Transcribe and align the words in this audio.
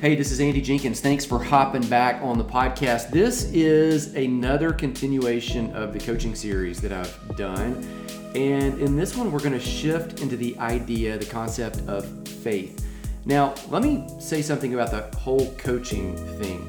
Hey, 0.00 0.14
this 0.14 0.32
is 0.32 0.40
Andy 0.40 0.62
Jenkins. 0.62 1.02
Thanks 1.02 1.26
for 1.26 1.38
hopping 1.38 1.86
back 1.86 2.22
on 2.22 2.38
the 2.38 2.44
podcast. 2.44 3.10
This 3.10 3.52
is 3.52 4.14
another 4.14 4.72
continuation 4.72 5.76
of 5.76 5.92
the 5.92 5.98
coaching 5.98 6.34
series 6.34 6.80
that 6.80 6.90
I've 6.90 7.36
done. 7.36 7.86
And 8.34 8.80
in 8.80 8.96
this 8.96 9.14
one, 9.14 9.30
we're 9.30 9.40
going 9.40 9.52
to 9.52 9.60
shift 9.60 10.22
into 10.22 10.38
the 10.38 10.58
idea, 10.58 11.18
the 11.18 11.26
concept 11.26 11.86
of 11.86 12.26
faith. 12.26 12.82
Now, 13.26 13.54
let 13.68 13.82
me 13.82 14.08
say 14.18 14.40
something 14.40 14.72
about 14.72 14.90
the 14.90 15.14
whole 15.18 15.52
coaching 15.56 16.16
thing. 16.38 16.66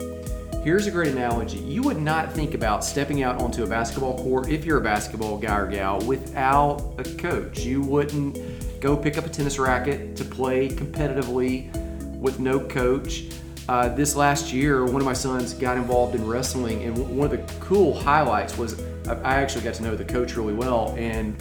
Here's 0.62 0.88
a 0.88 0.92
great 0.92 1.14
analogy. 1.14 1.60
You 1.60 1.84
would 1.84 2.02
not 2.02 2.34
think 2.34 2.54
about 2.54 2.84
stepping 2.84 3.24
out 3.24 3.42
onto 3.42 3.64
a 3.64 3.68
basketball 3.68 4.18
court 4.18 4.50
if 4.50 4.66
you're 4.66 4.80
a 4.80 4.84
basketball 4.84 5.38
guy 5.38 5.58
or 5.58 5.68
gal 5.68 6.02
without 6.02 6.96
a 6.98 7.06
coach. 7.16 7.60
You 7.60 7.82
wouldn't 7.82 8.82
go 8.82 8.98
pick 8.98 9.18
up 9.18 9.26
a 9.26 9.30
tennis 9.30 9.58
racket 9.58 10.18
to 10.18 10.26
play 10.26 10.68
competitively 10.68 11.74
with 12.22 12.40
no 12.40 12.60
coach. 12.60 13.26
Uh, 13.68 13.90
this 13.90 14.16
last 14.16 14.54
year, 14.54 14.86
one 14.86 14.98
of 14.98 15.06
my 15.06 15.14
sons 15.14 15.54
got 15.54 15.76
involved 15.76 16.16
in 16.16 16.26
wrestling, 16.26 16.84
and 16.84 17.18
one 17.18 17.32
of 17.32 17.32
the 17.32 17.54
cool 17.60 18.00
highlights 18.00 18.58
was 18.58 18.82
I 19.08 19.36
actually 19.36 19.64
got 19.64 19.74
to 19.76 19.84
know 19.84 19.96
the 19.96 20.06
coach 20.06 20.38
really 20.38 20.54
well 20.54 20.96
and 20.98 21.36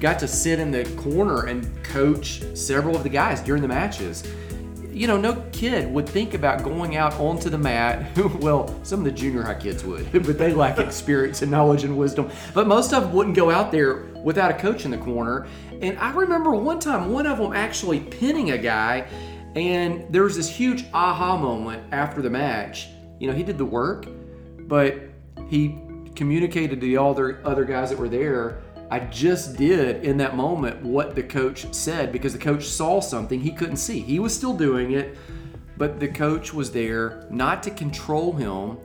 got 0.00 0.18
to 0.18 0.28
sit 0.28 0.58
in 0.58 0.70
the 0.70 0.84
corner 0.96 1.46
and 1.46 1.82
coach 1.82 2.42
several 2.54 2.96
of 2.96 3.02
the 3.02 3.08
guys 3.08 3.40
during 3.40 3.62
the 3.62 3.68
matches. 3.68 4.22
You 4.90 5.06
know, 5.06 5.16
no 5.18 5.44
kid 5.52 5.92
would 5.92 6.08
think 6.08 6.34
about 6.34 6.62
going 6.62 6.96
out 6.96 7.14
onto 7.14 7.50
the 7.50 7.58
mat. 7.58 8.16
well, 8.40 8.74
some 8.82 9.00
of 9.00 9.04
the 9.04 9.12
junior 9.12 9.42
high 9.42 9.54
kids 9.54 9.84
would, 9.84 10.10
but 10.26 10.38
they 10.38 10.52
lack 10.52 10.78
experience 10.78 11.42
and 11.42 11.50
knowledge 11.50 11.84
and 11.84 11.96
wisdom. 11.96 12.30
But 12.54 12.66
most 12.66 12.92
of 12.92 13.04
them 13.04 13.12
wouldn't 13.12 13.36
go 13.36 13.50
out 13.50 13.72
there 13.72 14.06
without 14.22 14.50
a 14.50 14.54
coach 14.54 14.84
in 14.84 14.90
the 14.90 14.98
corner. 14.98 15.46
And 15.80 15.98
I 15.98 16.12
remember 16.12 16.50
one 16.52 16.80
time, 16.80 17.12
one 17.12 17.26
of 17.26 17.38
them 17.38 17.52
actually 17.52 18.00
pinning 18.00 18.50
a 18.52 18.58
guy 18.58 19.06
and 19.56 20.04
there 20.12 20.22
was 20.22 20.36
this 20.36 20.48
huge 20.48 20.84
aha 20.92 21.36
moment 21.36 21.82
after 21.90 22.20
the 22.20 22.28
match. 22.28 22.88
You 23.18 23.26
know, 23.26 23.32
he 23.32 23.42
did 23.42 23.56
the 23.56 23.64
work, 23.64 24.06
but 24.68 25.00
he 25.48 25.78
communicated 26.14 26.80
to 26.80 26.96
all 26.96 27.14
the 27.14 27.20
other 27.20 27.40
other 27.46 27.64
guys 27.64 27.90
that 27.90 27.98
were 27.98 28.08
there. 28.08 28.60
I 28.90 29.00
just 29.00 29.56
did 29.56 30.04
in 30.04 30.18
that 30.18 30.36
moment 30.36 30.82
what 30.82 31.14
the 31.14 31.22
coach 31.22 31.74
said 31.74 32.12
because 32.12 32.32
the 32.32 32.38
coach 32.38 32.64
saw 32.64 33.00
something 33.00 33.40
he 33.40 33.50
couldn't 33.50 33.78
see. 33.78 33.98
He 33.98 34.20
was 34.20 34.34
still 34.34 34.56
doing 34.56 34.92
it, 34.92 35.16
but 35.76 35.98
the 35.98 36.08
coach 36.08 36.52
was 36.52 36.70
there 36.70 37.26
not 37.30 37.62
to 37.64 37.70
control 37.70 38.32
him, 38.32 38.78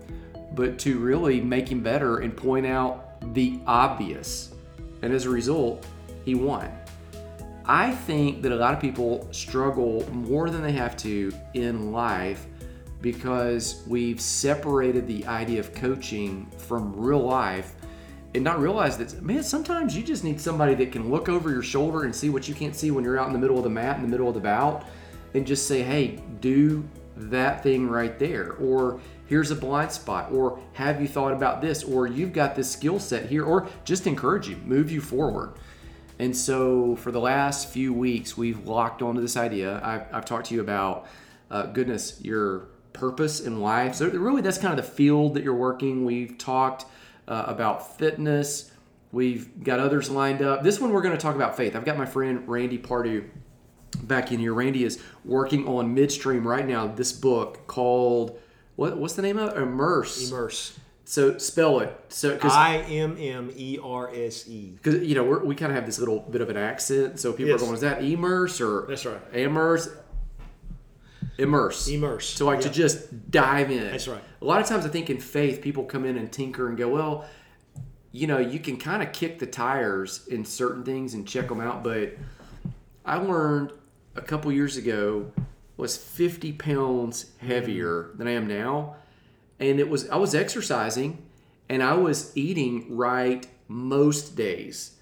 but 0.53 0.79
to 0.79 0.97
really 0.99 1.39
make 1.41 1.69
him 1.69 1.83
better 1.83 2.19
and 2.19 2.35
point 2.35 2.65
out 2.65 3.33
the 3.35 3.59
obvious. 3.67 4.53
And 5.01 5.13
as 5.13 5.25
a 5.25 5.29
result, 5.29 5.85
he 6.25 6.33
won. 6.33 6.71
I 7.65 7.91
think 7.91 8.41
that 8.41 8.51
a 8.51 8.55
lot 8.55 8.73
of 8.73 8.79
people 8.79 9.27
struggle 9.31 10.07
more 10.11 10.49
than 10.49 10.63
they 10.63 10.71
have 10.73 10.97
to 10.97 11.31
in 11.53 11.91
life 11.91 12.47
because 13.01 13.83
we've 13.87 14.19
separated 14.21 15.07
the 15.07 15.25
idea 15.25 15.59
of 15.59 15.73
coaching 15.73 16.45
from 16.57 16.93
real 16.95 17.19
life 17.19 17.73
and 18.33 18.43
not 18.43 18.59
realize 18.59 18.97
that 18.97 19.21
man 19.21 19.43
sometimes 19.43 19.95
you 19.95 20.03
just 20.03 20.23
need 20.23 20.39
somebody 20.39 20.73
that 20.75 20.91
can 20.91 21.09
look 21.09 21.27
over 21.27 21.49
your 21.49 21.63
shoulder 21.63 22.03
and 22.03 22.15
see 22.15 22.29
what 22.29 22.47
you 22.47 22.55
can't 22.55 22.75
see 22.75 22.91
when 22.91 23.03
you're 23.03 23.19
out 23.19 23.27
in 23.27 23.33
the 23.33 23.39
middle 23.39 23.57
of 23.57 23.63
the 23.63 23.69
mat 23.69 23.97
in 23.97 24.03
the 24.03 24.07
middle 24.07 24.27
of 24.27 24.33
the 24.33 24.39
bout 24.39 24.85
and 25.33 25.45
just 25.45 25.67
say 25.67 25.81
hey 25.81 26.19
do 26.39 26.87
that 27.17 27.61
thing 27.61 27.89
right 27.89 28.17
there 28.19 28.53
or 28.53 28.99
here's 29.25 29.51
a 29.51 29.55
blind 29.55 29.91
spot 29.91 30.31
or 30.31 30.59
have 30.73 31.01
you 31.01 31.07
thought 31.07 31.33
about 31.33 31.61
this? 31.61 31.83
or 31.83 32.07
you've 32.07 32.33
got 32.33 32.55
this 32.55 32.71
skill 32.71 32.99
set 32.99 33.25
here 33.25 33.43
or 33.43 33.67
just 33.83 34.07
encourage 34.07 34.47
you 34.47 34.55
move 34.57 34.91
you 34.91 35.01
forward 35.01 35.53
and 36.21 36.37
so 36.37 36.95
for 36.97 37.11
the 37.11 37.19
last 37.19 37.69
few 37.69 37.91
weeks, 37.91 38.37
we've 38.37 38.67
locked 38.67 39.01
onto 39.01 39.21
this 39.21 39.35
idea. 39.35 39.81
I've, 39.83 40.03
I've 40.13 40.23
talked 40.23 40.45
to 40.49 40.53
you 40.53 40.61
about, 40.61 41.07
uh, 41.49 41.63
goodness, 41.65 42.21
your 42.21 42.67
purpose 42.93 43.39
in 43.39 43.59
life. 43.59 43.95
So 43.95 44.07
really, 44.07 44.43
that's 44.43 44.59
kind 44.59 44.77
of 44.77 44.85
the 44.85 44.91
field 44.91 45.33
that 45.33 45.43
you're 45.43 45.55
working. 45.55 46.05
We've 46.05 46.37
talked 46.37 46.85
uh, 47.27 47.45
about 47.47 47.97
fitness. 47.97 48.69
We've 49.11 49.63
got 49.63 49.79
others 49.79 50.11
lined 50.11 50.43
up. 50.43 50.61
This 50.61 50.79
one, 50.79 50.93
we're 50.93 51.01
going 51.01 51.17
to 51.17 51.21
talk 51.21 51.35
about 51.35 51.57
faith. 51.57 51.75
I've 51.75 51.85
got 51.85 51.97
my 51.97 52.05
friend 52.05 52.47
Randy 52.47 52.77
Pardue 52.77 53.27
back 54.03 54.31
in 54.31 54.39
here. 54.39 54.53
Randy 54.53 54.83
is 54.83 55.01
working 55.25 55.67
on 55.67 55.95
midstream 55.95 56.47
right 56.47 56.67
now. 56.67 56.85
This 56.85 57.11
book 57.11 57.65
called 57.65 58.39
what? 58.75 58.95
What's 58.95 59.15
the 59.15 59.23
name 59.23 59.39
of 59.39 59.57
it? 59.57 59.59
Immerse. 59.59 60.29
Immerse. 60.29 60.77
So 61.11 61.37
spell 61.39 61.81
it. 61.81 61.93
So 62.07 62.33
because 62.33 62.53
I 62.53 62.77
M 62.77 63.17
M 63.19 63.51
E 63.53 63.77
R 63.83 64.09
S 64.15 64.47
E. 64.47 64.77
Because 64.81 65.05
you 65.05 65.13
know 65.13 65.25
we're, 65.25 65.43
we 65.43 65.55
kind 65.55 65.69
of 65.69 65.75
have 65.75 65.85
this 65.85 65.99
little 65.99 66.21
bit 66.21 66.39
of 66.39 66.49
an 66.49 66.55
accent, 66.55 67.19
so 67.19 67.33
people 67.33 67.49
yes. 67.49 67.61
are 67.61 67.65
going, 67.65 67.73
"Is 67.73 67.81
that 67.81 68.01
immerse 68.01 68.61
or 68.61 68.85
that's 68.87 69.05
right? 69.05 69.19
Immerse, 69.33 69.89
immerse, 71.37 71.89
immerse." 71.89 72.29
So 72.29 72.45
like 72.45 72.61
to 72.61 72.69
just 72.69 73.29
dive 73.29 73.71
in. 73.71 73.91
That's 73.91 74.07
right. 74.07 74.23
A 74.41 74.45
lot 74.45 74.61
of 74.61 74.67
times 74.67 74.85
I 74.85 74.87
think 74.87 75.09
in 75.09 75.19
faith 75.19 75.61
people 75.61 75.83
come 75.83 76.05
in 76.05 76.17
and 76.17 76.31
tinker 76.31 76.69
and 76.69 76.77
go, 76.77 76.87
"Well, 76.87 77.25
you 78.13 78.25
know, 78.25 78.37
you 78.37 78.59
can 78.59 78.77
kind 78.77 79.03
of 79.03 79.11
kick 79.11 79.37
the 79.37 79.47
tires 79.47 80.25
in 80.27 80.45
certain 80.45 80.85
things 80.85 81.13
and 81.13 81.27
check 81.27 81.49
them 81.49 81.59
out." 81.59 81.83
But 81.83 82.15
I 83.03 83.17
learned 83.17 83.73
a 84.15 84.21
couple 84.21 84.49
years 84.53 84.77
ago 84.77 85.29
was 85.75 85.97
50 85.97 86.53
pounds 86.53 87.31
heavier 87.39 88.11
than 88.15 88.29
I 88.29 88.31
am 88.31 88.47
now 88.47 88.95
and 89.61 89.79
it 89.79 89.89
was 89.89 90.09
I 90.09 90.17
was 90.17 90.35
exercising 90.35 91.23
and 91.69 91.81
I 91.81 91.93
was 91.93 92.35
eating 92.35 92.97
right 92.97 93.47
most 93.69 94.35
days. 94.35 94.97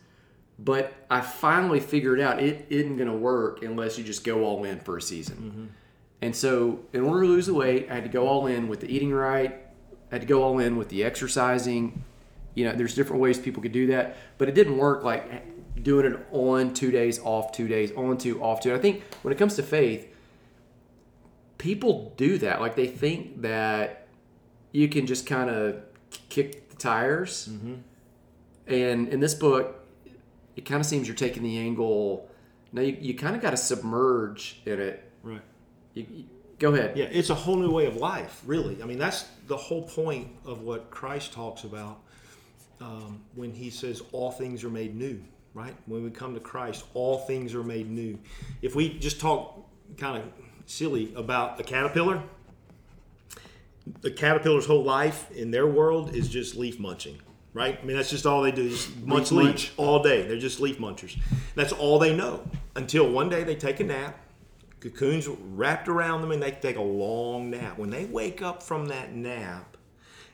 But 0.59 0.94
I 1.09 1.22
finally 1.22 1.80
figured 1.80 2.20
out 2.20 2.40
it 2.44 2.68
isn't 2.70 2.97
going 2.97 3.08
to 3.08 3.16
work 3.16 3.64
unless 3.64 3.97
you 3.97 4.03
just 4.03 4.25
go 4.25 4.44
all 4.44 4.66
in 4.66 4.80
for 4.81 4.97
a 4.97 5.02
season. 5.02 5.38
Mm-hmm. 5.38 5.66
And 6.22 6.36
so, 6.36 6.81
in 6.92 7.02
order 7.02 7.24
to 7.24 7.28
lose 7.30 7.46
the 7.46 7.53
weight, 7.53 7.88
I 7.90 7.94
had 7.96 8.03
to 8.03 8.09
go 8.09 8.28
all 8.28 8.46
in 8.47 8.68
with 8.68 8.81
the 8.81 8.94
eating 8.94 9.14
right. 9.14 9.53
I 10.12 10.16
had 10.16 10.22
to 10.22 10.28
go 10.28 10.44
all 10.44 10.59
in 10.59 10.76
with 10.76 10.90
the 10.90 11.06
exercising. 11.06 12.03
You 12.56 12.66
know, 12.66 12.74
there's 12.74 12.94
different 12.94 13.22
ways 13.22 13.40
people 13.40 13.64
could 13.64 13.72
do 13.72 13.88
that, 13.88 14.18
but 14.38 14.50
it 14.50 14.53
didn't 14.53 14.78
work 14.78 15.03
like 15.06 15.81
doing 15.81 16.12
it 16.12 16.20
on 16.31 16.74
two 16.74 16.91
days, 16.91 17.20
off 17.20 17.53
two 17.53 17.70
days, 17.70 17.94
on 17.94 18.18
two, 18.18 18.44
off 18.44 18.59
two. 18.59 18.76
I 18.76 18.80
think 18.80 19.03
when 19.22 19.31
it 19.31 19.38
comes 19.38 19.56
to 19.56 19.64
faith, 19.64 20.14
people 21.58 22.14
do 22.18 22.38
that. 22.40 22.59
Like 22.59 22.76
they 22.76 22.88
think 22.88 23.41
that 23.44 23.98
you 24.72 24.88
can 24.88 25.06
just 25.06 25.25
kind 25.25 25.50
of 25.50 25.78
kick 26.30 26.69
the 26.69 26.75
tires. 26.75 27.50
Mm-hmm. 27.52 27.75
And 28.68 29.07
in 29.09 29.19
this 29.19 29.34
book, 29.34 29.85
it 30.56 30.66
kind 30.66 30.80
of 30.80 30.85
seems 30.85 31.07
you're 31.07 31.16
taking 31.16 31.44
the 31.44 31.57
angle. 31.57 32.30
Now 32.72 32.81
you, 32.81 32.97
you 33.00 33.13
kind 33.16 33.35
of 33.35 33.41
got 33.41 33.52
to 33.52 33.58
submerge 33.58 34.62
in 34.66 34.79
it. 34.79 35.12
Right. 35.24 35.41
You, 35.94 36.06
you, 36.09 36.25
go 36.59 36.74
ahead. 36.74 36.97
Yeah, 36.97 37.06
it's 37.06 37.29
a 37.29 37.35
whole 37.35 37.56
new 37.56 37.72
way 37.72 37.85
of 37.85 37.96
life, 37.96 38.41
really. 38.46 38.81
I 38.84 38.85
mean, 38.85 39.00
that's 39.00 39.25
the 39.47 39.58
whole 39.58 39.84
point 39.84 40.28
of 40.46 40.62
what 40.62 40.91
Christ 40.91 41.34
talks 41.34 41.63
about 41.63 42.02
um, 42.79 43.22
when 43.35 43.52
he 43.52 43.69
says 43.69 44.03
all 44.12 44.31
things 44.31 44.63
are 44.63 44.69
made 44.69 44.96
new. 44.96 45.22
Right. 45.56 45.75
When 45.88 46.03
we 46.03 46.12
come 46.12 46.35
to 46.35 46.40
Christ, 46.40 46.85
all 46.94 47.18
things 47.19 47.56
are 47.56 47.63
made 47.63 47.90
new. 47.90 48.19
If 48.62 48.75
we 48.75 49.00
just 49.00 49.19
talk 49.19 49.68
kind 49.97 50.22
of 50.22 50.31
silly 50.68 51.12
about 51.16 51.59
a 51.59 51.63
caterpillar, 51.63 52.22
the 54.01 54.11
caterpillar's 54.11 54.66
whole 54.66 54.83
life 54.83 55.31
in 55.31 55.51
their 55.51 55.67
world 55.67 56.16
is 56.16 56.29
just 56.29 56.55
leaf 56.55 56.79
munching, 56.79 57.19
right? 57.53 57.79
I 57.81 57.85
mean, 57.85 57.97
that's 57.97 58.09
just 58.09 58.25
all 58.25 58.41
they 58.41 58.51
do 58.51 58.63
is 58.67 58.89
munch 59.03 59.31
leaf, 59.31 59.47
leaf 59.47 59.73
all 59.77 60.01
day. 60.01 60.27
They're 60.27 60.38
just 60.38 60.59
leaf 60.59 60.77
munchers. 60.79 61.17
That's 61.55 61.73
all 61.73 61.99
they 61.99 62.16
know 62.16 62.47
until 62.75 63.09
one 63.09 63.29
day 63.29 63.44
they 63.44 63.55
take 63.55 63.79
a 63.79 63.83
nap. 63.83 64.17
Cocoons 64.79 65.28
wrapped 65.28 65.89
around 65.89 66.22
them, 66.22 66.31
and 66.31 66.41
they 66.41 66.51
take 66.51 66.78
a 66.78 66.81
long 66.81 67.49
nap. 67.49 67.78
When 67.78 67.89
they 67.89 68.05
wake 68.05 68.41
up 68.41 68.63
from 68.63 68.85
that 68.88 69.13
nap 69.13 69.75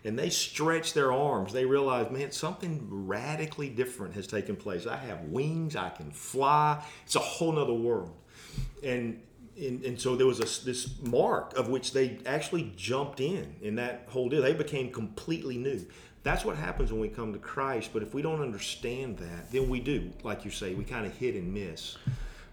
and 0.03 0.19
they 0.19 0.29
stretch 0.29 0.93
their 0.93 1.11
arms, 1.11 1.51
they 1.51 1.65
realize, 1.65 2.11
man, 2.11 2.31
something 2.31 2.87
radically 2.89 3.69
different 3.69 4.13
has 4.13 4.27
taken 4.27 4.55
place. 4.55 4.85
I 4.85 4.97
have 4.97 5.21
wings, 5.21 5.75
I 5.75 5.89
can 5.89 6.11
fly. 6.11 6.83
It's 7.05 7.15
a 7.15 7.19
whole 7.19 7.53
nother 7.53 7.73
world. 7.73 8.15
And 8.83 9.19
and, 9.57 9.83
and, 9.83 9.99
so 9.99 10.15
there 10.15 10.27
was 10.27 10.39
a, 10.39 10.65
this 10.65 11.01
mark 11.01 11.57
of 11.57 11.69
which 11.69 11.93
they 11.93 12.19
actually 12.25 12.73
jumped 12.75 13.19
in 13.19 13.55
in 13.61 13.75
that 13.75 14.05
whole 14.07 14.29
deal. 14.29 14.41
They 14.41 14.53
became 14.53 14.91
completely 14.91 15.57
new. 15.57 15.85
That's 16.23 16.43
what 16.43 16.57
happens 16.57 16.91
when 16.91 16.99
we 16.99 17.07
come 17.07 17.33
to 17.33 17.39
Christ. 17.39 17.91
But 17.93 18.03
if 18.03 18.13
we 18.13 18.21
don't 18.21 18.41
understand 18.41 19.17
that, 19.19 19.51
then 19.51 19.69
we 19.69 19.79
do, 19.79 20.11
like 20.23 20.43
you 20.43 20.51
say, 20.51 20.73
we 20.73 20.83
kind 20.83 21.05
of 21.05 21.15
hit 21.17 21.35
and 21.35 21.53
miss. 21.53 21.97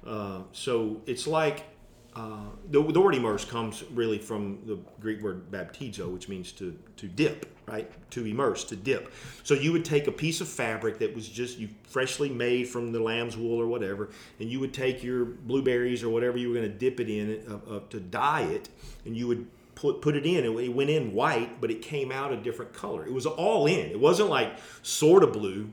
Uh, 0.07 0.43
so 0.53 1.01
it's 1.07 1.27
like 1.27 1.65
uh, 2.15 2.45
the, 2.71 2.83
the 2.93 3.01
word 3.01 3.15
immerse 3.15 3.45
comes 3.45 3.85
really 3.95 4.19
from 4.19 4.59
the 4.67 4.79
Greek 5.01 5.23
word 5.23 5.51
baptizo, 5.51 6.13
which 6.13 6.29
means 6.29 6.53
to, 6.53 6.79
to 6.97 7.09
dip, 7.09 7.47
right? 7.67 7.91
To 8.11 8.27
immerse, 8.27 8.65
to 8.65 8.77
dip. 8.77 9.13
So 9.45 9.55
you 9.55 9.73
would 9.73 9.85
take 9.85 10.07
a 10.09 10.13
piece 10.13 10.43
of 10.43 10.49
fabric 10.49 10.99
that 10.99 11.15
was 11.15 11.27
just 11.27 11.59
you 11.59 11.71
freshly 11.85 12.29
made 12.29 12.69
from 12.69 12.93
the 12.93 13.01
lamb's 13.01 13.37
wool 13.37 13.59
or 13.59 13.67
whatever, 13.67 14.11
and 14.41 14.51
you 14.51 14.61
would 14.61 14.75
take 14.75 15.03
your 15.03 15.25
blueberries 15.25 16.03
or 16.03 16.11
whatever 16.11 16.37
you 16.37 16.49
were 16.49 16.55
going 16.55 16.71
to 16.71 16.79
dip 16.79 17.01
it 17.01 17.09
in 17.09 17.43
uh, 17.49 17.77
uh, 17.77 17.81
to 17.89 17.99
dye 17.99 18.43
it, 18.43 18.69
and 19.07 19.17
you 19.17 19.27
would 19.27 19.47
put, 19.75 20.03
put 20.03 20.15
it 20.15 20.27
in. 20.27 20.45
It 20.45 20.75
went 20.75 20.91
in 20.91 21.15
white, 21.15 21.63
but 21.63 21.71
it 21.71 21.81
came 21.81 22.13
out 22.13 22.31
a 22.31 22.37
different 22.37 22.75
color. 22.75 23.07
It 23.07 23.13
was 23.13 23.25
all 23.25 23.67
in. 23.67 23.91
It 23.91 23.99
wasn't 23.99 24.29
like 24.29 24.59
sort 24.83 25.25
of 25.25 25.33
blue 25.33 25.71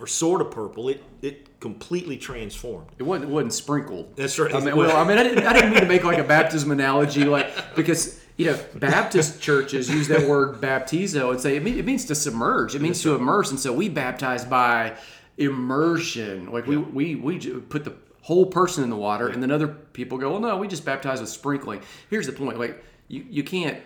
or 0.00 0.06
sort 0.06 0.40
of 0.40 0.50
purple, 0.50 0.88
it 0.88 1.02
it 1.22 1.60
completely 1.60 2.16
transformed. 2.16 2.88
It 2.98 3.04
wasn't, 3.04 3.30
it 3.30 3.32
wasn't 3.32 3.54
sprinkled. 3.54 4.16
That's 4.16 4.38
right. 4.38 4.54
I 4.54 4.60
mean, 4.60 4.76
well, 4.76 4.96
I 4.96 5.06
mean, 5.06 5.18
I 5.18 5.22
didn't, 5.22 5.46
I 5.46 5.52
didn't 5.52 5.70
mean 5.70 5.80
to 5.80 5.86
make 5.86 6.04
like 6.04 6.18
a 6.18 6.24
baptism 6.24 6.70
analogy, 6.70 7.24
like 7.24 7.74
because 7.74 8.20
you 8.36 8.46
know 8.46 8.58
Baptist 8.74 9.40
churches 9.40 9.88
use 9.88 10.08
that 10.08 10.28
word 10.28 10.60
baptizo 10.60 11.30
and 11.30 11.40
say 11.40 11.56
it, 11.56 11.62
mean, 11.62 11.78
it 11.78 11.84
means 11.84 12.04
to 12.06 12.14
submerge. 12.14 12.74
It 12.74 12.82
means 12.82 13.02
to 13.02 13.14
immerse, 13.14 13.50
and 13.50 13.58
so 13.60 13.72
we 13.72 13.88
baptize 13.88 14.44
by 14.44 14.96
immersion. 15.38 16.52
Like 16.52 16.66
we 16.66 16.76
we 16.76 17.14
we 17.14 17.38
put 17.38 17.84
the 17.84 17.94
whole 18.22 18.46
person 18.46 18.84
in 18.84 18.90
the 18.90 18.96
water, 18.96 19.28
and 19.28 19.42
then 19.42 19.50
other 19.50 19.68
people 19.68 20.18
go, 20.18 20.32
well, 20.32 20.40
no, 20.40 20.56
we 20.56 20.66
just 20.66 20.84
baptize 20.84 21.20
with 21.20 21.28
sprinkling. 21.28 21.82
Here's 22.10 22.26
the 22.26 22.32
point: 22.32 22.58
like 22.58 22.82
you 23.08 23.24
you 23.28 23.44
can't. 23.44 23.80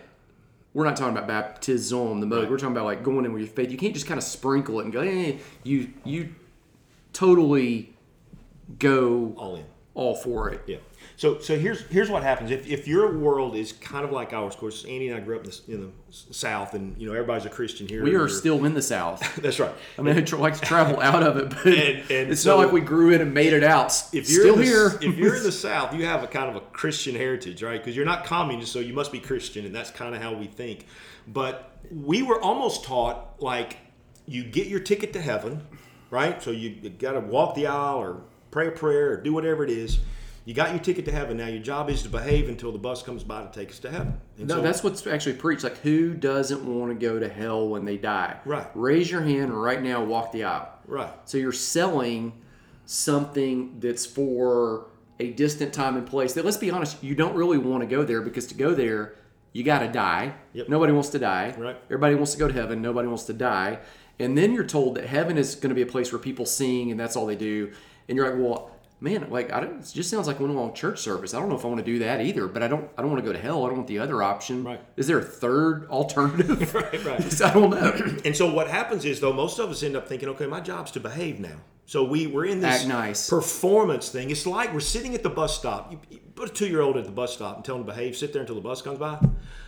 We're 0.79 0.85
not 0.85 0.95
talking 0.95 1.11
about 1.11 1.27
baptism, 1.27 2.21
the 2.21 2.25
mode. 2.25 2.49
We're 2.49 2.55
talking 2.55 2.71
about 2.71 2.85
like 2.85 3.03
going 3.03 3.25
in 3.25 3.33
with 3.33 3.41
your 3.41 3.51
faith. 3.51 3.69
You 3.69 3.77
can't 3.77 3.93
just 3.93 4.07
kind 4.07 4.17
of 4.17 4.23
sprinkle 4.23 4.79
it 4.79 4.85
and 4.85 4.93
go, 4.93 5.01
hey, 5.01 5.39
you 5.65 5.91
you 6.05 6.33
totally 7.11 7.93
go 8.79 9.33
all 9.35 9.57
in. 9.57 9.65
all 9.93 10.15
for 10.15 10.47
it. 10.49 10.61
Yeah. 10.67 10.77
So 11.19 11.37
so 11.39 11.59
here's 11.59 11.81
here's 11.87 12.09
what 12.09 12.23
happens 12.23 12.49
if, 12.49 12.65
if 12.65 12.87
your 12.87 13.17
world 13.17 13.53
is 13.53 13.73
kind 13.73 14.05
of 14.05 14.11
like 14.13 14.31
ours. 14.31 14.53
Of 14.53 14.59
course, 14.61 14.85
Andy 14.85 15.09
and 15.09 15.17
I 15.17 15.19
grew 15.19 15.35
up 15.35 15.43
in 15.43 15.51
the, 15.67 15.73
in 15.73 15.81
the 15.81 16.33
South, 16.33 16.75
and 16.75 16.95
you 16.97 17.07
know 17.07 17.13
everybody's 17.13 17.45
a 17.45 17.49
Christian 17.49 17.89
here. 17.89 18.01
We 18.01 18.15
are 18.15 18.29
still 18.29 18.63
in 18.63 18.73
the 18.73 18.81
South. 18.81 19.35
That's 19.41 19.59
right. 19.59 19.73
I 19.97 20.01
mean, 20.01 20.15
I 20.15 20.35
like 20.37 20.57
to 20.57 20.65
travel 20.65 21.01
out 21.01 21.21
of 21.21 21.35
it, 21.35 21.49
but 21.49 21.65
And- 21.67 22.09
and 22.09 22.31
it's 22.31 22.39
so- 22.39 22.55
not 22.55 22.63
like 22.63 22.71
we 22.71 22.79
grew 22.79 23.09
in 23.11 23.19
and 23.19 23.33
made 23.33 23.51
it 23.51 23.65
out. 23.65 23.91
if 24.13 24.29
you're 24.29 24.43
still 24.43 24.55
the, 24.55 24.63
here, 24.63 24.97
if 25.01 25.17
you're 25.17 25.35
in 25.35 25.43
the 25.43 25.51
South, 25.51 25.93
you 25.93 26.05
have 26.05 26.23
a 26.23 26.27
kind 26.27 26.49
of 26.49 26.55
a 26.55 26.61
Christian 26.61 27.15
heritage, 27.15 27.61
right? 27.63 27.81
Because 27.83 27.97
you're 27.97 28.05
not 28.05 28.23
communist, 28.23 28.71
so 28.71 28.79
you 28.79 28.93
must 28.93 29.11
be 29.11 29.19
Christian, 29.19 29.65
and 29.65 29.75
that's 29.75 29.91
kind 29.91 30.15
of 30.15 30.21
how 30.21 30.33
we 30.33 30.47
think. 30.47 30.85
But 31.27 31.79
we 31.91 32.23
were 32.23 32.41
almost 32.41 32.85
taught 32.85 33.41
like 33.43 33.75
you 34.25 34.45
get 34.45 34.67
your 34.67 34.79
ticket 34.79 35.11
to 35.11 35.21
heaven, 35.21 35.67
right? 36.11 36.41
So 36.41 36.51
you, 36.51 36.77
you 36.81 36.89
got 36.91 37.11
to 37.11 37.19
walk 37.19 37.55
the 37.55 37.67
aisle 37.67 37.97
or 37.97 38.21
pray 38.51 38.67
a 38.67 38.71
prayer 38.71 39.11
or 39.11 39.17
do 39.17 39.33
whatever 39.33 39.65
it 39.65 39.69
is. 39.69 39.99
You 40.49 40.55
got 40.55 40.71
your 40.71 40.79
ticket 40.79 41.05
to 41.05 41.11
heaven. 41.11 41.37
Now 41.37 41.45
your 41.45 41.61
job 41.61 41.91
is 41.91 42.01
to 42.01 42.09
behave 42.09 42.49
until 42.49 42.71
the 42.71 42.79
bus 42.79 43.03
comes 43.03 43.23
by 43.23 43.43
to 43.43 43.51
take 43.51 43.69
us 43.69 43.77
to 43.81 43.91
heaven. 43.91 44.19
And 44.39 44.47
no, 44.47 44.55
so- 44.55 44.61
that's 44.63 44.83
what's 44.83 45.05
actually 45.05 45.35
preached. 45.35 45.63
Like, 45.63 45.77
who 45.77 46.15
doesn't 46.15 46.65
want 46.65 46.91
to 46.91 46.95
go 46.95 47.19
to 47.19 47.29
hell 47.29 47.67
when 47.67 47.85
they 47.85 47.97
die? 47.97 48.35
Right. 48.45 48.65
Raise 48.73 49.11
your 49.11 49.21
hand 49.21 49.53
right 49.53 49.79
now. 49.79 50.03
Walk 50.03 50.31
the 50.31 50.45
aisle. 50.45 50.67
right. 50.87 51.13
So 51.25 51.37
you're 51.37 51.51
selling 51.51 52.33
something 52.87 53.79
that's 53.79 54.07
for 54.07 54.87
a 55.19 55.33
distant 55.33 55.71
time 55.71 55.97
and 55.97 56.07
place. 56.07 56.33
That 56.33 56.45
let's 56.45 56.57
be 56.57 56.71
honest, 56.71 57.03
you 57.03 57.13
don't 57.13 57.35
really 57.35 57.59
want 57.59 57.81
to 57.81 57.87
go 57.87 58.03
there 58.03 58.23
because 58.23 58.47
to 58.47 58.55
go 58.55 58.73
there, 58.73 59.17
you 59.53 59.63
got 59.63 59.81
to 59.81 59.87
die. 59.87 60.33
Yep. 60.53 60.67
Nobody 60.67 60.93
wants 60.93 61.09
to 61.09 61.19
die. 61.19 61.53
Right. 61.59 61.77
Everybody 61.85 62.15
wants 62.15 62.31
to 62.31 62.39
go 62.39 62.47
to 62.47 62.53
heaven. 62.55 62.81
Nobody 62.81 63.07
wants 63.07 63.25
to 63.25 63.33
die. 63.33 63.77
And 64.17 64.35
then 64.35 64.55
you're 64.55 64.63
told 64.63 64.95
that 64.95 65.05
heaven 65.05 65.37
is 65.37 65.53
going 65.53 65.69
to 65.69 65.75
be 65.75 65.83
a 65.83 65.85
place 65.85 66.11
where 66.11 66.17
people 66.17 66.47
sing 66.47 66.89
and 66.89 66.99
that's 66.99 67.15
all 67.15 67.27
they 67.27 67.35
do. 67.35 67.71
And 68.07 68.15
you're 68.15 68.27
like, 68.27 68.43
well, 68.43 68.71
man, 69.01 69.29
like 69.29 69.51
I 69.51 69.59
don't. 69.59 69.79
It 69.79 69.91
just 69.93 70.09
sounds 70.09 70.27
like 70.27 70.39
one 70.39 70.55
long 70.55 70.73
church 70.73 70.99
service. 70.99 71.33
I 71.33 71.39
don't 71.39 71.49
know 71.49 71.55
if 71.55 71.65
I 71.65 71.67
want 71.67 71.79
to 71.79 71.85
do 71.85 71.99
that 71.99 72.21
either. 72.21 72.47
But 72.47 72.63
I 72.63 72.67
don't. 72.67 72.89
I 72.97 73.01
don't 73.01 73.11
want 73.11 73.23
to 73.23 73.27
go 73.27 73.33
to 73.33 73.39
hell. 73.39 73.65
I 73.65 73.67
don't 73.67 73.77
want 73.77 73.87
the 73.87 73.99
other 73.99 74.21
option. 74.23 74.63
Right. 74.63 74.81
Is 74.97 75.07
there 75.07 75.19
a 75.19 75.23
third 75.23 75.87
alternative? 75.89 76.73
Right, 76.79 77.03
right. 77.03 77.41
I 77.41 77.53
don't 77.53 77.71
know. 77.71 78.17
And 78.25 78.35
so 78.35 78.51
what 78.53 78.69
happens 78.69 79.03
is 79.05 79.19
though 79.19 79.33
most 79.33 79.59
of 79.59 79.69
us 79.69 79.83
end 79.83 79.95
up 79.95 80.07
thinking, 80.07 80.29
okay, 80.29 80.45
my 80.45 80.59
job's 80.59 80.91
to 80.91 80.99
behave 80.99 81.39
now. 81.39 81.57
So 81.89 82.03
we 82.03 82.27
we're 82.27 82.45
in 82.45 82.59
this 82.59 82.85
nice. 82.85 83.27
performance 83.27 84.09
thing. 84.09 84.29
It's 84.29 84.45
like 84.45 84.71
we're 84.71 84.79
sitting 84.79 85.15
at 85.15 85.23
the 85.23 85.29
bus 85.29 85.57
stop. 85.57 85.91
You, 85.91 85.99
you 86.11 86.19
put 86.35 86.51
a 86.51 86.53
two 86.53 86.67
year 86.67 86.81
old 86.81 86.97
at 86.97 87.05
the 87.05 87.11
bus 87.11 87.33
stop 87.33 87.55
and 87.55 87.65
tell 87.65 87.77
them 87.79 87.87
to 87.87 87.91
behave. 87.91 88.15
Sit 88.15 88.31
there 88.31 88.41
until 88.41 88.53
the 88.53 88.61
bus 88.61 88.83
comes 88.83 88.99
by. 88.99 89.17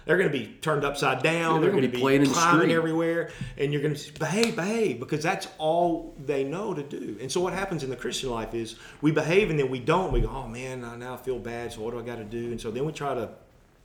They're 0.05 0.19
going 0.19 0.31
to 0.31 0.37
be 0.37 0.45
turned 0.61 0.85
upside 0.85 1.23
down. 1.23 1.61
they're 1.61 1.71
they're 1.71 1.71
gonna 1.71 1.87
going 1.87 1.91
be 1.93 1.99
playing 1.99 2.21
in 2.21 2.27
the 2.27 2.33
climbing 2.35 2.73
everywhere, 2.73 3.31
and 3.57 3.73
you're 3.73 3.81
going 3.81 3.95
to 3.95 4.13
behave, 4.19 4.55
behave, 4.55 4.99
because 4.99 5.23
that's 5.23 5.47
all 5.57 6.13
they 6.23 6.43
know 6.43 6.75
to 6.75 6.83
do. 6.83 7.17
And 7.19 7.31
so 7.31 7.41
what 7.41 7.53
happens 7.53 7.83
in 7.83 7.89
the 7.89 7.95
Christian 7.95 8.29
life 8.29 8.53
is 8.53 8.75
we 9.01 9.09
behave 9.09 9.49
and 9.49 9.57
then 9.57 9.71
we 9.71 9.79
don't. 9.79 10.13
We 10.13 10.21
go, 10.21 10.29
oh 10.29 10.47
man, 10.47 10.85
I 10.85 10.95
now 10.97 11.17
feel 11.17 11.39
bad. 11.39 11.73
So 11.73 11.81
what 11.81 11.89
do 11.89 11.99
I 11.99 12.03
got 12.03 12.17
to 12.17 12.23
do? 12.23 12.51
And 12.51 12.61
so 12.61 12.69
then 12.69 12.85
we 12.85 12.91
try 12.91 13.15
to 13.15 13.29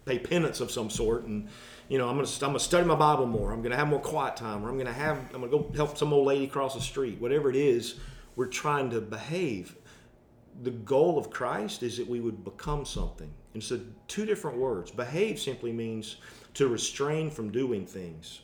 pay 0.05 0.19
penance 0.19 0.61
of 0.61 0.71
some 0.71 0.89
sort 0.89 1.25
and 1.25 1.49
you 1.89 1.99
know 1.99 2.09
i'm 2.09 2.15
gonna 2.15 2.29
i'm 2.43 2.51
gonna 2.51 2.61
study 2.61 2.87
my 2.87 2.95
bible 2.95 3.27
more 3.27 3.51
i'm 3.51 3.61
gonna 3.61 3.75
have 3.75 3.89
more 3.89 3.99
quiet 3.99 4.37
time 4.37 4.65
or 4.65 4.69
i'm 4.69 4.79
gonna 4.79 4.93
have 4.93 5.19
i'm 5.35 5.41
gonna 5.41 5.49
go 5.49 5.69
help 5.75 5.99
some 5.99 6.13
old 6.13 6.29
lady 6.29 6.47
cross 6.47 6.75
the 6.75 6.81
street 6.81 7.21
whatever 7.21 7.51
it 7.51 7.57
is 7.57 7.97
we're 8.37 8.47
trying 8.47 8.91
to 8.91 9.01
behave. 9.01 9.77
The 10.63 10.71
goal 10.71 11.19
of 11.19 11.31
christ 11.31 11.83
is 11.83 11.97
that 11.99 12.09
we 12.09 12.21
would 12.21 12.45
become 12.45 12.85
something. 12.85 13.33
And 13.55 13.63
so 13.63 13.81
two 14.07 14.25
different 14.25 14.59
words. 14.59 14.91
Behave 14.91 15.41
simply 15.41 15.73
means 15.73 16.17
to 16.55 16.69
restrain 16.69 17.31
from 17.31 17.51
doing 17.51 17.87
things. 17.87 18.43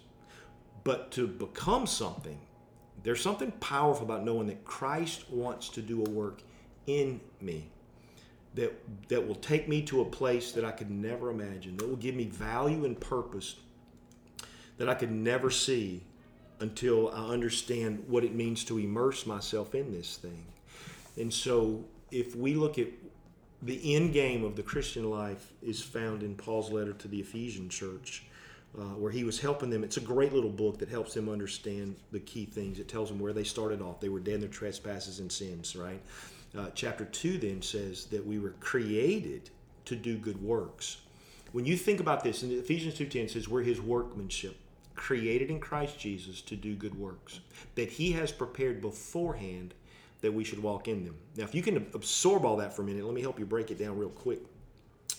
But 0.84 1.12
to 1.12 1.26
become 1.26 1.86
something 1.86 2.40
there's 3.02 3.20
something 3.20 3.50
powerful 3.52 4.04
about 4.04 4.24
knowing 4.24 4.46
that 4.46 4.64
christ 4.64 5.28
wants 5.30 5.68
to 5.70 5.82
do 5.82 6.04
a 6.04 6.10
work 6.10 6.42
in 6.86 7.20
me 7.40 7.68
that 8.54 8.72
that 9.08 9.26
will 9.26 9.36
take 9.36 9.68
me 9.68 9.82
to 9.82 10.02
a 10.02 10.04
place 10.04 10.52
that 10.52 10.64
I 10.64 10.72
could 10.72 10.90
never 10.90 11.30
imagine, 11.30 11.76
that 11.78 11.88
will 11.88 11.96
give 11.96 12.14
me 12.14 12.24
value 12.24 12.84
and 12.84 12.98
purpose 13.00 13.56
that 14.76 14.88
I 14.88 14.94
could 14.94 15.10
never 15.10 15.50
see 15.50 16.04
until 16.62 17.10
I 17.10 17.28
understand 17.28 18.04
what 18.06 18.24
it 18.24 18.34
means 18.34 18.64
to 18.64 18.78
immerse 18.78 19.26
myself 19.26 19.74
in 19.74 19.92
this 19.92 20.16
thing. 20.16 20.44
And 21.18 21.32
so 21.32 21.84
if 22.10 22.36
we 22.36 22.54
look 22.54 22.78
at 22.78 22.86
the 23.62 23.94
end 23.94 24.12
game 24.12 24.44
of 24.44 24.56
the 24.56 24.62
Christian 24.62 25.10
life 25.10 25.52
is 25.60 25.82
found 25.82 26.22
in 26.22 26.34
Paul's 26.36 26.70
letter 26.70 26.92
to 26.92 27.08
the 27.08 27.20
Ephesian 27.20 27.68
church, 27.68 28.24
uh, 28.78 28.94
where 28.94 29.12
he 29.12 29.22
was 29.22 29.38
helping 29.38 29.68
them. 29.68 29.84
It's 29.84 29.98
a 29.98 30.00
great 30.00 30.32
little 30.32 30.50
book 30.50 30.78
that 30.78 30.88
helps 30.88 31.12
them 31.12 31.28
understand 31.28 31.94
the 32.10 32.20
key 32.20 32.46
things. 32.46 32.78
It 32.78 32.88
tells 32.88 33.10
them 33.10 33.18
where 33.18 33.34
they 33.34 33.44
started 33.44 33.82
off. 33.82 34.00
They 34.00 34.08
were 34.08 34.20
dead 34.20 34.36
in 34.36 34.40
their 34.40 34.48
trespasses 34.48 35.18
and 35.20 35.30
sins, 35.30 35.76
right? 35.76 36.00
Uh, 36.56 36.68
chapter 36.74 37.04
2 37.04 37.38
then 37.38 37.60
says 37.60 38.06
that 38.06 38.24
we 38.26 38.38
were 38.38 38.54
created 38.60 39.50
to 39.84 39.96
do 39.96 40.16
good 40.16 40.42
works. 40.42 40.98
When 41.52 41.66
you 41.66 41.76
think 41.76 42.00
about 42.00 42.24
this, 42.24 42.42
in 42.42 42.50
Ephesians 42.50 42.94
2.10 42.94 43.30
says 43.30 43.48
we're 43.48 43.62
his 43.62 43.80
workmanship, 43.80 44.56
created 45.02 45.50
in 45.50 45.58
Christ 45.58 45.98
Jesus 45.98 46.40
to 46.42 46.54
do 46.54 46.76
good 46.76 46.94
works, 46.94 47.40
that 47.74 47.88
he 47.88 48.12
has 48.12 48.30
prepared 48.30 48.80
beforehand 48.80 49.74
that 50.20 50.32
we 50.32 50.44
should 50.44 50.62
walk 50.62 50.86
in 50.86 51.04
them. 51.04 51.16
Now, 51.36 51.42
if 51.42 51.56
you 51.56 51.60
can 51.60 51.84
absorb 51.92 52.44
all 52.44 52.56
that 52.58 52.72
for 52.72 52.82
a 52.82 52.84
minute, 52.84 53.04
let 53.04 53.12
me 53.12 53.20
help 53.20 53.36
you 53.36 53.44
break 53.44 53.72
it 53.72 53.80
down 53.80 53.98
real 53.98 54.10
quick. 54.10 54.38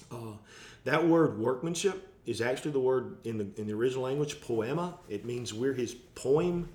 Uh, 0.09 0.37
that 0.85 1.05
word 1.05 1.37
workmanship 1.37 2.07
is 2.25 2.39
actually 2.39 2.71
the 2.71 2.79
word 2.79 3.17
in 3.25 3.37
the 3.37 3.47
in 3.57 3.67
the 3.67 3.73
original 3.73 4.05
language 4.05 4.39
poiema. 4.39 4.93
It 5.09 5.25
means 5.25 5.53
we're 5.53 5.73
his 5.73 5.93
poem. 6.15 6.69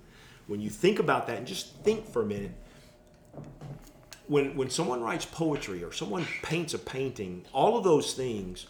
When 0.45 0.61
you 0.61 0.69
think 0.69 0.99
about 0.99 1.25
that 1.27 1.37
and 1.37 1.47
just 1.47 1.77
think 1.77 2.07
for 2.07 2.21
a 2.21 2.25
minute, 2.25 2.51
when 4.27 4.55
when 4.55 4.69
someone 4.69 5.01
writes 5.01 5.25
poetry 5.25 5.83
or 5.83 5.91
someone 5.91 6.27
paints 6.43 6.75
a 6.75 6.79
painting, 6.79 7.43
all 7.53 7.75
of 7.75 7.83
those 7.83 8.13
things, 8.13 8.67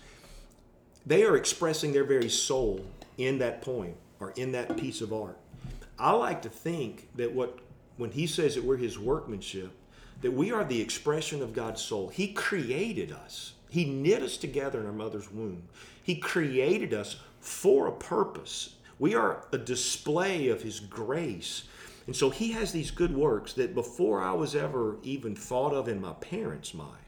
they 1.06 1.26
are 1.26 1.36
expressing 1.36 1.92
their 1.92 2.06
very 2.06 2.30
soul 2.30 2.86
in 3.18 3.40
that 3.40 3.62
poem 3.62 3.96
or 4.20 4.32
in 4.32 4.52
that 4.52 4.78
piece 4.78 5.02
of 5.02 5.14
art. 5.14 5.38
I 5.98 6.12
like 6.12 6.42
to 6.44 6.50
think 6.50 7.10
that 7.16 7.34
what 7.34 7.60
when 7.98 8.12
he 8.12 8.28
says 8.28 8.56
that 8.56 8.64
we're 8.64 8.78
his 8.78 8.98
workmanship, 8.98 9.72
that 10.22 10.32
we 10.32 10.52
are 10.52 10.64
the 10.64 10.80
expression 10.80 11.42
of 11.42 11.54
God's 11.54 11.82
soul. 11.82 12.08
He 12.08 12.32
created 12.32 13.12
us. 13.12 13.54
He 13.70 13.86
knit 13.86 14.24
us 14.24 14.38
together 14.38 14.80
in 14.80 14.86
our 14.86 14.94
mother's 14.94 15.32
womb. 15.32 15.64
He 16.02 16.16
created 16.16 16.94
us 16.94 17.18
for 17.42 17.88
a 17.88 17.92
purpose. 17.92 18.76
We 19.00 19.16
are 19.16 19.46
a 19.52 19.58
display 19.58 20.48
of 20.48 20.62
his 20.62 20.80
grace. 20.80 21.64
And 22.08 22.16
so 22.16 22.30
he 22.30 22.54
has 22.54 22.72
these 22.72 22.90
good 22.90 23.16
works 23.16 23.54
that 23.54 23.76
before 23.76 24.22
I 24.22 24.32
was 24.32 24.56
ever 24.56 24.98
even 25.04 25.36
thought 25.36 25.74
of 25.74 25.88
in 25.88 26.02
my 26.02 26.14
parents' 26.14 26.74
mind, 26.74 27.04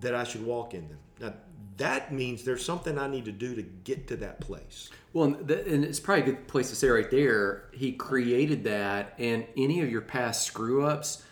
that 0.00 0.14
I 0.14 0.24
should 0.24 0.44
walk 0.44 0.74
in 0.74 0.88
them. 0.88 0.98
Now, 1.20 1.34
that 1.76 2.12
means 2.12 2.44
there's 2.44 2.64
something 2.64 2.98
I 2.98 3.06
need 3.06 3.24
to 3.24 3.32
do 3.32 3.54
to 3.54 3.62
get 3.62 4.06
to 4.08 4.16
that 4.16 4.40
place. 4.40 4.90
Well, 5.12 5.24
and, 5.24 5.48
th- 5.48 5.66
and 5.66 5.84
it's 5.84 5.98
probably 5.98 6.22
a 6.22 6.26
good 6.26 6.46
place 6.46 6.68
to 6.70 6.76
say 6.76 6.88
right 6.88 7.10
there. 7.10 7.64
He 7.72 7.92
created 7.92 8.64
that, 8.64 9.14
and 9.18 9.46
any 9.56 9.80
of 9.80 9.90
your 9.90 10.02
past 10.02 10.46
screw 10.46 10.84
ups, 10.84 11.24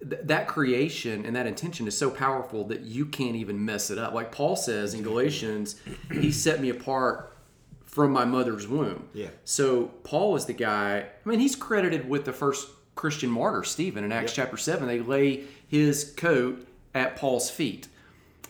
th- 0.00 0.22
that 0.24 0.48
creation 0.48 1.24
and 1.24 1.36
that 1.36 1.46
intention 1.46 1.86
is 1.86 1.96
so 1.96 2.10
powerful 2.10 2.64
that 2.64 2.80
you 2.80 3.06
can't 3.06 3.36
even 3.36 3.64
mess 3.64 3.90
it 3.90 3.98
up. 3.98 4.12
Like 4.12 4.32
Paul 4.32 4.56
says 4.56 4.92
in 4.94 5.02
Galatians, 5.02 5.76
He 6.10 6.32
set 6.32 6.60
me 6.60 6.70
apart 6.70 7.36
from 7.84 8.10
my 8.10 8.24
mother's 8.24 8.66
womb. 8.66 9.08
Yeah. 9.12 9.28
So 9.44 9.84
Paul 10.02 10.34
is 10.34 10.46
the 10.46 10.52
guy. 10.52 10.98
I 10.98 11.28
mean, 11.28 11.40
he's 11.40 11.54
credited 11.54 12.08
with 12.08 12.24
the 12.24 12.32
first 12.32 12.68
Christian 12.94 13.30
martyr, 13.30 13.64
Stephen, 13.64 14.02
in 14.02 14.12
Acts 14.12 14.32
chapter 14.32 14.56
seven. 14.56 14.88
They 14.88 15.00
lay 15.00 15.44
his 15.68 16.12
coat 16.16 16.66
at 16.94 17.16
Paul's 17.16 17.50
feet. 17.50 17.88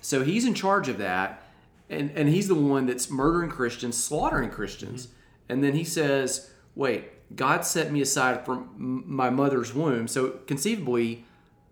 So 0.01 0.25
he's 0.25 0.45
in 0.45 0.55
charge 0.55 0.89
of 0.89 0.99
that, 0.99 1.43
and 1.89 2.11
and 2.17 2.29
he's 2.29 2.49
the 2.49 2.55
one 2.55 2.87
that's 2.87 3.11
murdering 3.11 3.51
Christians, 3.51 4.03
slaughtering 4.03 4.51
Christians, 4.51 5.09
and 5.49 5.63
then 5.63 5.75
he 5.75 5.85
says, 5.85 6.51
"Wait, 6.75 7.05
God 7.37 7.65
set 7.65 7.93
me 7.93 8.01
aside 8.01 8.45
from 8.45 9.05
my 9.07 9.31
mother's 9.31 9.73
womb." 9.73 10.09
So 10.09 10.31
conceivably, 10.47 11.25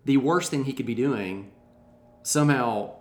the 0.05 0.17
worst 0.17 0.49
thing 0.49 0.63
he 0.63 0.73
could 0.73 0.85
be 0.85 0.95
doing, 0.95 1.51
somehow, 2.23 2.95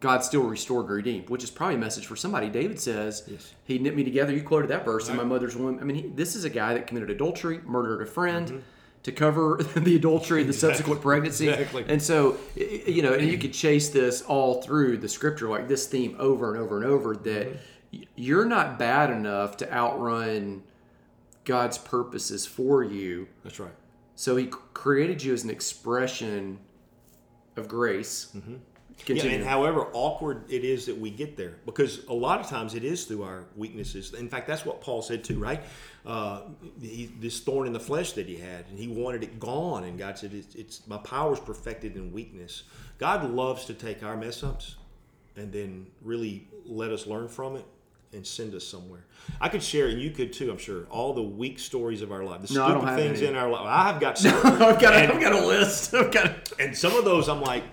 God 0.00 0.24
still 0.24 0.42
restored 0.42 0.86
and 0.86 0.94
redeemed, 0.96 1.30
which 1.30 1.44
is 1.44 1.50
probably 1.50 1.76
a 1.76 1.78
message 1.78 2.06
for 2.06 2.16
somebody. 2.16 2.48
David 2.48 2.80
says, 2.80 3.22
Yes. 3.26 3.54
"He 3.64 3.78
knit 3.78 3.94
me 3.94 4.02
together." 4.02 4.32
You 4.32 4.42
quoted 4.42 4.68
that 4.70 4.84
verse 4.84 5.08
in 5.08 5.16
my 5.16 5.24
mother's 5.24 5.54
womb. 5.56 5.78
I 5.80 5.84
mean, 5.84 5.96
he, 5.96 6.08
this 6.08 6.34
is 6.34 6.44
a 6.44 6.50
guy 6.50 6.74
that 6.74 6.86
committed 6.88 7.10
adultery, 7.10 7.60
murdered 7.64 8.02
a 8.02 8.06
friend. 8.06 8.48
Mm-hmm. 8.48 8.58
To 9.04 9.12
cover 9.12 9.60
the 9.76 9.96
adultery 9.96 10.40
and 10.40 10.48
the 10.50 10.54
subsequent 10.54 11.00
pregnancy. 11.00 11.48
Exactly. 11.48 11.84
And 11.86 12.02
so, 12.02 12.36
you 12.56 13.02
know, 13.02 13.12
and 13.14 13.28
you 13.28 13.38
could 13.38 13.52
chase 13.52 13.90
this 13.90 14.22
all 14.22 14.60
through 14.62 14.98
the 14.98 15.08
scripture, 15.08 15.48
like 15.48 15.68
this 15.68 15.86
theme 15.86 16.16
over 16.18 16.52
and 16.52 16.60
over 16.60 16.76
and 16.82 16.86
over 16.86 17.14
that 17.16 17.46
Mm-hmm. 17.94 18.02
you're 18.16 18.44
not 18.44 18.76
bad 18.76 19.10
enough 19.10 19.56
to 19.58 19.72
outrun 19.72 20.64
God's 21.44 21.78
purposes 21.78 22.44
for 22.44 22.82
you. 22.82 23.28
That's 23.44 23.60
right. 23.60 23.70
So 24.16 24.34
he 24.36 24.46
created 24.46 25.22
you 25.22 25.32
as 25.32 25.44
an 25.44 25.50
expression 25.50 26.58
of 27.56 27.68
grace. 27.68 28.32
Mm-hmm. 28.36 28.54
Yeah, 29.06 29.24
and 29.24 29.44
however 29.44 29.88
awkward 29.92 30.44
it 30.50 30.64
is 30.64 30.86
that 30.86 30.96
we 30.96 31.10
get 31.10 31.36
there, 31.36 31.54
because 31.66 32.04
a 32.06 32.12
lot 32.14 32.40
of 32.40 32.46
times 32.48 32.74
it 32.74 32.84
is 32.84 33.04
through 33.04 33.22
our 33.24 33.44
weaknesses. 33.56 34.14
In 34.14 34.28
fact, 34.28 34.46
that's 34.46 34.64
what 34.64 34.80
Paul 34.80 35.02
said 35.02 35.24
too, 35.24 35.38
right? 35.38 35.62
Uh, 36.06 36.42
he, 36.80 37.10
this 37.20 37.40
thorn 37.40 37.66
in 37.66 37.72
the 37.72 37.80
flesh 37.80 38.12
that 38.12 38.26
he 38.26 38.36
had, 38.36 38.66
and 38.70 38.78
he 38.78 38.88
wanted 38.88 39.22
it 39.22 39.38
gone, 39.40 39.84
and 39.84 39.98
God 39.98 40.16
said, 40.18 40.32
it's, 40.32 40.54
"It's 40.54 40.86
my 40.86 40.96
power 40.98 41.32
is 41.34 41.40
perfected 41.40 41.96
in 41.96 42.12
weakness." 42.12 42.62
God 42.98 43.28
loves 43.30 43.64
to 43.66 43.74
take 43.74 44.02
our 44.02 44.16
mess 44.16 44.42
ups 44.44 44.76
and 45.36 45.52
then 45.52 45.86
really 46.00 46.46
let 46.64 46.90
us 46.92 47.06
learn 47.06 47.26
from 47.28 47.56
it 47.56 47.64
and 48.12 48.24
send 48.24 48.54
us 48.54 48.64
somewhere. 48.64 49.04
I 49.40 49.48
could 49.48 49.62
share, 49.62 49.88
and 49.88 50.00
you 50.00 50.12
could 50.12 50.32
too, 50.32 50.50
I'm 50.52 50.58
sure, 50.58 50.84
all 50.88 51.12
the 51.12 51.22
weak 51.22 51.58
stories 51.58 52.00
of 52.00 52.12
our 52.12 52.22
life, 52.22 52.42
the 52.46 52.54
No, 52.54 52.68
stupid 52.78 52.94
things 52.96 53.18
any. 53.18 53.28
in 53.30 53.34
our 53.36 53.50
life. 53.50 53.66
I've 53.66 54.00
got 54.00 54.16
some. 54.18 54.34
I've 54.46 54.80
got, 54.80 54.94
a, 54.94 54.96
And- 54.98 55.12
I've 55.12 55.20
got 55.20 55.32
a 55.32 55.44
list. 55.44 55.92
I've 55.94 56.12
got. 56.12 56.52
and 56.60 56.76
some 56.76 56.94
of 56.96 57.04
those 57.04 57.28
I'm 57.28 57.40
like, 57.42 57.64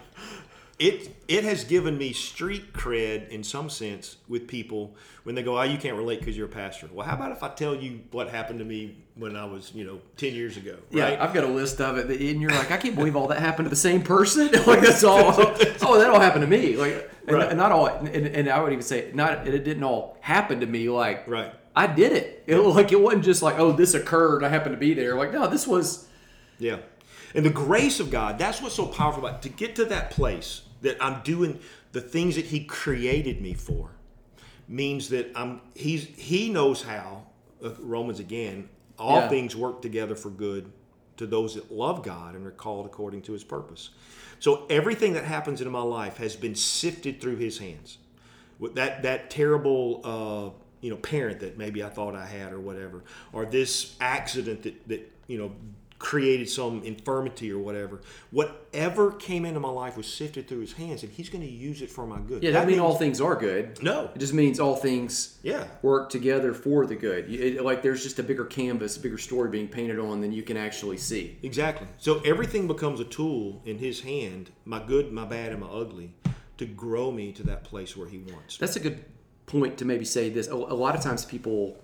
it 0.81 1.15
it 1.27 1.43
has 1.43 1.63
given 1.63 1.95
me 1.97 2.11
street 2.11 2.73
cred 2.73 3.29
in 3.29 3.43
some 3.43 3.69
sense 3.69 4.17
with 4.27 4.47
people 4.47 4.95
when 5.23 5.35
they 5.35 5.43
go, 5.43 5.59
oh, 5.59 5.61
you 5.61 5.77
can't 5.77 5.95
relate 5.95 6.19
because 6.19 6.35
you're 6.35 6.47
a 6.47 6.49
pastor. 6.49 6.89
Well, 6.91 7.05
how 7.05 7.13
about 7.15 7.31
if 7.31 7.43
I 7.43 7.49
tell 7.49 7.75
you 7.75 8.01
what 8.09 8.29
happened 8.29 8.57
to 8.59 8.65
me 8.65 8.97
when 9.13 9.35
I 9.35 9.45
was, 9.45 9.71
you 9.75 9.83
know, 9.85 10.01
ten 10.17 10.33
years 10.33 10.57
ago, 10.57 10.77
Yeah, 10.89 11.03
right? 11.03 11.21
I've 11.21 11.35
got 11.35 11.43
a 11.43 11.47
list 11.47 11.79
of 11.79 11.99
it, 11.99 12.09
and 12.09 12.41
you're 12.41 12.49
like, 12.49 12.71
I 12.71 12.77
can't 12.77 12.95
believe 12.95 13.15
all 13.15 13.27
that 13.27 13.39
happened 13.39 13.67
to 13.67 13.69
the 13.69 13.75
same 13.75 14.01
person. 14.01 14.47
like 14.65 14.81
that's 14.81 15.03
all. 15.03 15.19
oh, 15.37 15.99
that 15.99 16.09
all 16.09 16.19
happened 16.19 16.41
to 16.41 16.47
me. 16.47 16.75
Like, 16.75 17.11
and, 17.27 17.37
Right. 17.37 17.55
not 17.55 17.71
all. 17.71 17.85
And, 17.85 18.07
and 18.25 18.49
I 18.49 18.59
would 18.59 18.71
even 18.73 18.83
say, 18.83 19.11
not 19.13 19.47
it 19.47 19.63
didn't 19.63 19.83
all 19.83 20.17
happen 20.21 20.61
to 20.61 20.65
me. 20.65 20.89
Like, 20.89 21.27
Right. 21.27 21.53
I 21.75 21.85
did 21.87 22.11
it. 22.11 22.43
It 22.47 22.57
like 22.57 22.91
it 22.91 22.99
wasn't 22.99 23.23
just 23.23 23.43
like, 23.43 23.59
oh, 23.59 23.71
this 23.71 23.93
occurred. 23.93 24.43
I 24.43 24.49
happened 24.49 24.73
to 24.73 24.79
be 24.79 24.95
there. 24.95 25.15
Like, 25.15 25.31
no, 25.31 25.47
this 25.47 25.67
was. 25.67 26.07
Yeah. 26.57 26.77
And 27.35 27.45
the 27.45 27.49
grace 27.51 27.99
of 27.99 28.09
God, 28.09 28.39
that's 28.39 28.61
what's 28.61 28.75
so 28.75 28.87
powerful 28.87 29.23
about 29.25 29.37
it. 29.37 29.41
to 29.43 29.49
get 29.49 29.75
to 29.75 29.85
that 29.85 30.09
place 30.11 30.63
that 30.81 30.97
I'm 31.03 31.21
doing 31.23 31.59
the 31.91 32.01
things 32.01 32.35
that 32.35 32.45
he 32.45 32.63
created 32.65 33.41
me 33.41 33.53
for 33.53 33.91
means 34.67 35.09
that 35.09 35.31
I'm 35.35 35.61
he's 35.75 36.05
he 36.05 36.49
knows 36.49 36.81
how 36.83 37.25
uh, 37.63 37.71
Romans 37.79 38.19
again 38.19 38.69
all 38.97 39.21
Yeah. 39.21 39.29
things 39.29 39.55
work 39.55 39.81
together 39.81 40.15
for 40.15 40.29
good 40.29 40.71
to 41.17 41.27
those 41.27 41.55
that 41.55 41.71
love 41.71 42.03
God 42.03 42.35
and 42.35 42.45
are 42.47 42.51
called 42.51 42.85
according 42.85 43.21
to 43.23 43.33
his 43.33 43.43
purpose. 43.43 43.89
So 44.39 44.65
everything 44.69 45.13
that 45.13 45.23
happens 45.25 45.61
in 45.61 45.69
my 45.69 45.81
life 45.81 46.17
has 46.17 46.35
been 46.35 46.55
sifted 46.55 47.21
through 47.21 47.35
his 47.37 47.57
hands. 47.59 47.97
With 48.59 48.75
that 48.75 49.03
that 49.03 49.29
terrible 49.29 50.01
uh, 50.03 50.59
you 50.81 50.89
know 50.89 50.97
parent 50.97 51.39
that 51.41 51.57
maybe 51.57 51.83
I 51.83 51.89
thought 51.89 52.15
I 52.15 52.25
had 52.25 52.53
or 52.53 52.59
whatever, 52.59 53.03
or 53.33 53.45
this 53.45 53.95
accident 53.99 54.63
that 54.63 54.87
that 54.87 55.11
you 55.27 55.37
know 55.37 55.51
created 56.01 56.49
some 56.49 56.81
infirmity 56.83 57.51
or 57.51 57.59
whatever. 57.59 58.01
Whatever 58.31 59.11
came 59.11 59.45
into 59.45 59.59
my 59.59 59.69
life 59.69 59.95
was 59.95 60.11
sifted 60.11 60.47
through 60.47 60.61
his 60.61 60.73
hands, 60.73 61.03
and 61.03 61.11
he's 61.11 61.29
going 61.29 61.43
to 61.43 61.49
use 61.49 61.83
it 61.83 61.91
for 61.91 62.07
my 62.07 62.17
good. 62.19 62.41
Yeah, 62.41 62.49
that 62.51 62.65
mean 62.65 62.79
all 62.79 62.95
things 62.95 63.21
are 63.21 63.35
good. 63.35 63.81
No. 63.83 64.09
it 64.15 64.17
just 64.17 64.33
means 64.33 64.59
all 64.59 64.75
things. 64.75 65.37
Yeah. 65.43 65.65
work 65.83 66.09
together 66.09 66.55
for 66.55 66.87
the 66.87 66.95
good. 66.95 67.29
It- 67.31 67.63
like 67.63 67.83
there's 67.83 68.01
just 68.01 68.17
a 68.17 68.23
bigger 68.23 68.45
canvas, 68.45 68.97
a 68.97 68.99
bigger 68.99 69.19
story 69.19 69.51
being 69.51 69.67
painted 69.67 69.99
on 69.99 70.21
than 70.21 70.31
you 70.31 70.41
can 70.41 70.57
actually 70.57 70.97
see. 70.97 71.37
Exactly. 71.43 71.87
So 71.99 72.19
everything 72.21 72.65
becomes 72.65 72.99
a 72.99 73.05
tool 73.05 73.61
in 73.65 73.77
his 73.77 74.01
hand, 74.01 74.49
my 74.65 74.79
good, 74.83 75.11
my 75.11 75.25
bad, 75.25 75.51
and 75.51 75.61
my 75.61 75.67
ugly, 75.67 76.15
to 76.57 76.65
grow 76.65 77.11
me 77.11 77.31
to 77.33 77.43
that 77.43 77.63
place 77.63 77.95
where 77.95 78.07
he 78.07 78.17
wants. 78.17 78.57
That's 78.57 78.75
a 78.75 78.79
good 78.79 79.05
point 79.45 79.77
to 79.77 79.85
maybe 79.85 80.05
say 80.05 80.29
this. 80.29 80.47
A 80.47 80.55
lot 80.55 80.95
of 80.95 81.01
times 81.01 81.25
people, 81.25 81.77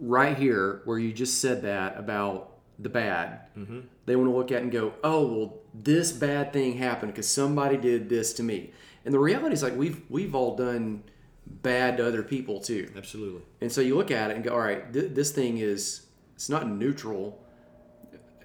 right 0.00 0.36
here, 0.38 0.82
where 0.84 0.98
you 1.00 1.12
just 1.12 1.40
said 1.40 1.62
that 1.62 1.98
about 1.98 2.57
the 2.78 2.88
bad, 2.88 3.40
Mm-hmm. 3.56 3.80
they 4.06 4.14
want 4.16 4.28
to 4.30 4.36
look 4.36 4.52
at 4.52 4.58
it 4.58 4.62
and 4.64 4.72
go, 4.72 4.92
"Oh, 5.02 5.26
well, 5.26 5.54
this 5.74 6.12
bad 6.12 6.52
thing 6.52 6.76
happened 6.78 7.12
because 7.12 7.28
somebody 7.28 7.76
did 7.76 8.08
this 8.08 8.32
to 8.34 8.42
me." 8.42 8.72
And 9.04 9.12
the 9.14 9.18
reality 9.18 9.54
is, 9.54 9.62
like 9.62 9.76
we've 9.76 10.02
we've 10.08 10.34
all 10.34 10.56
done 10.56 11.02
bad 11.46 11.96
to 11.96 12.06
other 12.06 12.22
people 12.22 12.60
too. 12.60 12.90
Absolutely. 12.96 13.42
And 13.60 13.72
so 13.72 13.80
you 13.80 13.96
look 13.96 14.10
at 14.10 14.30
it 14.30 14.34
and 14.36 14.44
go, 14.44 14.52
"All 14.52 14.60
right, 14.60 14.92
th- 14.92 15.12
this 15.14 15.32
thing 15.32 15.58
is 15.58 16.06
it's 16.34 16.48
not 16.48 16.68
neutral. 16.68 17.42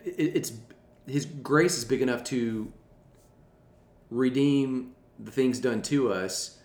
It, 0.04 0.32
it's 0.38 0.54
His 1.06 1.26
grace 1.26 1.78
is 1.78 1.86
big 1.86 2.02
enough 2.02 2.24
to 2.26 2.72
redeem 4.10 4.92
the 5.20 5.32
things 5.32 5.60
done 5.60 5.82
to 5.84 6.12
us, 6.12 6.60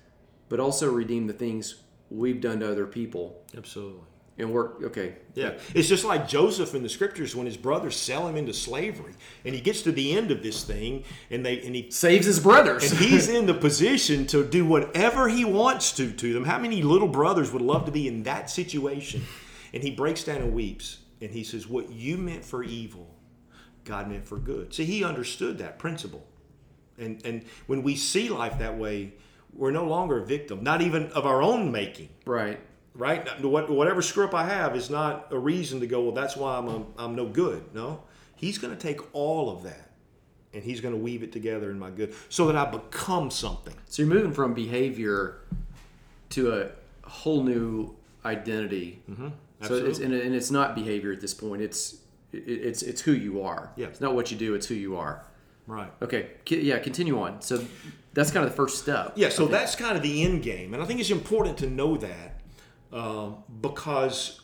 but 0.48 0.60
also 0.60 0.90
redeem 0.90 1.26
the 1.26 1.32
things 1.32 1.82
we've 2.10 2.40
done 2.40 2.60
to 2.60 2.70
other 2.70 2.86
people." 2.86 3.42
Absolutely. 3.56 4.02
And 4.40 4.52
work. 4.52 4.80
Okay. 4.84 5.16
Yeah. 5.34 5.54
It's 5.74 5.88
just 5.88 6.04
like 6.04 6.28
Joseph 6.28 6.72
in 6.74 6.84
the 6.84 6.88
scriptures 6.88 7.34
when 7.34 7.44
his 7.46 7.56
brothers 7.56 7.96
sell 7.96 8.28
him 8.28 8.36
into 8.36 8.52
slavery, 8.52 9.14
and 9.44 9.52
he 9.52 9.60
gets 9.60 9.82
to 9.82 9.90
the 9.90 10.16
end 10.16 10.30
of 10.30 10.44
this 10.44 10.62
thing, 10.62 11.02
and 11.28 11.44
they 11.44 11.60
and 11.60 11.74
he 11.74 11.90
Saves 11.90 12.24
his 12.26 12.38
brothers. 12.38 12.88
and 12.88 13.00
he's 13.00 13.28
in 13.28 13.46
the 13.46 13.54
position 13.54 14.26
to 14.28 14.44
do 14.44 14.64
whatever 14.64 15.28
he 15.28 15.44
wants 15.44 15.90
to 15.96 16.12
to 16.12 16.32
them. 16.32 16.44
How 16.44 16.58
many 16.58 16.82
little 16.82 17.08
brothers 17.08 17.52
would 17.52 17.62
love 17.62 17.84
to 17.86 17.90
be 17.90 18.06
in 18.06 18.22
that 18.22 18.48
situation? 18.48 19.22
And 19.74 19.82
he 19.82 19.90
breaks 19.90 20.22
down 20.24 20.36
and 20.36 20.54
weeps, 20.54 20.98
and 21.20 21.30
he 21.32 21.42
says, 21.42 21.66
"What 21.68 21.90
you 21.90 22.16
meant 22.16 22.44
for 22.44 22.62
evil, 22.62 23.14
God 23.84 24.08
meant 24.08 24.24
for 24.24 24.38
good." 24.38 24.72
See, 24.72 24.84
he 24.84 25.02
understood 25.02 25.58
that 25.58 25.80
principle, 25.80 26.24
and 26.96 27.20
and 27.24 27.42
when 27.66 27.82
we 27.82 27.96
see 27.96 28.28
life 28.28 28.58
that 28.60 28.78
way, 28.78 29.14
we're 29.52 29.72
no 29.72 29.84
longer 29.84 30.22
a 30.22 30.24
victim, 30.24 30.62
not 30.62 30.80
even 30.80 31.10
of 31.10 31.26
our 31.26 31.42
own 31.42 31.72
making. 31.72 32.10
right. 32.24 32.60
Right? 32.98 33.40
What- 33.42 33.70
Whatever 33.70 34.02
screw 34.02 34.24
up 34.24 34.34
I 34.34 34.44
have 34.44 34.76
is 34.76 34.90
not 34.90 35.28
a 35.30 35.38
reason 35.38 35.80
to 35.80 35.86
go. 35.86 36.02
Well, 36.02 36.12
that's 36.12 36.36
why 36.36 36.58
I'm 36.58 36.68
a, 36.68 36.84
I'm 36.98 37.14
no 37.14 37.26
good. 37.26 37.62
No, 37.72 38.02
he's 38.36 38.58
going 38.58 38.76
to 38.76 38.80
take 38.80 39.00
all 39.14 39.50
of 39.50 39.62
that, 39.62 39.90
and 40.52 40.62
he's 40.64 40.80
going 40.80 40.92
to 40.94 41.00
weave 41.00 41.22
it 41.22 41.30
together 41.32 41.70
in 41.70 41.78
my 41.78 41.90
good, 41.90 42.12
so 42.28 42.46
that 42.48 42.56
I 42.56 42.68
become 42.70 43.30
something. 43.30 43.74
So 43.86 44.02
you're 44.02 44.12
moving 44.12 44.32
from 44.32 44.52
behavior 44.52 45.38
to 46.30 46.52
a 46.52 46.70
whole 47.08 47.42
new 47.44 47.94
identity. 48.24 49.00
Mm-hmm. 49.08 49.28
So 49.62 49.74
it's 49.74 49.98
and, 50.00 50.12
and 50.12 50.34
it's 50.34 50.50
not 50.50 50.74
behavior 50.74 51.12
at 51.12 51.20
this 51.20 51.34
point. 51.34 51.62
It's 51.62 51.98
it, 52.32 52.38
it's 52.48 52.82
it's 52.82 53.00
who 53.00 53.12
you 53.12 53.42
are. 53.42 53.70
Yeah. 53.76 53.86
It's 53.86 54.00
not 54.00 54.14
what 54.14 54.30
you 54.30 54.36
do. 54.36 54.54
It's 54.54 54.66
who 54.66 54.74
you 54.74 54.96
are. 54.96 55.24
Right. 55.66 55.92
Okay. 56.02 56.30
Yeah. 56.48 56.78
Continue 56.78 57.20
on. 57.20 57.42
So 57.42 57.64
that's 58.12 58.30
kind 58.30 58.44
of 58.44 58.50
the 58.50 58.56
first 58.56 58.78
step. 58.78 59.12
Yeah, 59.16 59.28
so 59.28 59.46
that's 59.46 59.76
kind 59.76 59.96
of 59.96 60.02
the 60.02 60.24
end 60.24 60.42
game. 60.42 60.74
And 60.74 60.82
I 60.82 60.86
think 60.86 60.98
it's 60.98 61.10
important 61.10 61.58
to 61.58 61.68
know 61.68 61.96
that 61.98 62.37
um, 62.92 63.42
because 63.60 64.40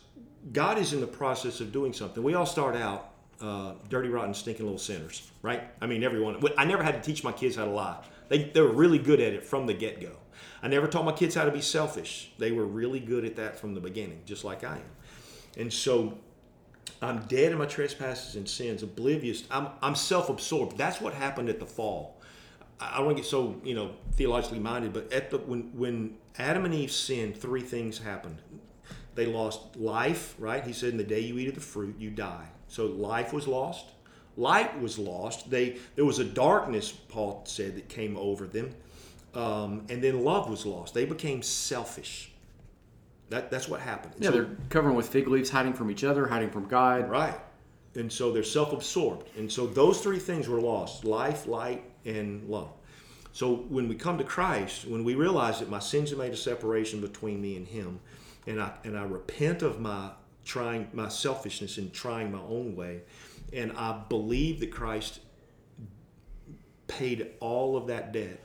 God 0.51 0.77
is 0.77 0.93
in 0.93 1.01
the 1.01 1.07
process 1.07 1.59
of 1.59 1.71
doing 1.71 1.93
something. 1.93 2.23
We 2.23 2.33
all 2.35 2.45
start 2.45 2.75
out 2.75 3.13
uh, 3.41 3.73
dirty, 3.89 4.09
rotten, 4.09 4.33
stinking 4.33 4.65
little 4.65 4.79
sinners, 4.79 5.29
right? 5.41 5.63
I 5.81 5.87
mean, 5.87 6.03
everyone. 6.03 6.41
I 6.57 6.65
never 6.65 6.83
had 6.83 6.95
to 6.95 7.01
teach 7.01 7.23
my 7.23 7.31
kids 7.31 7.55
how 7.55 7.65
to 7.65 7.71
lie. 7.71 8.03
They, 8.29 8.45
they 8.45 8.61
were 8.61 8.71
really 8.71 8.99
good 8.99 9.19
at 9.19 9.33
it 9.33 9.43
from 9.43 9.65
the 9.65 9.73
get 9.73 10.01
go. 10.01 10.11
I 10.63 10.67
never 10.67 10.87
taught 10.87 11.05
my 11.05 11.11
kids 11.11 11.35
how 11.35 11.45
to 11.45 11.51
be 11.51 11.61
selfish. 11.61 12.31
They 12.37 12.51
were 12.51 12.65
really 12.65 12.99
good 12.99 13.25
at 13.25 13.35
that 13.35 13.59
from 13.59 13.73
the 13.73 13.81
beginning, 13.81 14.21
just 14.25 14.43
like 14.43 14.63
I 14.63 14.77
am. 14.77 14.91
And 15.57 15.71
so 15.71 16.17
I'm 17.01 17.19
dead 17.27 17.51
in 17.51 17.57
my 17.57 17.65
trespasses 17.65 18.35
and 18.35 18.47
sins, 18.47 18.83
oblivious. 18.83 19.43
I'm, 19.51 19.67
I'm 19.81 19.95
self 19.95 20.29
absorbed. 20.29 20.77
That's 20.77 21.01
what 21.01 21.13
happened 21.13 21.49
at 21.49 21.59
the 21.59 21.65
fall. 21.65 22.19
I 22.79 22.97
don't 22.97 23.05
want 23.05 23.17
to 23.17 23.23
get 23.23 23.29
so 23.29 23.59
you 23.63 23.73
know 23.73 23.91
theologically 24.13 24.59
minded, 24.59 24.91
but 24.93 25.11
at 25.13 25.29
the 25.29 25.37
when 25.37 25.71
when 25.77 26.17
Adam 26.37 26.65
and 26.65 26.73
Eve 26.73 26.91
sinned, 26.91 27.37
three 27.37 27.61
things 27.61 27.99
happened. 27.99 28.41
They 29.15 29.25
lost 29.25 29.75
life, 29.77 30.35
right? 30.37 30.63
He 30.63 30.73
said, 30.73 30.89
"In 30.89 30.97
the 30.97 31.03
day 31.03 31.21
you 31.21 31.37
eat 31.37 31.47
of 31.47 31.55
the 31.55 31.61
fruit, 31.61 31.95
you 31.97 32.09
die." 32.09 32.47
So 32.67 32.85
life 32.87 33.31
was 33.31 33.47
lost, 33.47 33.85
light 34.35 34.79
was 34.81 34.99
lost. 34.99 35.49
They 35.49 35.77
there 35.95 36.05
was 36.05 36.19
a 36.19 36.25
darkness, 36.25 36.91
Paul 36.91 37.43
said, 37.45 37.75
that 37.77 37.87
came 37.87 38.17
over 38.17 38.45
them, 38.45 38.75
um, 39.33 39.85
and 39.89 40.03
then 40.03 40.23
love 40.23 40.49
was 40.49 40.65
lost. 40.65 40.93
They 40.93 41.05
became 41.05 41.41
selfish. 41.41 42.31
That 43.29 43.49
that's 43.49 43.69
what 43.69 43.79
happened. 43.79 44.15
Yeah. 44.19 44.29
So- 44.29 44.35
they're 44.35 44.57
covering 44.69 44.95
with 44.95 45.07
fig 45.07 45.27
leaves, 45.27 45.49
hiding 45.49 45.73
from 45.73 45.89
each 45.89 46.03
other, 46.03 46.27
hiding 46.27 46.49
from 46.49 46.67
God. 46.67 47.09
Right. 47.09 47.39
And 47.95 48.11
so 48.11 48.33
they're 48.33 48.43
self 48.43 48.73
absorbed. 48.73 49.29
And 49.37 49.49
so 49.49 49.65
those 49.65 50.01
three 50.01 50.19
things 50.19 50.49
were 50.49 50.59
lost 50.59 51.05
life, 51.05 51.47
light, 51.47 51.85
and 52.03 52.43
love. 52.49 52.74
So 53.35 53.53
when 53.53 53.89
we 53.89 53.95
come 53.95 54.17
to 54.17 54.23
Christ, 54.23 54.87
when 54.87 55.03
we 55.03 55.13
realize 55.13 55.59
that 55.59 55.69
my 55.69 55.79
sins 55.79 56.11
have 56.11 56.19
made 56.19 56.31
a 56.31 56.37
separation 56.37 57.01
between 57.01 57.41
me 57.41 57.57
and 57.57 57.67
Him, 57.67 57.99
and 58.47 58.61
I, 58.61 58.71
and 58.85 58.97
I 58.97 59.03
repent 59.03 59.61
of 59.61 59.77
my 59.77 60.11
trying, 60.45 60.87
my 60.93 61.09
selfishness 61.09 61.77
and 61.77 61.91
trying 61.91 62.31
my 62.31 62.39
own 62.39 62.77
way, 62.77 63.01
and 63.51 63.73
I 63.73 64.03
believe 64.07 64.61
that 64.61 64.71
Christ 64.71 65.19
paid 66.87 67.27
all 67.41 67.75
of 67.75 67.87
that 67.87 68.13
debt, 68.13 68.39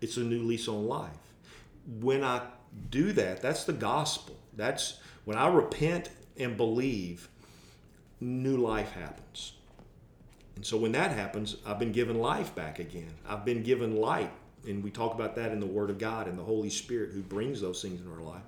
it's 0.00 0.16
a 0.16 0.20
new 0.20 0.44
lease 0.44 0.68
on 0.68 0.86
life. 0.86 1.10
When 1.98 2.22
I 2.22 2.42
do 2.88 3.10
that, 3.14 3.42
that's 3.42 3.64
the 3.64 3.72
gospel. 3.72 4.38
That's 4.56 5.00
when 5.24 5.38
I 5.38 5.48
repent 5.48 6.10
and 6.36 6.56
believe 6.56 7.28
new 8.20 8.58
life 8.58 8.92
happens. 8.92 9.54
And 10.60 10.66
so 10.66 10.76
when 10.76 10.92
that 10.92 11.12
happens, 11.12 11.56
I've 11.64 11.78
been 11.78 11.90
given 11.90 12.18
life 12.18 12.54
back 12.54 12.80
again. 12.80 13.08
I've 13.26 13.46
been 13.46 13.62
given 13.62 13.96
light. 13.96 14.30
And 14.68 14.84
we 14.84 14.90
talk 14.90 15.14
about 15.14 15.34
that 15.36 15.52
in 15.52 15.58
the 15.58 15.64
Word 15.64 15.88
of 15.88 15.96
God 15.98 16.28
and 16.28 16.38
the 16.38 16.42
Holy 16.42 16.68
Spirit 16.68 17.12
who 17.14 17.22
brings 17.22 17.62
those 17.62 17.80
things 17.80 17.98
into 17.98 18.12
our 18.12 18.20
life. 18.20 18.42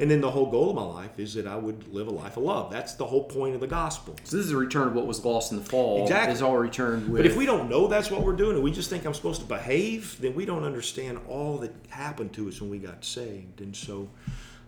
And 0.00 0.10
then 0.10 0.22
the 0.22 0.30
whole 0.30 0.50
goal 0.50 0.70
of 0.70 0.76
my 0.76 1.02
life 1.02 1.18
is 1.18 1.34
that 1.34 1.46
I 1.46 1.56
would 1.56 1.92
live 1.92 2.06
a 2.06 2.10
life 2.10 2.38
of 2.38 2.44
love. 2.44 2.72
That's 2.72 2.94
the 2.94 3.04
whole 3.04 3.24
point 3.24 3.54
of 3.54 3.60
the 3.60 3.66
gospel. 3.66 4.16
So 4.24 4.38
this 4.38 4.46
is 4.46 4.52
a 4.52 4.56
return 4.56 4.88
of 4.88 4.94
what 4.94 5.06
was 5.06 5.22
lost 5.22 5.52
in 5.52 5.58
the 5.58 5.64
fall. 5.66 6.04
Exactly. 6.04 6.32
Is 6.32 6.40
all 6.40 6.56
returned 6.56 7.10
with. 7.10 7.20
But 7.20 7.26
if 7.30 7.36
we 7.36 7.44
don't 7.44 7.68
know 7.68 7.86
that's 7.86 8.10
what 8.10 8.22
we're 8.22 8.32
doing 8.32 8.54
and 8.54 8.64
we 8.64 8.70
just 8.72 8.88
think 8.88 9.04
I'm 9.04 9.12
supposed 9.12 9.42
to 9.42 9.46
behave, 9.46 10.16
then 10.22 10.34
we 10.34 10.46
don't 10.46 10.64
understand 10.64 11.20
all 11.28 11.58
that 11.58 11.74
happened 11.90 12.32
to 12.32 12.48
us 12.48 12.62
when 12.62 12.70
we 12.70 12.78
got 12.78 13.04
saved. 13.04 13.60
And 13.60 13.76
so, 13.76 14.08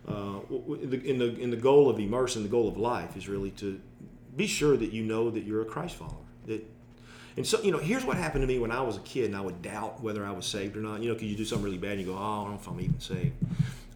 uh, 0.07 0.11
w- 0.51 0.61
w- 0.61 0.81
in 0.83 0.89
the, 0.91 1.03
in 1.03 1.17
the 1.17 1.39
in 1.39 1.49
the 1.49 1.57
goal 1.57 1.89
of 1.89 1.97
immersion, 1.97 2.43
the 2.43 2.49
goal 2.49 2.67
of 2.67 2.77
life 2.77 3.17
is 3.17 3.27
really 3.27 3.49
to 3.51 3.81
be 4.37 4.45
sure 4.45 4.77
that 4.77 4.91
you 4.91 5.01
know 5.01 5.31
that 5.31 5.45
you're 5.45 5.63
a 5.63 5.65
Christ 5.65 5.95
follower. 5.95 6.27
That, 6.45 6.63
and 7.37 7.45
so 7.45 7.61
you 7.61 7.71
know, 7.71 7.77
here's 7.77 8.05
what 8.05 8.17
happened 8.17 8.41
to 8.43 8.47
me 8.47 8.59
when 8.59 8.71
I 8.71 8.81
was 8.81 8.97
a 8.97 9.01
kid, 9.01 9.25
and 9.25 9.35
I 9.35 9.41
would 9.41 9.61
doubt 9.61 10.01
whether 10.01 10.25
I 10.25 10.31
was 10.31 10.45
saved 10.45 10.75
or 10.75 10.81
not. 10.81 11.01
You 11.01 11.09
know, 11.09 11.13
because 11.15 11.29
you 11.29 11.37
do 11.37 11.45
something 11.45 11.65
really 11.65 11.77
bad, 11.77 11.91
and 11.91 12.01
you 12.01 12.07
go, 12.07 12.13
"Oh, 12.13 12.17
I 12.17 12.41
don't 12.43 12.51
know 12.51 12.59
if 12.59 12.67
I'm 12.67 12.81
even 12.81 12.99
saved." 12.99 13.33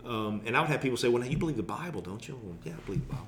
Um, 0.06 0.42
and 0.46 0.56
I 0.56 0.62
would 0.62 0.70
have 0.70 0.82
people 0.82 0.98
say, 0.98 1.10
"Well, 1.10 1.22
now 1.22 1.30
you 1.30 1.38
believe 1.38 1.58
the 1.58 1.64
Bible, 1.64 2.02
don't 2.02 2.26
you?" 2.28 2.40
Well, 2.42 2.58
yeah, 2.64 2.74
I 2.74 2.86
believe 2.86 3.08
the 3.08 3.14
Bible. 3.14 3.28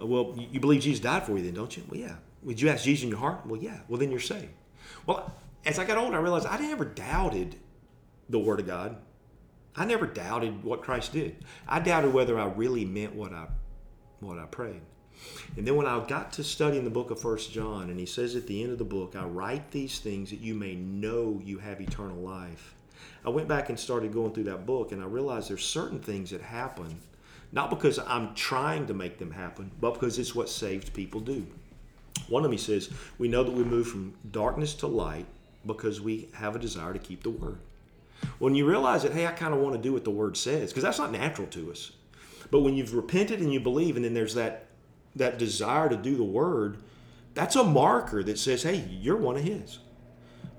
Uh, 0.00 0.06
well, 0.06 0.34
you 0.36 0.60
believe 0.60 0.82
Jesus 0.82 1.00
died 1.00 1.24
for 1.24 1.36
you, 1.36 1.44
then, 1.44 1.54
don't 1.54 1.76
you? 1.76 1.82
Well, 1.88 2.00
yeah. 2.00 2.16
Would 2.42 2.60
you 2.60 2.68
ask 2.68 2.84
Jesus 2.84 3.04
in 3.04 3.10
your 3.10 3.18
heart? 3.18 3.46
Well, 3.46 3.60
yeah. 3.60 3.80
Well, 3.88 3.98
then 3.98 4.10
you're 4.10 4.20
saved. 4.20 4.52
Well, 5.06 5.34
as 5.64 5.78
I 5.78 5.84
got 5.84 5.98
older, 5.98 6.16
I 6.16 6.20
realized 6.20 6.46
I 6.46 6.58
never 6.58 6.84
doubted 6.84 7.56
the 8.28 8.38
Word 8.38 8.60
of 8.60 8.66
God. 8.66 8.96
I 9.76 9.84
never 9.84 10.06
doubted 10.06 10.64
what 10.64 10.82
Christ 10.82 11.12
did. 11.12 11.36
I 11.68 11.80
doubted 11.80 12.12
whether 12.12 12.38
I 12.38 12.46
really 12.46 12.84
meant 12.84 13.14
what 13.14 13.32
I 13.32 13.46
what 14.20 14.38
I 14.38 14.46
prayed. 14.46 14.80
And 15.56 15.66
then 15.66 15.76
when 15.76 15.86
I 15.86 16.04
got 16.06 16.32
to 16.34 16.44
studying 16.44 16.84
the 16.84 16.90
book 16.90 17.10
of 17.10 17.20
First 17.20 17.52
John, 17.52 17.90
and 17.90 17.98
he 17.98 18.06
says 18.06 18.36
at 18.36 18.46
the 18.46 18.62
end 18.62 18.72
of 18.72 18.78
the 18.78 18.84
book, 18.84 19.16
I 19.16 19.24
write 19.24 19.70
these 19.70 19.98
things 19.98 20.30
that 20.30 20.40
you 20.40 20.54
may 20.54 20.74
know 20.74 21.40
you 21.44 21.58
have 21.58 21.80
eternal 21.80 22.16
life. 22.16 22.74
I 23.24 23.30
went 23.30 23.48
back 23.48 23.68
and 23.68 23.78
started 23.78 24.12
going 24.12 24.32
through 24.32 24.44
that 24.44 24.66
book, 24.66 24.92
and 24.92 25.02
I 25.02 25.06
realized 25.06 25.50
there's 25.50 25.64
certain 25.64 26.00
things 26.00 26.30
that 26.30 26.40
happen, 26.40 27.00
not 27.52 27.70
because 27.70 27.98
I'm 27.98 28.34
trying 28.34 28.86
to 28.86 28.94
make 28.94 29.18
them 29.18 29.30
happen, 29.30 29.70
but 29.80 29.94
because 29.94 30.18
it's 30.18 30.34
what 30.34 30.48
saved 30.48 30.94
people 30.94 31.20
do. 31.20 31.46
One 32.28 32.44
of 32.44 32.50
them 32.50 32.52
he 32.52 32.58
says, 32.58 32.90
We 33.18 33.28
know 33.28 33.42
that 33.42 33.52
we 33.52 33.64
move 33.64 33.88
from 33.88 34.14
darkness 34.30 34.74
to 34.74 34.86
light 34.86 35.26
because 35.66 36.00
we 36.00 36.28
have 36.34 36.54
a 36.54 36.58
desire 36.58 36.92
to 36.92 36.98
keep 36.98 37.22
the 37.22 37.30
word. 37.30 37.58
When 38.38 38.54
you 38.54 38.66
realize 38.66 39.02
that, 39.02 39.12
hey, 39.12 39.26
I 39.26 39.32
kind 39.32 39.54
of 39.54 39.60
want 39.60 39.76
to 39.76 39.82
do 39.82 39.92
what 39.92 40.04
the 40.04 40.10
word 40.10 40.36
says, 40.36 40.70
because 40.70 40.82
that's 40.82 40.98
not 40.98 41.12
natural 41.12 41.46
to 41.48 41.70
us. 41.70 41.92
But 42.50 42.60
when 42.60 42.74
you've 42.74 42.94
repented 42.94 43.40
and 43.40 43.52
you 43.52 43.60
believe, 43.60 43.96
and 43.96 44.04
then 44.04 44.14
there's 44.14 44.34
that 44.34 44.67
that 45.16 45.38
desire 45.38 45.88
to 45.88 45.96
do 45.96 46.16
the 46.16 46.24
word, 46.24 46.78
that's 47.34 47.56
a 47.56 47.64
marker 47.64 48.22
that 48.22 48.38
says, 48.38 48.62
hey, 48.62 48.86
you're 48.90 49.16
one 49.16 49.36
of 49.36 49.42
his. 49.42 49.78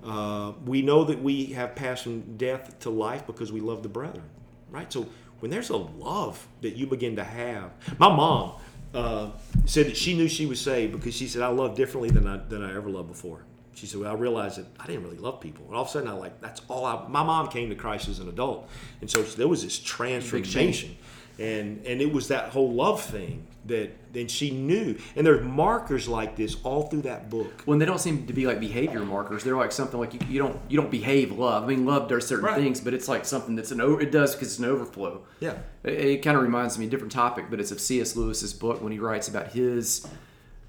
Uh, 0.03 0.53
we 0.65 0.82
know 0.82 1.03
that 1.03 1.22
we 1.22 1.48
have 1.48 1.75
passed 1.75 2.03
from 2.03 2.38
death 2.38 2.79
to 2.79 2.89
life 2.89 3.27
because 3.27 3.51
we 3.51 3.60
love 3.60 3.84
the 3.84 3.89
brethren, 3.89 4.24
right? 4.70 4.91
So 4.91 5.08
when 5.39 5.51
there's 5.51 5.70
a 5.70 5.77
love 5.77 6.48
that 6.62 6.75
you 6.75 6.88
begin 6.88 7.15
to 7.18 7.24
have, 7.24 7.72
my 7.98 8.08
mom 8.08 8.53
uh, 8.94 9.32
said 9.65 9.88
that 9.88 9.98
she 9.98 10.15
knew 10.15 10.27
she 10.27 10.46
was 10.46 10.60
saved 10.60 10.94
because 10.94 11.15
she 11.15 11.27
said, 11.27 11.41
I 11.41 11.48
love 11.48 11.75
differently 11.75 12.10
than 12.10 12.27
I, 12.27 12.38
than 12.38 12.63
I 12.63 12.74
ever 12.75 12.89
loved 12.89 13.10
before. 13.10 13.44
She 13.74 13.86
said, 13.86 14.01
well, 14.01 14.12
I 14.12 14.15
realized 14.15 14.58
that 14.58 14.65
I 14.79 14.88
didn't 14.88 15.03
really 15.03 15.18
love 15.18 15.39
people. 15.39 15.65
And 15.68 15.75
all 15.75 15.84
of 15.84 15.88
a 15.88 15.91
sudden, 15.91 16.10
I 16.10 16.13
like, 16.13 16.41
that's 16.41 16.62
all 16.68 16.86
I, 16.86 17.08
my 17.08 17.24
mom 17.24 17.48
came 17.50 17.70
to 17.70 17.75
Christ 17.75 18.10
as 18.10 18.20
an 18.20 18.27
adult. 18.27 18.70
And 19.00 19.10
so 19.10 19.22
there 19.24 19.48
was 19.48 19.63
this 19.63 19.79
transformation. 19.79 20.98
And, 21.39 21.86
and 21.86 22.01
it 22.01 22.12
was 22.12 22.27
that 22.27 22.50
whole 22.50 22.72
love 22.74 23.01
thing 23.01 23.48
that 23.65 24.13
then 24.13 24.27
she 24.27 24.51
knew. 24.51 24.98
And 25.15 25.25
there's 25.25 25.43
markers 25.46 26.08
like 26.08 26.36
this 26.36 26.58
all 26.63 26.84
through 26.84 27.03
that 27.03 27.29
book. 27.29 27.62
when 27.65 27.79
they 27.79 27.86
don't 27.86 28.00
seem 28.00 28.27
to 28.27 28.34
be 28.34 28.46
like 28.46 28.60
behavior 28.60 29.01
markers, 29.01 29.43
they're 29.43 29.55
like 29.55 29.72
something 29.72 30.00
like 30.00 30.13
you, 30.13 30.19
you 30.27 30.39
don't 30.39 30.60
you 30.67 30.77
don't 30.79 30.91
behave 30.91 31.31
love. 31.31 31.63
I 31.63 31.67
mean, 31.67 31.86
love 31.86 32.10
does 32.10 32.27
certain 32.27 32.46
Right. 32.46 32.58
things, 32.58 32.81
but 32.81 32.93
it's 32.93 33.08
like 33.08 33.25
something 33.25 33.55
that's 33.55 33.72
an 33.72 33.79
over. 33.79 34.01
It 34.01 34.12
does 34.12 34.36
because 34.36 34.50
it's 34.50 34.60
an 34.60 34.65
overflow. 34.65 35.22
Yeah. 35.39 35.58
It, 35.84 35.93
it 35.93 36.17
kind 36.24 36.36
of 36.36 36.43
reminds 36.43 36.77
me 36.77 36.88
a 36.88 36.89
different 36.89 37.12
topic, 37.12 37.46
but 37.50 37.60
it's 37.60 37.72
of 37.72 37.79
C.S. 37.79 38.15
Lewis's 38.15 38.53
book 38.53 38.81
when 38.81 38.92
he 38.92 39.00
writes 39.00 39.27
about 39.27 39.53
his 39.53 40.07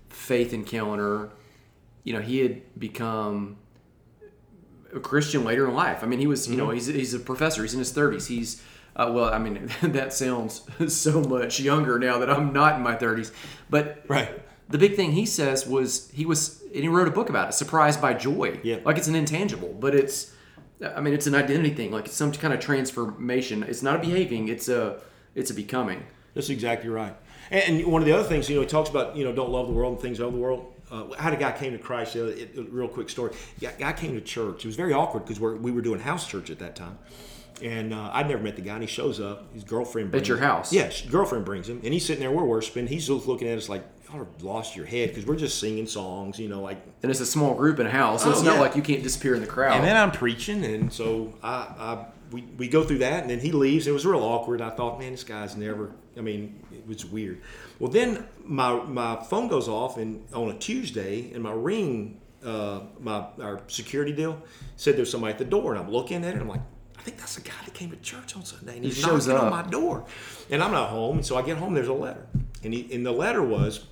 faith 0.08 0.52
encounter. 0.52 1.30
You 2.04 2.14
know, 2.14 2.20
he 2.20 2.38
had 2.40 2.78
become 2.78 3.56
a 4.94 5.00
Christian 5.00 5.44
later 5.44 5.66
in 5.66 5.74
life. 5.74 6.02
I 6.02 6.06
mean, 6.06 6.18
he 6.18 6.26
was, 6.26 6.48
you 6.48 6.56
know, 6.56 6.66
mm-hmm. 6.66 6.74
he's, 6.74 6.86
he's 6.86 7.14
a 7.14 7.20
professor. 7.20 7.62
He's 7.62 7.74
in 7.74 7.78
his 7.78 7.92
30s. 7.92 8.26
He's, 8.26 8.62
uh, 8.96 9.10
well, 9.12 9.32
I 9.32 9.38
mean, 9.38 9.70
that 9.82 10.12
sounds 10.12 10.62
so 10.94 11.20
much 11.22 11.60
younger 11.60 11.98
now 11.98 12.18
that 12.18 12.30
I'm 12.30 12.52
not 12.52 12.76
in 12.76 12.82
my 12.82 12.94
30s. 12.96 13.32
But 13.68 14.04
Right. 14.08 14.42
the 14.68 14.78
big 14.78 14.96
thing 14.96 15.12
he 15.12 15.26
says 15.26 15.66
was 15.66 16.10
he 16.12 16.26
was, 16.26 16.62
and 16.74 16.82
he 16.82 16.88
wrote 16.88 17.08
a 17.08 17.12
book 17.12 17.28
about 17.28 17.48
it, 17.48 17.52
Surprised 17.54 18.00
by 18.00 18.14
Joy. 18.14 18.60
Yeah. 18.62 18.78
Like 18.84 18.98
it's 18.98 19.08
an 19.08 19.14
intangible, 19.14 19.74
but 19.78 19.94
it's, 19.94 20.32
I 20.96 21.00
mean, 21.00 21.14
it's 21.14 21.26
an 21.26 21.34
identity 21.34 21.74
thing. 21.74 21.90
Like 21.92 22.06
it's 22.06 22.14
some 22.14 22.32
kind 22.32 22.52
of 22.54 22.60
transformation. 22.60 23.62
It's 23.62 23.82
not 23.82 23.96
a 23.96 23.98
behaving, 23.98 24.48
it's 24.48 24.68
a, 24.68 25.00
it's 25.34 25.50
a 25.50 25.54
becoming. 25.54 26.04
That's 26.34 26.48
exactly 26.50 26.88
right. 26.90 27.14
And, 27.50 27.80
and 27.80 27.86
one 27.92 28.02
of 28.02 28.06
the 28.06 28.12
other 28.12 28.28
things, 28.28 28.48
you 28.48 28.54
know, 28.56 28.62
he 28.62 28.68
talks 28.68 28.88
about, 28.90 29.16
you 29.16 29.24
know, 29.24 29.32
don't 29.32 29.50
love 29.50 29.66
the 29.66 29.72
world 29.72 29.94
and 29.94 30.02
things 30.02 30.20
of 30.20 30.32
the 30.32 30.38
world. 30.38 30.72
Uh, 30.90 31.04
I 31.18 31.22
had 31.22 31.32
a 31.32 31.36
guy 31.36 31.52
came 31.52 31.72
to 31.72 31.78
Christ. 31.78 32.16
Uh, 32.16 32.24
it, 32.26 32.50
it- 32.56 32.72
real 32.72 32.88
quick 32.88 33.08
story. 33.10 33.32
Yeah, 33.60 33.70
guy 33.78 33.92
came 33.92 34.14
to 34.14 34.20
church. 34.20 34.64
It 34.64 34.68
was 34.68 34.76
very 34.76 34.92
awkward 34.92 35.24
because 35.24 35.38
we 35.40 35.70
were 35.70 35.80
doing 35.82 36.00
house 36.00 36.26
church 36.26 36.50
at 36.50 36.58
that 36.60 36.74
time, 36.76 36.98
and 37.62 37.92
uh, 37.94 38.10
I'd 38.12 38.28
never 38.28 38.42
met 38.42 38.56
the 38.56 38.62
guy. 38.62 38.74
And 38.74 38.82
he 38.82 38.86
shows 38.88 39.20
up. 39.20 39.52
His 39.54 39.64
girlfriend 39.64 40.10
brings 40.10 40.22
at 40.24 40.28
your 40.28 40.38
him. 40.38 40.44
house? 40.44 40.72
Yeah, 40.72 40.84
his 40.88 41.02
girlfriend 41.10 41.44
brings 41.44 41.68
him, 41.68 41.80
and 41.84 41.92
he's 41.92 42.04
sitting 42.06 42.20
there. 42.20 42.30
We're 42.30 42.44
worshiping. 42.44 42.86
He's 42.86 43.06
just 43.06 43.26
looking 43.26 43.48
at 43.48 43.58
us 43.58 43.68
like, 43.68 43.84
"Y'all 44.08 44.18
have 44.18 44.42
lost 44.42 44.76
your 44.76 44.86
head," 44.86 45.10
because 45.10 45.26
we're 45.26 45.36
just 45.36 45.58
singing 45.58 45.86
songs, 45.86 46.38
you 46.38 46.48
know, 46.48 46.60
like 46.62 46.78
And 47.02 47.10
it's 47.10 47.20
a 47.20 47.26
small 47.26 47.54
group 47.54 47.78
in 47.80 47.86
a 47.86 47.90
house, 47.90 48.22
so 48.22 48.28
Oh, 48.28 48.32
it's 48.32 48.42
not 48.42 48.54
yeah. 48.54 48.60
like 48.60 48.76
you 48.76 48.82
can't 48.82 49.02
disappear 49.02 49.34
in 49.34 49.40
the 49.40 49.46
crowd. 49.46 49.76
and 49.76 49.84
then 49.84 49.96
I'm 49.96 50.10
preaching, 50.10 50.64
and 50.64 50.92
so 50.92 51.34
I, 51.42 51.48
I 51.78 52.06
we, 52.32 52.42
we 52.58 52.68
go 52.68 52.84
through 52.84 52.98
that, 52.98 53.22
and 53.22 53.30
then 53.30 53.40
he 53.40 53.50
leaves. 53.50 53.86
It 53.88 53.92
was 53.92 54.06
real 54.06 54.22
awkward. 54.22 54.60
I 54.62 54.70
thought, 54.70 54.98
man, 55.00 55.10
this 55.12 55.24
guy's 55.24 55.56
never. 55.56 55.90
I 56.16 56.20
mean, 56.20 56.62
it 56.72 56.86
was 56.86 57.04
weird. 57.04 57.40
Well, 57.78 57.90
then 57.90 58.26
my 58.44 58.74
my 58.84 59.16
phone 59.16 59.48
goes 59.48 59.68
off, 59.68 59.96
and 59.96 60.22
on 60.32 60.50
a 60.50 60.54
Tuesday, 60.58 61.30
and 61.34 61.42
my 61.42 61.52
ring, 61.52 62.20
uh, 62.44 62.80
my 63.00 63.24
our 63.42 63.60
security 63.68 64.12
deal 64.12 64.40
said 64.76 64.96
there's 64.96 65.10
somebody 65.10 65.32
at 65.32 65.38
the 65.38 65.44
door, 65.44 65.74
and 65.74 65.82
I'm 65.84 65.90
looking 65.90 66.18
at 66.18 66.30
it, 66.30 66.32
and 66.32 66.42
I'm 66.42 66.48
like. 66.48 66.60
I 67.00 67.02
think 67.02 67.16
that's 67.16 67.34
the 67.36 67.40
guy 67.40 67.54
that 67.64 67.72
came 67.72 67.90
to 67.90 67.96
church 67.96 68.36
on 68.36 68.44
Sunday, 68.44 68.76
and 68.76 68.84
He 68.84 68.90
he's 68.90 68.98
shows 68.98 69.26
knocking 69.26 69.44
on 69.46 69.50
my 69.50 69.62
door, 69.62 70.04
and 70.50 70.62
I'm 70.62 70.70
not 70.70 70.90
home, 70.90 71.16
and 71.16 71.24
so 71.26 71.34
I 71.38 71.42
get 71.42 71.56
home. 71.56 71.72
There's 71.72 71.88
a 71.88 71.94
letter, 71.94 72.26
and 72.62 72.74
he, 72.74 72.92
and 72.94 73.06
the 73.06 73.10
letter 73.12 73.42
was, 73.42 73.86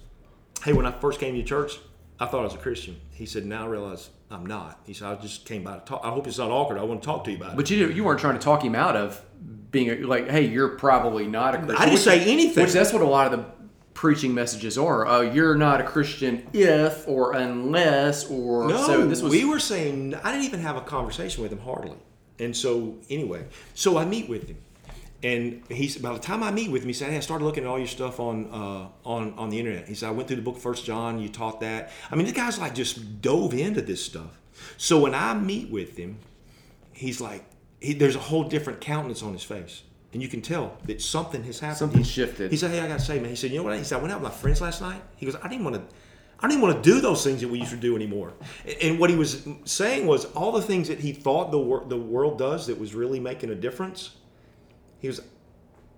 hey, 0.62 0.75
when 0.75 0.85
I 0.85 0.92
first 0.92 1.18
came 1.18 1.35
to 1.35 1.42
church, 1.42 1.79
I 2.21 2.27
thought 2.27 2.40
I 2.40 2.44
was 2.44 2.55
a 2.55 2.59
Christian. 2.59 3.01
He 3.12 3.25
said, 3.25 3.47
now 3.47 3.64
I 3.64 3.68
realize 3.68 4.11
I'm 4.31 4.44
not. 4.44 4.81
He 4.85 4.92
said, 4.92 5.09
I 5.09 5.14
just 5.14 5.47
came 5.47 5.64
by 5.64 5.79
to 5.79 5.85
talk. 5.87 6.03
I 6.05 6.11
hope 6.11 6.27
it's 6.27 6.37
not 6.37 6.51
awkward. 6.51 6.79
I 6.79 6.83
want 6.83 7.01
to 7.01 7.07
talk 7.07 7.25
to 7.25 7.31
you 7.31 7.38
about 7.38 7.53
it. 7.53 7.57
But 7.57 7.71
you 7.71 7.88
you 7.88 8.05
weren't 8.05 8.21
trying 8.21 8.35
to 8.38 8.44
talk 8.44 8.62
him 8.62 8.75
out 8.75 8.94
of 8.94 9.25
being 9.71 9.88
a, 9.88 10.07
like, 10.07 10.29
hey, 10.29 10.47
you're 10.47 10.77
probably 10.77 11.27
not 11.27 11.55
a 11.55 11.59
Christian. 11.59 11.77
I 11.77 11.85
didn't 11.87 11.94
Which- 11.94 12.03
say 12.03 12.31
anything. 12.31 12.62
Which 12.62 12.75
that's 12.75 12.92
what 12.92 13.01
a 13.01 13.07
lot 13.07 13.33
of 13.33 13.38
the 13.38 13.47
preaching 13.94 14.35
messages 14.35 14.77
are. 14.77 15.07
Uh, 15.07 15.21
you're 15.23 15.57
not 15.57 15.81
a 15.81 15.85
Christian 15.85 16.47
if 16.53 17.09
or 17.09 17.33
unless 17.33 18.31
or 18.31 18.68
no, 18.68 18.87
so. 18.87 19.07
This 19.07 19.23
was 19.23 19.33
we 19.33 19.44
were 19.47 19.59
saying, 19.59 20.14
I 20.14 20.31
didn't 20.31 20.44
even 20.44 20.61
have 20.61 20.77
a 20.77 20.83
conversation 20.83 21.42
with 21.42 21.53
him 21.53 21.61
hardly. 21.61 21.97
And 22.38 22.57
so, 22.57 22.96
anyway, 23.11 23.44
so 23.74 23.98
I 23.98 24.05
meet 24.05 24.29
with 24.29 24.48
him. 24.48 24.59
And 25.22 25.62
he's 25.68 25.98
by 25.98 26.12
the 26.12 26.20
time 26.20 26.44
I 26.44 26.53
meet 26.53 26.70
with 26.70 26.83
him, 26.83 26.88
he 26.88 26.92
said, 26.94 27.11
"Hey, 27.11 27.16
I 27.16 27.20
started 27.20 27.44
looking 27.44 27.64
at 27.64 27.68
all 27.68 27.79
your 27.79 27.88
stuff 27.88 28.20
on 28.20 28.46
uh, 28.53 28.87
on 29.05 29.35
on 29.37 29.51
the 29.51 29.59
internet." 29.59 29.88
He 29.88 29.94
said, 29.94 30.09
"I 30.09 30.12
went 30.12 30.29
through 30.29 30.37
the 30.37 30.42
book 30.42 30.57
of 30.57 30.62
First 30.62 30.85
John. 30.85 31.18
You 31.18 31.29
taught 31.29 31.59
that. 31.61 31.90
I 32.11 32.14
mean, 32.14 32.27
the 32.27 32.33
guy's 32.33 32.61
like 32.61 32.74
just 32.74 33.20
dove 33.20 33.53
into 33.53 33.83
this 33.83 34.05
stuff." 34.05 34.38
So 34.77 35.01
when 35.01 35.16
I 35.16 35.35
meet 35.35 35.70
with 35.70 35.96
him, 35.96 36.18
he's 36.92 37.20
like, 37.20 37.44
he, 37.81 37.94
there's 37.94 38.14
a 38.14 38.20
whole 38.20 38.44
different 38.44 38.81
countenance 38.81 39.22
on 39.24 39.33
his 39.33 39.42
face, 39.42 39.83
and 40.12 40.22
you 40.22 40.29
can 40.29 40.40
tell 40.40 40.77
that 40.85 41.03
something 41.03 41.42
has 41.44 41.59
happened. 41.59 41.79
Something 41.79 42.05
He- 42.05 42.09
shifted. 42.09 42.53
He 42.53 42.57
said, 42.57 42.70
"Hey, 42.70 42.79
I 42.79 42.87
got 42.87 43.01
to 43.01 43.05
say, 43.05 43.18
man." 43.18 43.31
He 43.31 43.37
said, 43.37 43.51
"You 43.51 43.59
know 43.59 43.64
what?" 43.64 43.77
He 43.77 43.83
said, 43.83 43.98
"I 43.98 44.03
went 44.03 44.12
out 44.12 44.20
with 44.20 44.31
my 44.31 44.37
friends 44.38 44.61
last 44.61 44.81
night." 44.81 45.03
He 45.16 45.27
goes, 45.27 45.35
"I 45.42 45.48
didn't 45.48 45.64
want 45.64 45.74
to." 45.77 45.83
I 46.40 46.46
didn't 46.46 46.59
even 46.61 46.70
want 46.70 46.85
to 46.85 46.90
do 46.90 47.01
those 47.01 47.24
things 47.24 47.40
that 47.40 47.48
we 47.48 47.59
used 47.59 47.72
to 47.72 47.77
do 47.77 47.96
anymore. 47.96 48.33
And 48.81 48.98
what 49.01 49.11
he 49.11 49.16
was 49.16 49.46
saying 49.64 50.07
was 50.07 50.24
all 50.27 50.53
the 50.53 50.62
things 50.62 50.87
that 50.88 51.01
he 51.01 51.12
thought 51.12 51.51
the 51.51 51.59
wor- 51.59 51.85
the 51.88 51.96
world 51.96 52.38
does 52.38 52.68
that 52.68 52.79
was 52.79 52.94
really 52.94 53.18
making 53.18 53.51
a 53.51 53.55
difference. 53.57 54.16
He 55.01 55.09
was, 55.09 55.20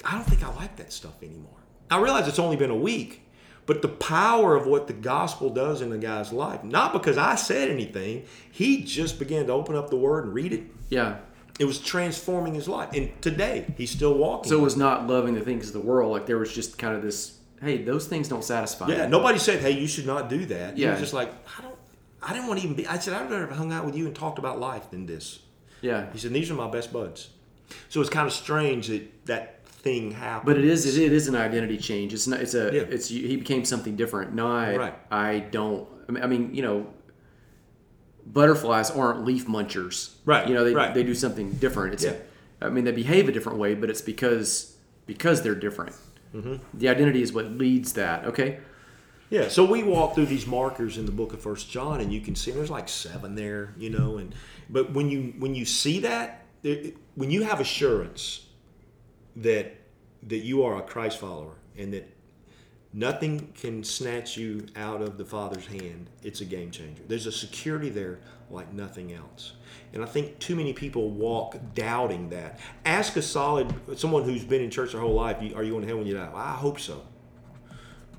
I 0.04 0.12
don't 0.14 0.24
think 0.24 0.42
I 0.42 0.54
like 0.54 0.76
that 0.76 0.92
stuff 0.92 1.22
anymore. 1.22 1.58
I 1.90 2.00
realize 2.00 2.26
it's 2.26 2.38
only 2.38 2.56
been 2.56 2.70
a 2.70 2.76
week, 2.76 3.26
but 3.66 3.82
the 3.82 3.88
power 3.88 4.56
of 4.56 4.66
what 4.66 4.86
the 4.86 4.92
gospel 4.94 5.50
does 5.50 5.82
in 5.82 5.92
a 5.92 5.98
guy's 5.98 6.32
life, 6.32 6.64
not 6.64 6.92
because 6.92 7.18
I 7.18 7.34
said 7.34 7.68
anything, 7.70 8.24
he 8.50 8.82
just 8.82 9.18
began 9.18 9.46
to 9.48 9.52
open 9.52 9.76
up 9.76 9.90
the 9.90 9.96
word 9.96 10.24
and 10.24 10.34
read 10.34 10.52
it. 10.52 10.62
yeah. 10.88 11.18
It 11.58 11.66
was 11.66 11.78
transforming 11.78 12.54
his 12.54 12.68
life. 12.68 12.88
And 12.94 13.20
today, 13.20 13.66
he's 13.76 13.90
still 13.90 14.14
walking. 14.14 14.48
So 14.48 14.56
it 14.56 14.62
was 14.62 14.78
not 14.78 15.06
loving 15.06 15.34
the 15.34 15.42
things 15.42 15.66
of 15.66 15.74
the 15.74 15.80
world. 15.80 16.10
Like 16.10 16.24
there 16.24 16.38
was 16.38 16.50
just 16.54 16.78
kind 16.78 16.96
of 16.96 17.02
this. 17.02 17.36
Hey, 17.60 17.82
those 17.84 18.06
things 18.06 18.28
don't 18.28 18.44
satisfy. 18.44 18.88
Yeah, 18.88 19.04
me. 19.04 19.10
nobody 19.10 19.38
said, 19.38 19.60
"Hey, 19.60 19.72
you 19.72 19.86
should 19.86 20.06
not 20.06 20.28
do 20.30 20.46
that." 20.46 20.76
He 20.76 20.82
Yeah. 20.82 20.92
was 20.92 21.00
just 21.00 21.12
like, 21.12 21.30
"I 21.58 21.62
don't, 21.62 21.74
I 22.22 22.32
didn't 22.32 22.48
want 22.48 22.60
to 22.60 22.64
even 22.64 22.76
be." 22.76 22.86
I 22.86 22.98
said, 22.98 23.14
"I'd 23.14 23.30
rather 23.30 23.46
have 23.46 23.56
hung 23.56 23.72
out 23.72 23.84
with 23.84 23.94
you 23.96 24.06
and 24.06 24.14
talked 24.16 24.38
about 24.38 24.58
life 24.58 24.90
than 24.90 25.06
this." 25.06 25.40
Yeah. 25.82 26.06
He 26.12 26.18
said, 26.18 26.32
"These 26.32 26.50
are 26.50 26.54
my 26.54 26.70
best 26.70 26.92
buds." 26.92 27.28
So 27.88 28.00
it's 28.00 28.10
kind 28.10 28.26
of 28.26 28.32
strange 28.32 28.88
that 28.88 29.26
that 29.26 29.66
thing 29.66 30.10
happened. 30.12 30.46
But 30.46 30.58
it 30.58 30.64
is 30.64 30.86
it, 30.96 31.02
it 31.02 31.12
is 31.12 31.28
an 31.28 31.36
identity 31.36 31.76
change. 31.78 32.12
It's 32.14 32.26
not. 32.26 32.40
It's 32.40 32.54
a. 32.54 32.70
Yeah. 32.72 32.82
It's 32.88 33.08
he 33.08 33.36
became 33.36 33.64
something 33.64 33.94
different. 33.96 34.34
Right. 34.40 34.94
I 35.10 35.40
don't. 35.40 35.86
I 36.08 36.12
mean, 36.12 36.22
I 36.24 36.26
mean, 36.26 36.54
you 36.54 36.62
know, 36.62 36.86
butterflies 38.26 38.90
aren't 38.90 39.24
leaf 39.24 39.46
munchers. 39.46 40.14
Right, 40.24 40.48
You 40.48 40.54
know, 40.54 40.64
they 40.64 40.74
right. 40.74 40.94
they 40.94 41.02
do 41.02 41.14
something 41.14 41.52
different. 41.52 41.94
It's. 41.94 42.04
Yeah. 42.04 42.14
I 42.62 42.68
mean, 42.68 42.84
they 42.84 42.92
behave 42.92 43.28
a 43.28 43.32
different 43.32 43.58
way, 43.58 43.74
but 43.74 43.88
it's 43.90 44.02
because 44.02 44.76
because 45.06 45.42
they're 45.42 45.54
different. 45.54 45.94
Mm-hmm. 46.34 46.56
The 46.78 46.88
identity 46.88 47.22
is 47.22 47.32
what 47.32 47.46
leads 47.50 47.92
that. 47.94 48.24
Okay. 48.26 48.60
Yeah, 49.30 49.48
so 49.48 49.64
we 49.64 49.84
walk 49.84 50.16
through 50.16 50.26
these 50.26 50.46
markers 50.46 50.98
in 50.98 51.06
the 51.06 51.12
book 51.12 51.32
of 51.32 51.40
First 51.40 51.70
John, 51.70 52.00
and 52.00 52.12
you 52.12 52.20
can 52.20 52.34
see 52.34 52.50
there's 52.50 52.70
like 52.70 52.88
seven 52.88 53.36
there, 53.36 53.74
you 53.78 53.88
know. 53.88 54.18
And 54.18 54.34
but 54.68 54.92
when 54.92 55.08
you 55.08 55.34
when 55.38 55.54
you 55.54 55.64
see 55.64 56.00
that, 56.00 56.44
it- 56.64 56.96
when 57.14 57.30
you 57.30 57.42
have 57.44 57.60
assurance 57.60 58.46
that 59.36 59.76
that 60.24 60.38
you 60.38 60.64
are 60.64 60.78
a 60.78 60.82
Christ 60.82 61.18
follower 61.18 61.54
and 61.78 61.92
that 61.94 62.08
nothing 62.92 63.52
can 63.54 63.84
snatch 63.84 64.36
you 64.36 64.66
out 64.76 65.00
of 65.00 65.16
the 65.16 65.24
Father's 65.24 65.66
hand, 65.66 66.10
it's 66.22 66.40
a 66.40 66.44
game 66.44 66.70
changer. 66.72 67.02
There's 67.06 67.26
a 67.26 67.32
security 67.32 67.88
there 67.88 68.18
like 68.50 68.72
nothing 68.72 69.12
else. 69.12 69.52
And 69.92 70.02
I 70.02 70.06
think 70.06 70.38
too 70.38 70.54
many 70.54 70.72
people 70.72 71.10
walk 71.10 71.56
doubting 71.74 72.30
that. 72.30 72.60
Ask 72.84 73.16
a 73.16 73.22
solid 73.22 73.72
someone 73.98 74.24
who's 74.24 74.44
been 74.44 74.62
in 74.62 74.70
church 74.70 74.92
their 74.92 75.00
whole 75.00 75.14
life, 75.14 75.38
are 75.54 75.62
you 75.62 75.72
going 75.72 75.82
to 75.82 75.88
hell 75.88 75.98
when 75.98 76.06
you 76.06 76.14
die? 76.14 76.28
Well, 76.28 76.42
I 76.42 76.54
hope 76.54 76.78
so. 76.78 77.02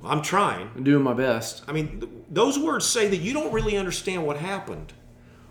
I'm 0.03 0.21
trying. 0.21 0.69
I'm 0.75 0.83
doing 0.83 1.03
my 1.03 1.13
best. 1.13 1.63
I 1.67 1.73
mean, 1.73 1.99
th- 1.99 2.11
those 2.29 2.57
words 2.57 2.85
say 2.85 3.07
that 3.07 3.17
you 3.17 3.33
don't 3.33 3.53
really 3.53 3.77
understand 3.77 4.25
what 4.25 4.37
happened, 4.37 4.93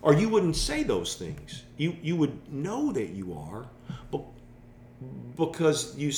or 0.02 0.12
you 0.14 0.28
wouldn't 0.28 0.56
say 0.56 0.82
those 0.82 1.14
things. 1.14 1.62
You 1.76 1.96
you 2.02 2.16
would 2.16 2.52
know 2.52 2.92
that 2.92 3.10
you 3.10 3.34
are, 3.34 3.68
but 4.10 4.22
because 5.36 5.96
you 5.96 6.12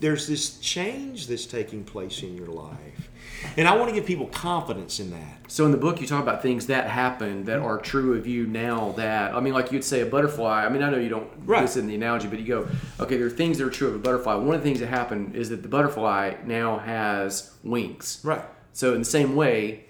there's 0.00 0.26
this 0.26 0.58
change 0.58 1.26
that's 1.26 1.46
taking 1.46 1.82
place 1.82 2.22
in 2.22 2.36
your 2.36 2.46
life, 2.46 3.10
and 3.56 3.66
I 3.68 3.76
want 3.76 3.88
to 3.90 3.94
give 3.94 4.06
people 4.06 4.26
confidence 4.26 5.00
in 5.00 5.10
that. 5.10 5.38
So 5.48 5.64
in 5.64 5.70
the 5.70 5.76
book, 5.76 6.00
you 6.00 6.06
talk 6.06 6.22
about 6.22 6.42
things 6.42 6.66
that 6.66 6.88
happen 6.90 7.44
that 7.44 7.58
are 7.58 7.78
true 7.78 8.14
of 8.16 8.26
you 8.26 8.46
now. 8.46 8.92
That 8.96 9.34
I 9.34 9.40
mean, 9.40 9.54
like 9.54 9.72
you'd 9.72 9.84
say 9.84 10.00
a 10.00 10.06
butterfly. 10.06 10.64
I 10.64 10.68
mean, 10.68 10.82
I 10.82 10.90
know 10.90 10.98
you 10.98 11.08
don't 11.08 11.28
Right. 11.44 11.62
this 11.62 11.76
in 11.76 11.86
the 11.86 11.94
analogy, 11.94 12.28
but 12.28 12.38
you 12.38 12.46
go, 12.46 12.68
okay, 13.00 13.16
there 13.16 13.26
are 13.26 13.30
things 13.30 13.58
that 13.58 13.66
are 13.66 13.70
true 13.70 13.88
of 13.88 13.94
a 13.94 13.98
butterfly. 13.98 14.34
One 14.34 14.54
of 14.54 14.62
the 14.62 14.66
things 14.68 14.80
that 14.80 14.88
happen 14.88 15.32
is 15.34 15.48
that 15.50 15.62
the 15.62 15.68
butterfly 15.68 16.34
now 16.44 16.78
has 16.78 17.54
wings. 17.62 18.20
Right. 18.24 18.42
So 18.72 18.92
in 18.92 18.98
the 19.00 19.04
same 19.04 19.36
way, 19.36 19.84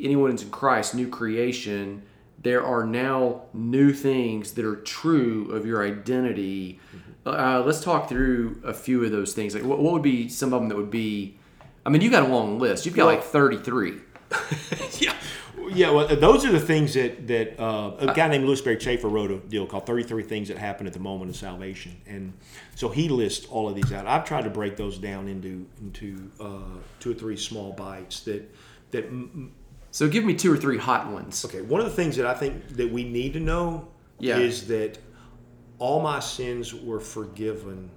anyone 0.00 0.30
who's 0.30 0.42
in 0.42 0.50
Christ, 0.50 0.94
new 0.94 1.08
creation, 1.08 2.02
there 2.42 2.64
are 2.64 2.84
now 2.84 3.42
new 3.54 3.92
things 3.92 4.52
that 4.52 4.64
are 4.64 4.76
true 4.76 5.50
of 5.52 5.66
your 5.66 5.84
identity. 5.84 6.78
Uh, 7.24 7.62
let's 7.66 7.82
talk 7.82 8.08
through 8.08 8.60
a 8.64 8.72
few 8.74 9.02
of 9.04 9.10
those 9.10 9.32
things. 9.34 9.54
Like, 9.54 9.64
what, 9.64 9.80
what 9.80 9.92
would 9.94 10.02
be 10.02 10.28
some 10.28 10.52
of 10.52 10.60
them 10.60 10.68
that 10.68 10.76
would 10.76 10.90
be? 10.90 11.38
I 11.86 11.88
mean, 11.88 12.02
you 12.02 12.10
got 12.10 12.24
a 12.24 12.28
long 12.28 12.58
list. 12.58 12.84
You've 12.84 12.96
got 12.96 13.06
like 13.06 13.22
thirty-three. 13.22 13.94
yeah, 14.98 15.14
yeah. 15.70 15.90
Well, 15.90 16.08
those 16.16 16.44
are 16.44 16.50
the 16.50 16.60
things 16.60 16.94
that 16.94 17.26
that 17.28 17.60
uh, 17.62 17.92
a 17.98 18.12
guy 18.12 18.26
named 18.28 18.44
Lewis 18.44 18.58
Sperry 18.58 18.76
Chafer 18.76 19.08
wrote 19.08 19.30
a 19.30 19.38
deal 19.38 19.66
called 19.66 19.86
"33 19.86 20.24
Things 20.24 20.48
That 20.48 20.58
Happen 20.58 20.86
at 20.88 20.92
the 20.92 20.98
Moment 20.98 21.30
of 21.30 21.36
Salvation," 21.36 21.96
and 22.06 22.32
so 22.74 22.88
he 22.88 23.08
lists 23.08 23.46
all 23.46 23.68
of 23.68 23.74
these 23.76 23.92
out. 23.92 24.06
I've 24.06 24.24
tried 24.24 24.42
to 24.44 24.50
break 24.50 24.76
those 24.76 24.98
down 24.98 25.28
into 25.28 25.64
into 25.80 26.30
uh, 26.40 26.78
two 26.98 27.12
or 27.12 27.14
three 27.14 27.36
small 27.36 27.72
bites 27.72 28.20
that 28.20 28.52
that. 28.90 29.04
m- 29.04 29.52
So 29.92 30.08
give 30.08 30.24
me 30.24 30.34
two 30.34 30.52
or 30.52 30.56
three 30.58 30.78
hot 30.78 31.10
ones. 31.12 31.44
Okay, 31.44 31.62
one 31.62 31.80
of 31.80 31.86
the 31.86 31.92
things 31.94 32.16
that 32.16 32.26
I 32.26 32.34
think 32.34 32.68
that 32.76 32.90
we 32.92 33.04
need 33.04 33.32
to 33.34 33.40
know 33.40 33.88
Yeah. 34.18 34.38
is 34.38 34.66
that 34.66 34.98
all 35.78 36.00
my 36.02 36.18
sins 36.20 36.74
were 36.74 37.00
forgiven 37.00 37.90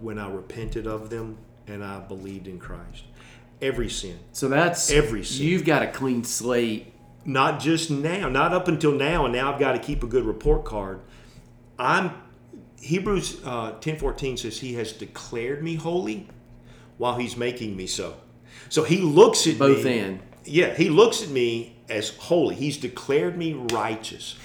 when 0.00 0.18
I 0.18 0.28
repented 0.30 0.86
of 0.86 1.10
them 1.10 1.36
and 1.70 1.84
I 1.84 2.00
believed 2.00 2.46
in 2.48 2.58
Christ. 2.58 3.04
Every 3.62 3.88
sin. 3.90 4.18
So 4.32 4.48
that's 4.48 4.90
Every 4.90 5.24
sin. 5.24 5.46
You've 5.46 5.64
got 5.64 5.82
a 5.82 5.88
clean 5.88 6.24
slate. 6.24 6.92
not 7.24 7.60
just 7.60 7.90
now, 7.90 8.28
not 8.28 8.52
up 8.54 8.68
until 8.68 8.92
now, 8.92 9.24
and 9.26 9.34
now 9.34 9.52
I've 9.52 9.60
got 9.60 9.72
to 9.72 9.78
keep 9.78 10.02
a 10.02 10.06
good 10.06 10.24
report 10.24 10.64
card. 10.64 11.00
I'm 11.78 12.12
Hebrews 12.80 13.40
uh, 13.44 13.72
ten 13.80 13.98
fourteen 13.98 14.36
says 14.38 14.58
he 14.60 14.74
has 14.74 14.92
declared 14.94 15.62
me 15.62 15.74
holy 15.74 16.28
while 16.96 17.16
he's 17.16 17.36
making 17.36 17.76
me 17.76 17.86
so. 17.86 18.16
So 18.70 18.84
he 18.84 18.98
looks 18.98 19.46
at 19.46 19.58
Both 19.58 19.84
me. 19.84 19.98
in. 19.98 20.20
Yeah, 20.44 20.72
he 20.74 20.88
looks 20.88 21.22
at 21.22 21.28
me 21.28 21.76
as 21.90 22.16
holy. 22.16 22.54
He's 22.54 22.78
declared 22.78 23.36
me 23.36 23.52
righteous. 23.52 24.36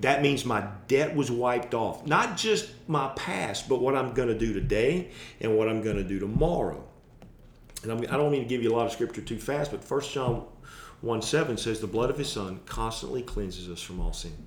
That 0.00 0.20
means 0.20 0.44
my 0.44 0.66
debt 0.88 1.14
was 1.14 1.30
wiped 1.30 1.72
off. 1.72 2.06
Not 2.06 2.36
just 2.36 2.70
my 2.86 3.08
past, 3.16 3.68
but 3.68 3.80
what 3.80 3.96
I'm 3.96 4.12
going 4.12 4.28
to 4.28 4.38
do 4.38 4.52
today 4.52 5.10
and 5.40 5.56
what 5.56 5.68
I'm 5.68 5.82
going 5.82 5.96
to 5.96 6.04
do 6.04 6.18
tomorrow. 6.18 6.84
And 7.82 7.92
I'm, 7.92 8.00
I 8.02 8.16
don't 8.16 8.30
mean 8.30 8.42
to 8.42 8.48
give 8.48 8.62
you 8.62 8.72
a 8.72 8.76
lot 8.76 8.86
of 8.86 8.92
scripture 8.92 9.22
too 9.22 9.38
fast, 9.38 9.70
but 9.70 9.88
1 9.88 10.00
John 10.02 10.44
1 11.00 11.22
7 11.22 11.56
says, 11.56 11.80
The 11.80 11.86
blood 11.86 12.10
of 12.10 12.18
his 12.18 12.30
son 12.30 12.60
constantly 12.66 13.22
cleanses 13.22 13.68
us 13.70 13.80
from 13.80 14.00
all 14.00 14.12
sin. 14.12 14.46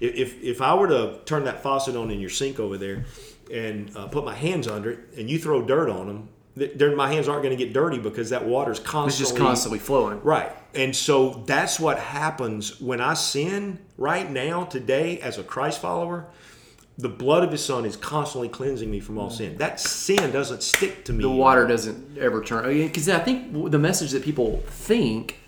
If, 0.00 0.14
if, 0.14 0.42
if 0.42 0.62
I 0.62 0.74
were 0.74 0.88
to 0.88 1.20
turn 1.26 1.44
that 1.44 1.62
faucet 1.62 1.96
on 1.96 2.10
in 2.10 2.20
your 2.20 2.30
sink 2.30 2.58
over 2.58 2.76
there 2.76 3.04
and 3.52 3.94
uh, 3.96 4.06
put 4.06 4.24
my 4.24 4.34
hands 4.34 4.66
under 4.66 4.90
it 4.92 5.00
and 5.16 5.30
you 5.30 5.38
throw 5.38 5.62
dirt 5.62 5.88
on 5.88 6.06
them, 6.06 6.28
my 6.54 7.12
hands 7.12 7.28
aren't 7.28 7.42
going 7.42 7.56
to 7.56 7.64
get 7.64 7.72
dirty 7.72 7.98
because 7.98 8.30
that 8.30 8.44
water's 8.44 8.78
It's 8.78 8.88
constantly 8.88 9.24
just 9.24 9.36
constantly 9.36 9.78
flowing. 9.78 10.20
Right. 10.22 10.52
And 10.74 10.94
so 10.94 11.42
that's 11.46 11.80
what 11.80 11.98
happens 11.98 12.80
when 12.80 13.00
I 13.00 13.14
sin 13.14 13.78
right 13.96 14.30
now, 14.30 14.64
today, 14.64 15.18
as 15.20 15.38
a 15.38 15.42
Christ 15.42 15.80
follower. 15.80 16.26
The 16.98 17.08
blood 17.08 17.42
of 17.42 17.50
his 17.50 17.64
son 17.64 17.86
is 17.86 17.96
constantly 17.96 18.48
cleansing 18.50 18.90
me 18.90 19.00
from 19.00 19.18
all 19.18 19.30
sin. 19.30 19.56
That 19.56 19.80
sin 19.80 20.30
doesn't 20.30 20.62
stick 20.62 21.06
to 21.06 21.12
me. 21.14 21.22
The 21.22 21.30
water 21.30 21.66
doesn't 21.66 22.18
ever 22.18 22.44
turn. 22.44 22.64
Because 22.68 23.08
I 23.08 23.18
think 23.18 23.70
the 23.70 23.78
message 23.78 24.10
that 24.10 24.22
people 24.22 24.62
think 24.66 25.38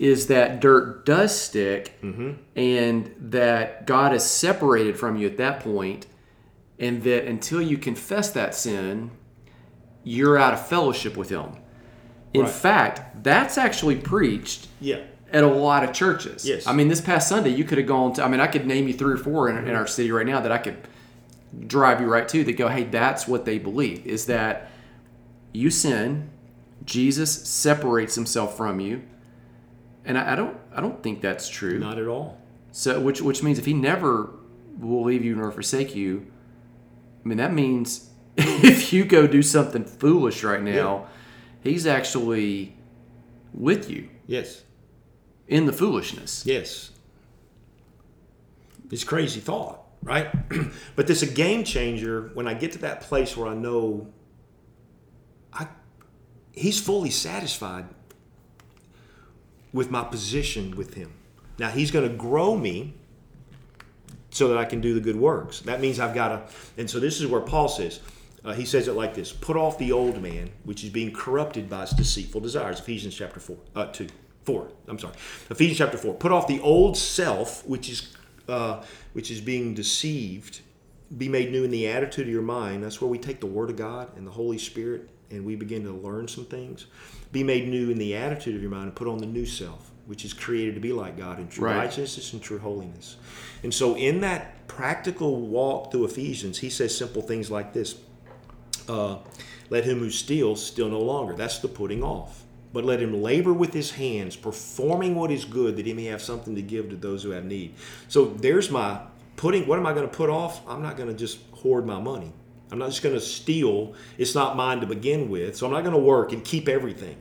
is 0.00 0.26
that 0.26 0.58
dirt 0.58 1.06
does 1.06 1.38
stick 1.40 2.00
Mm-hmm. 2.02 2.32
and 2.56 3.14
that 3.30 3.86
God 3.86 4.12
is 4.12 4.24
separated 4.24 4.98
from 4.98 5.16
you 5.16 5.28
at 5.28 5.36
that 5.36 5.60
point, 5.60 6.06
and 6.80 7.04
that 7.04 7.26
until 7.26 7.62
you 7.62 7.78
confess 7.78 8.30
that 8.32 8.52
sin, 8.56 9.12
you're 10.04 10.38
out 10.38 10.52
of 10.54 10.66
fellowship 10.66 11.16
with 11.16 11.28
Him. 11.30 11.50
In 12.34 12.42
Right. 12.42 12.50
fact, 12.50 13.22
that's 13.22 13.58
actually 13.58 13.96
preached 13.96 14.68
Yeah. 14.80 15.00
at 15.32 15.44
a 15.44 15.48
lot 15.48 15.84
of 15.84 15.92
churches. 15.92 16.46
Yes. 16.46 16.66
I 16.66 16.72
mean, 16.72 16.88
this 16.88 17.00
past 17.00 17.28
Sunday, 17.28 17.50
you 17.50 17.64
could 17.64 17.78
have 17.78 17.86
gone 17.86 18.12
to, 18.14 18.24
I 18.24 18.28
mean, 18.28 18.40
I 18.40 18.46
could 18.46 18.66
name 18.66 18.88
you 18.88 18.94
three 18.94 19.12
or 19.14 19.18
four 19.18 19.48
in, 19.48 19.56
in 19.68 19.74
our 19.74 19.86
city 19.86 20.10
right 20.10 20.26
now 20.26 20.40
that 20.40 20.50
I 20.52 20.58
could 20.58 20.76
drive 21.66 22.00
you 22.00 22.06
right 22.06 22.26
to 22.28 22.42
that 22.44 22.54
go, 22.56 22.68
hey, 22.68 22.84
that's 22.84 23.28
what 23.28 23.44
they 23.44 23.58
believe 23.58 24.06
is 24.06 24.26
that 24.26 24.70
you 25.52 25.68
sin, 25.70 26.30
Jesus 26.84 27.30
separates 27.46 28.14
himself 28.14 28.56
from 28.56 28.80
you. 28.80 29.02
And 30.04 30.16
I, 30.18 30.32
I 30.32 30.34
don't, 30.34 30.56
I 30.74 30.80
don't 30.80 31.02
think 31.02 31.20
that's 31.20 31.48
true. 31.48 31.78
Not 31.78 31.98
at 31.98 32.06
all. 32.08 32.38
So, 32.72 32.98
which, 33.00 33.20
which 33.20 33.42
means 33.42 33.58
if 33.58 33.66
he 33.66 33.74
never 33.74 34.30
will 34.80 35.04
leave 35.04 35.22
you 35.24 35.36
nor 35.36 35.52
forsake 35.52 35.94
you, 35.94 36.26
I 37.24 37.28
mean, 37.28 37.36
that 37.38 37.52
means 37.52 38.08
if 38.36 38.92
you 38.92 39.04
go 39.04 39.26
do 39.26 39.42
something 39.42 39.84
foolish 39.84 40.42
right 40.42 40.62
now, 40.62 41.06
he's 41.62 41.86
actually 41.86 42.74
with 43.52 43.90
you 43.90 44.08
Yes. 44.26 44.62
in 45.48 45.66
the 45.66 45.72
foolishness. 45.72 46.44
Yes. 46.46 46.90
It's 48.90 49.04
crazy 49.04 49.40
thought, 49.40 49.80
right? 50.02 50.28
but 50.96 51.06
this 51.06 51.22
a 51.22 51.26
game 51.26 51.64
changer 51.64 52.30
when 52.34 52.46
I 52.46 52.54
get 52.54 52.72
to 52.72 52.78
that 52.78 53.02
place 53.02 53.36
where 53.36 53.48
I 53.48 53.54
know 53.54 54.06
I 55.52 55.66
he's 56.52 56.80
fully 56.80 57.10
satisfied 57.10 57.86
with 59.72 59.90
my 59.90 60.04
position 60.04 60.76
with 60.76 60.94
him. 60.94 61.12
Now 61.58 61.68
he's 61.70 61.90
going 61.90 62.08
to 62.08 62.14
grow 62.14 62.56
me 62.56 62.94
so 64.30 64.48
that 64.48 64.58
I 64.58 64.64
can 64.64 64.80
do 64.80 64.94
the 64.94 65.00
good 65.00 65.16
works. 65.16 65.60
That 65.60 65.80
means 65.80 65.98
I've 66.00 66.14
got 66.14 66.28
to 66.28 66.42
and 66.78 66.88
so 66.88 67.00
this 67.00 67.20
is 67.20 67.26
where 67.26 67.40
Paul 67.40 67.68
says 67.68 68.00
uh, 68.44 68.52
he 68.54 68.64
says 68.64 68.88
it 68.88 68.92
like 68.94 69.14
this: 69.14 69.32
"Put 69.32 69.56
off 69.56 69.78
the 69.78 69.92
old 69.92 70.22
man, 70.22 70.50
which 70.64 70.82
is 70.84 70.90
being 70.90 71.12
corrupted 71.12 71.68
by 71.70 71.82
its 71.84 71.92
deceitful 71.92 72.40
desires." 72.40 72.80
Ephesians 72.80 73.14
chapter 73.14 73.40
four, 73.40 73.58
uh, 73.74 73.86
two, 73.86 74.08
four. 74.44 74.68
I'm 74.88 74.98
sorry, 74.98 75.14
Ephesians 75.50 75.78
chapter 75.78 75.98
four. 75.98 76.14
Put 76.14 76.32
off 76.32 76.46
the 76.46 76.60
old 76.60 76.96
self, 76.96 77.66
which 77.66 77.88
is 77.88 78.14
uh, 78.48 78.82
which 79.12 79.30
is 79.30 79.40
being 79.40 79.74
deceived. 79.74 80.60
Be 81.16 81.28
made 81.28 81.52
new 81.52 81.62
in 81.62 81.70
the 81.70 81.86
attitude 81.88 82.26
of 82.26 82.32
your 82.32 82.42
mind. 82.42 82.82
That's 82.82 83.00
where 83.00 83.08
we 83.10 83.18
take 83.18 83.40
the 83.40 83.46
Word 83.46 83.68
of 83.70 83.76
God 83.76 84.16
and 84.16 84.26
the 84.26 84.30
Holy 84.30 84.56
Spirit, 84.58 85.10
and 85.30 85.44
we 85.44 85.56
begin 85.56 85.84
to 85.84 85.92
learn 85.92 86.26
some 86.26 86.46
things. 86.46 86.86
Be 87.32 87.44
made 87.44 87.68
new 87.68 87.90
in 87.90 87.98
the 87.98 88.16
attitude 88.16 88.56
of 88.56 88.62
your 88.62 88.70
mind, 88.70 88.84
and 88.84 88.94
put 88.94 89.06
on 89.08 89.18
the 89.18 89.26
new 89.26 89.44
self, 89.44 89.90
which 90.06 90.24
is 90.24 90.32
created 90.32 90.74
to 90.74 90.80
be 90.80 90.92
like 90.92 91.18
God 91.18 91.38
in 91.38 91.48
true 91.48 91.66
Right. 91.66 91.76
righteousness 91.76 92.32
and 92.32 92.40
true 92.42 92.58
holiness. 92.58 93.16
And 93.62 93.72
so, 93.74 93.94
in 93.94 94.22
that 94.22 94.66
practical 94.68 95.40
walk 95.42 95.92
through 95.92 96.06
Ephesians, 96.06 96.58
he 96.58 96.70
says 96.70 96.96
simple 96.96 97.20
things 97.20 97.50
like 97.50 97.74
this 97.74 97.94
uh, 98.88 99.18
let 99.70 99.84
him 99.84 99.98
who 99.98 100.10
steals 100.10 100.64
steal 100.64 100.88
no 100.88 101.00
longer. 101.00 101.34
That's 101.34 101.58
the 101.58 101.68
putting 101.68 102.02
off. 102.02 102.44
But 102.72 102.84
let 102.84 103.00
him 103.00 103.22
labor 103.22 103.52
with 103.52 103.74
his 103.74 103.90
hands, 103.90 104.34
performing 104.34 105.14
what 105.14 105.30
is 105.30 105.44
good, 105.44 105.76
that 105.76 105.84
he 105.84 105.92
may 105.92 106.04
have 106.04 106.22
something 106.22 106.54
to 106.54 106.62
give 106.62 106.88
to 106.90 106.96
those 106.96 107.22
who 107.22 107.30
have 107.30 107.44
need. 107.44 107.74
So 108.08 108.26
there's 108.26 108.70
my 108.70 109.00
putting. 109.36 109.66
What 109.66 109.78
am 109.78 109.86
I 109.86 109.92
going 109.92 110.08
to 110.08 110.14
put 110.14 110.30
off? 110.30 110.66
I'm 110.66 110.82
not 110.82 110.96
going 110.96 111.08
to 111.08 111.14
just 111.14 111.38
hoard 111.52 111.86
my 111.86 112.00
money. 112.00 112.32
I'm 112.70 112.78
not 112.78 112.88
just 112.88 113.02
going 113.02 113.14
to 113.14 113.20
steal. 113.20 113.94
It's 114.16 114.34
not 114.34 114.56
mine 114.56 114.80
to 114.80 114.86
begin 114.86 115.28
with. 115.28 115.56
So 115.56 115.66
I'm 115.66 115.72
not 115.72 115.82
going 115.82 115.94
to 115.94 116.00
work 116.00 116.32
and 116.32 116.42
keep 116.42 116.68
everything. 116.68 117.16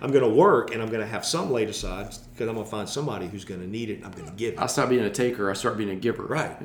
I'm 0.00 0.10
going 0.10 0.24
to 0.24 0.34
work 0.34 0.72
and 0.72 0.82
I'm 0.82 0.88
going 0.88 1.02
to 1.02 1.06
have 1.06 1.26
some 1.26 1.50
laid 1.50 1.68
aside 1.68 2.06
because 2.06 2.48
I'm 2.48 2.54
going 2.54 2.64
to 2.64 2.70
find 2.70 2.88
somebody 2.88 3.26
who's 3.28 3.44
going 3.44 3.60
to 3.60 3.66
need 3.66 3.90
it 3.90 3.96
and 3.96 4.06
I'm 4.06 4.12
going 4.12 4.26
to 4.26 4.32
give 4.32 4.54
it. 4.54 4.60
I 4.60 4.66
stop 4.66 4.88
being 4.88 5.04
a 5.04 5.10
taker. 5.10 5.50
I 5.50 5.54
start 5.54 5.76
being 5.76 5.90
a 5.90 5.94
giver. 5.94 6.24
Right. 6.24 6.56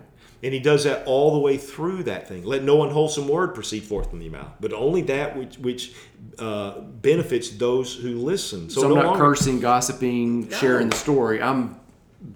And 0.41 0.53
he 0.53 0.59
does 0.59 0.85
that 0.85 1.05
all 1.05 1.33
the 1.33 1.39
way 1.39 1.57
through 1.57 2.03
that 2.03 2.27
thing. 2.27 2.45
Let 2.45 2.63
no 2.63 2.83
unwholesome 2.83 3.27
word 3.27 3.53
proceed 3.53 3.83
forth 3.83 4.09
from 4.09 4.19
the 4.19 4.29
mouth, 4.29 4.53
but 4.61 4.71
only 4.71 5.01
that 5.03 5.35
which, 5.35 5.57
which 5.57 5.93
uh, 6.37 6.79
benefits 6.79 7.49
those 7.49 7.93
who 7.93 8.15
listen. 8.19 8.69
So, 8.69 8.81
so 8.81 8.87
I'm 8.87 8.89
no 8.89 8.95
not 8.95 9.05
longer, 9.05 9.25
cursing, 9.25 9.59
gossiping, 9.59 10.49
no. 10.49 10.57
sharing 10.57 10.89
the 10.89 10.95
story. 10.95 11.41
I'm 11.41 11.79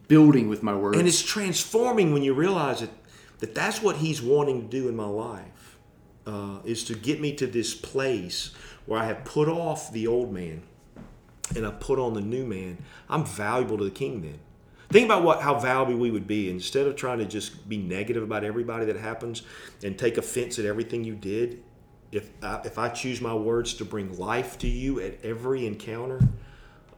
building 0.07 0.49
with 0.49 0.63
my 0.63 0.75
words. 0.75 0.97
And 0.97 1.07
it's 1.07 1.21
transforming 1.21 2.13
when 2.13 2.23
you 2.23 2.33
realize 2.33 2.81
that, 2.81 2.89
that 3.39 3.55
that's 3.55 3.81
what 3.81 3.97
he's 3.97 4.21
wanting 4.21 4.61
to 4.61 4.67
do 4.67 4.89
in 4.89 4.95
my 4.95 5.05
life, 5.05 5.77
uh, 6.27 6.59
is 6.65 6.83
to 6.85 6.95
get 6.95 7.21
me 7.21 7.33
to 7.35 7.47
this 7.47 7.73
place 7.73 8.51
where 8.85 8.99
I 8.99 9.05
have 9.05 9.23
put 9.23 9.47
off 9.47 9.93
the 9.93 10.07
old 10.07 10.33
man 10.33 10.63
and 11.55 11.65
I 11.65 11.71
put 11.71 11.99
on 11.99 12.13
the 12.13 12.21
new 12.21 12.45
man. 12.45 12.79
I'm 13.09 13.25
valuable 13.25 13.77
to 13.77 13.83
the 13.85 13.91
king 13.91 14.21
then. 14.21 14.39
Think 14.93 15.05
about 15.05 15.23
what 15.23 15.41
how 15.41 15.55
valuable 15.55 15.99
we 15.99 16.11
would 16.11 16.27
be 16.27 16.51
instead 16.51 16.85
of 16.85 16.95
trying 16.95 17.17
to 17.17 17.25
just 17.25 17.67
be 17.67 17.77
negative 17.77 18.21
about 18.21 18.43
everybody 18.43 18.85
that 18.85 18.95
happens 18.95 19.41
and 19.83 19.97
take 19.97 20.19
offense 20.19 20.59
at 20.59 20.65
everything 20.65 21.03
you 21.03 21.15
did. 21.15 21.63
If 22.11 22.29
I, 22.43 22.61
if 22.63 22.77
I 22.77 22.89
choose 22.89 23.19
my 23.19 23.33
words 23.33 23.73
to 23.75 23.85
bring 23.85 24.15
life 24.19 24.59
to 24.59 24.67
you 24.67 24.99
at 24.99 25.17
every 25.25 25.65
encounter, 25.65 26.21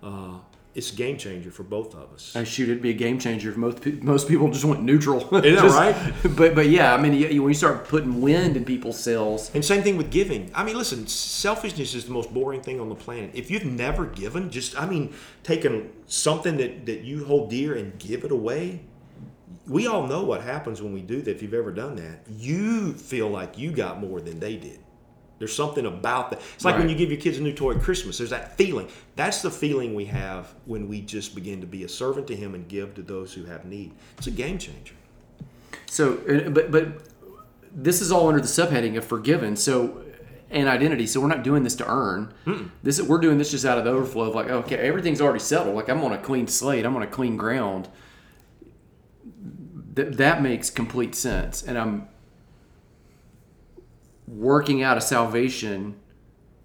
uh, 0.03 0.39
it's 0.75 0.91
a 0.91 0.95
game 0.95 1.17
changer 1.17 1.51
for 1.51 1.63
both 1.63 1.95
of 1.95 2.11
us. 2.13 2.35
I 2.35 2.43
shoot, 2.43 2.67
it'd 2.67 2.81
be 2.81 2.89
a 2.89 2.93
game 2.93 3.17
changer 3.17 3.49
if 3.49 3.55
most 3.55 3.85
most 4.03 4.27
people 4.27 4.51
just 4.51 4.65
went 4.65 4.83
neutral. 4.83 5.21
Isn't 5.37 5.43
just, 5.43 5.75
right? 5.75 5.95
But 6.35 6.53
but 6.53 6.67
yeah, 6.67 6.93
I 6.93 7.01
mean, 7.01 7.13
when 7.41 7.49
you 7.49 7.53
start 7.53 7.87
putting 7.87 8.21
wind 8.21 8.57
in 8.57 8.65
people's 8.65 8.99
sails, 8.99 9.49
and 9.55 9.63
same 9.63 9.81
thing 9.81 9.95
with 9.95 10.11
giving. 10.11 10.51
I 10.53 10.63
mean, 10.63 10.77
listen, 10.77 11.07
selfishness 11.07 11.95
is 11.95 12.05
the 12.05 12.11
most 12.11 12.33
boring 12.33 12.61
thing 12.61 12.81
on 12.81 12.89
the 12.89 12.95
planet. 12.95 13.31
If 13.33 13.49
you've 13.49 13.65
never 13.65 14.05
given, 14.05 14.51
just 14.51 14.79
I 14.79 14.85
mean, 14.85 15.13
taking 15.43 15.91
something 16.07 16.57
that 16.57 16.85
that 16.85 17.01
you 17.01 17.25
hold 17.25 17.49
dear 17.49 17.75
and 17.75 17.97
give 17.97 18.23
it 18.25 18.31
away. 18.31 18.81
We 19.67 19.87
all 19.87 20.05
know 20.05 20.23
what 20.23 20.41
happens 20.41 20.79
when 20.79 20.93
we 20.93 21.01
do 21.01 21.23
that. 21.23 21.31
If 21.31 21.41
you've 21.41 21.55
ever 21.55 21.71
done 21.71 21.95
that, 21.95 22.19
you 22.29 22.93
feel 22.93 23.29
like 23.29 23.57
you 23.57 23.71
got 23.71 23.99
more 23.99 24.21
than 24.21 24.39
they 24.39 24.57
did. 24.57 24.79
There's 25.37 25.55
something 25.55 25.85
about 25.85 26.31
that. 26.31 26.41
It's 26.55 26.63
like 26.63 26.75
right. 26.75 26.81
when 26.81 26.89
you 26.89 26.95
give 26.95 27.11
your 27.11 27.19
kids 27.19 27.37
a 27.37 27.41
new 27.41 27.53
toy 27.53 27.75
at 27.75 27.81
Christmas. 27.81 28.17
There's 28.17 28.29
that 28.29 28.55
feeling. 28.57 28.87
That's 29.15 29.41
the 29.41 29.51
feeling 29.51 29.93
we 29.93 30.05
have 30.05 30.53
when 30.65 30.87
we 30.87 31.01
just 31.01 31.35
begin 31.35 31.61
to 31.61 31.67
be 31.67 31.83
a 31.83 31.89
servant 31.89 32.27
to 32.27 32.35
Him 32.35 32.55
and 32.55 32.67
give 32.67 32.95
to 32.95 33.01
those 33.01 33.33
who 33.33 33.43
have 33.45 33.65
need. 33.65 33.93
It's 34.17 34.27
a 34.27 34.31
game 34.31 34.57
changer. 34.57 34.95
So, 35.87 36.15
but 36.49 36.71
but 36.71 36.87
this 37.71 38.01
is 38.01 38.11
all 38.11 38.29
under 38.29 38.39
the 38.39 38.47
subheading 38.47 38.97
of 38.97 39.05
forgiven. 39.05 39.55
So, 39.55 40.03
and 40.49 40.69
identity. 40.69 41.05
So 41.07 41.19
we're 41.19 41.27
not 41.27 41.43
doing 41.43 41.63
this 41.63 41.75
to 41.75 41.89
earn. 41.89 42.33
Mm-mm. 42.45 42.69
This 42.81 43.01
we're 43.01 43.19
doing 43.19 43.37
this 43.37 43.51
just 43.51 43.65
out 43.65 43.77
of 43.77 43.83
the 43.83 43.91
overflow 43.91 44.29
of 44.29 44.35
like, 44.35 44.47
okay, 44.47 44.77
everything's 44.77 45.19
already 45.19 45.39
settled. 45.39 45.75
Like 45.75 45.89
I'm 45.89 46.03
on 46.03 46.13
a 46.13 46.17
clean 46.17 46.47
slate. 46.47 46.85
I'm 46.85 46.95
on 46.95 47.03
a 47.03 47.07
clean 47.07 47.35
ground. 47.35 47.89
That 49.95 50.17
that 50.17 50.41
makes 50.41 50.69
complete 50.69 51.15
sense, 51.15 51.63
and 51.63 51.77
I'm 51.77 52.07
working 54.27 54.81
out 54.81 54.97
a 54.97 55.01
salvation, 55.01 55.95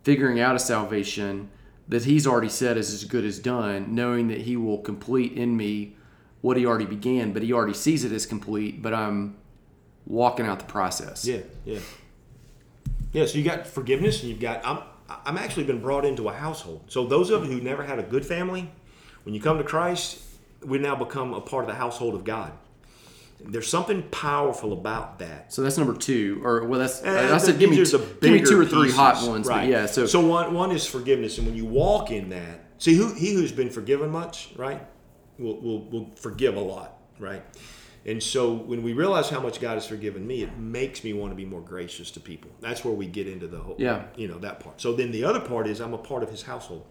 figuring 0.02 0.40
out 0.40 0.56
a 0.56 0.58
salvation 0.58 1.50
that 1.88 2.04
he's 2.04 2.26
already 2.26 2.48
said 2.48 2.76
is 2.76 2.92
as 2.94 3.04
good 3.04 3.24
as 3.24 3.38
done, 3.38 3.94
knowing 3.94 4.28
that 4.28 4.42
he 4.42 4.56
will 4.56 4.78
complete 4.78 5.32
in 5.32 5.56
me 5.56 5.96
what 6.40 6.56
he 6.56 6.64
already 6.64 6.86
began, 6.86 7.32
but 7.32 7.42
he 7.42 7.52
already 7.52 7.74
sees 7.74 8.04
it 8.04 8.12
as 8.12 8.24
complete, 8.26 8.80
but 8.80 8.94
I'm 8.94 9.36
walking 10.06 10.46
out 10.46 10.58
the 10.58 10.64
process. 10.64 11.24
Yeah, 11.24 11.40
yeah. 11.64 11.80
Yeah, 13.12 13.26
so 13.26 13.38
you 13.38 13.44
got 13.44 13.66
forgiveness 13.66 14.20
and 14.20 14.30
you've 14.30 14.40
got 14.40 14.64
I'm 14.64 14.82
I'm 15.26 15.36
actually 15.36 15.64
been 15.64 15.80
brought 15.80 16.04
into 16.04 16.28
a 16.28 16.32
household. 16.32 16.84
So 16.86 17.04
those 17.04 17.30
of 17.30 17.44
you 17.44 17.52
who 17.52 17.60
never 17.60 17.82
had 17.82 17.98
a 17.98 18.02
good 18.02 18.24
family, 18.24 18.70
when 19.24 19.34
you 19.34 19.40
come 19.40 19.58
to 19.58 19.64
Christ, 19.64 20.20
we 20.64 20.78
now 20.78 20.94
become 20.94 21.34
a 21.34 21.40
part 21.40 21.64
of 21.64 21.68
the 21.68 21.74
household 21.74 22.14
of 22.14 22.24
God. 22.24 22.52
There's 23.44 23.68
something 23.68 24.02
powerful 24.10 24.72
about 24.72 25.18
that. 25.18 25.52
So 25.52 25.62
that's 25.62 25.78
number 25.78 25.94
two, 25.94 26.40
or 26.44 26.64
well, 26.64 26.80
that's 26.80 27.02
uh, 27.02 27.08
I 27.08 27.34
uh, 27.34 27.38
said 27.38 27.58
give 27.58 27.70
me, 27.70 27.76
give 27.76 28.22
me 28.22 28.40
two 28.42 28.60
or 28.60 28.64
three 28.64 28.84
pieces. 28.84 28.96
hot 28.96 29.26
ones, 29.26 29.46
right? 29.46 29.68
yeah. 29.68 29.86
So 29.86 30.06
so 30.06 30.24
one 30.24 30.54
one 30.54 30.70
is 30.70 30.86
forgiveness, 30.86 31.38
and 31.38 31.46
when 31.46 31.56
you 31.56 31.64
walk 31.64 32.10
in 32.10 32.28
that, 32.30 32.64
see 32.78 32.94
who 32.94 33.12
he 33.14 33.34
who's 33.34 33.52
been 33.52 33.70
forgiven 33.70 34.10
much, 34.10 34.50
right, 34.56 34.86
will 35.38 35.60
will 35.60 35.88
will 35.90 36.10
forgive 36.16 36.56
a 36.56 36.60
lot, 36.60 36.98
right? 37.18 37.42
And 38.06 38.22
so 38.22 38.54
when 38.54 38.82
we 38.82 38.94
realize 38.94 39.28
how 39.28 39.40
much 39.40 39.60
God 39.60 39.74
has 39.74 39.86
forgiven 39.86 40.26
me, 40.26 40.42
it 40.42 40.56
makes 40.58 41.04
me 41.04 41.12
want 41.12 41.32
to 41.32 41.36
be 41.36 41.44
more 41.44 41.60
gracious 41.60 42.10
to 42.12 42.20
people. 42.20 42.50
That's 42.60 42.82
where 42.82 42.94
we 42.94 43.06
get 43.06 43.28
into 43.28 43.46
the 43.46 43.58
whole, 43.58 43.76
yeah, 43.78 44.04
you 44.16 44.28
know, 44.28 44.38
that 44.38 44.60
part. 44.60 44.80
So 44.80 44.94
then 44.94 45.10
the 45.10 45.24
other 45.24 45.40
part 45.40 45.66
is 45.66 45.80
I'm 45.80 45.94
a 45.94 45.98
part 45.98 46.22
of 46.22 46.30
His 46.30 46.42
household. 46.42 46.86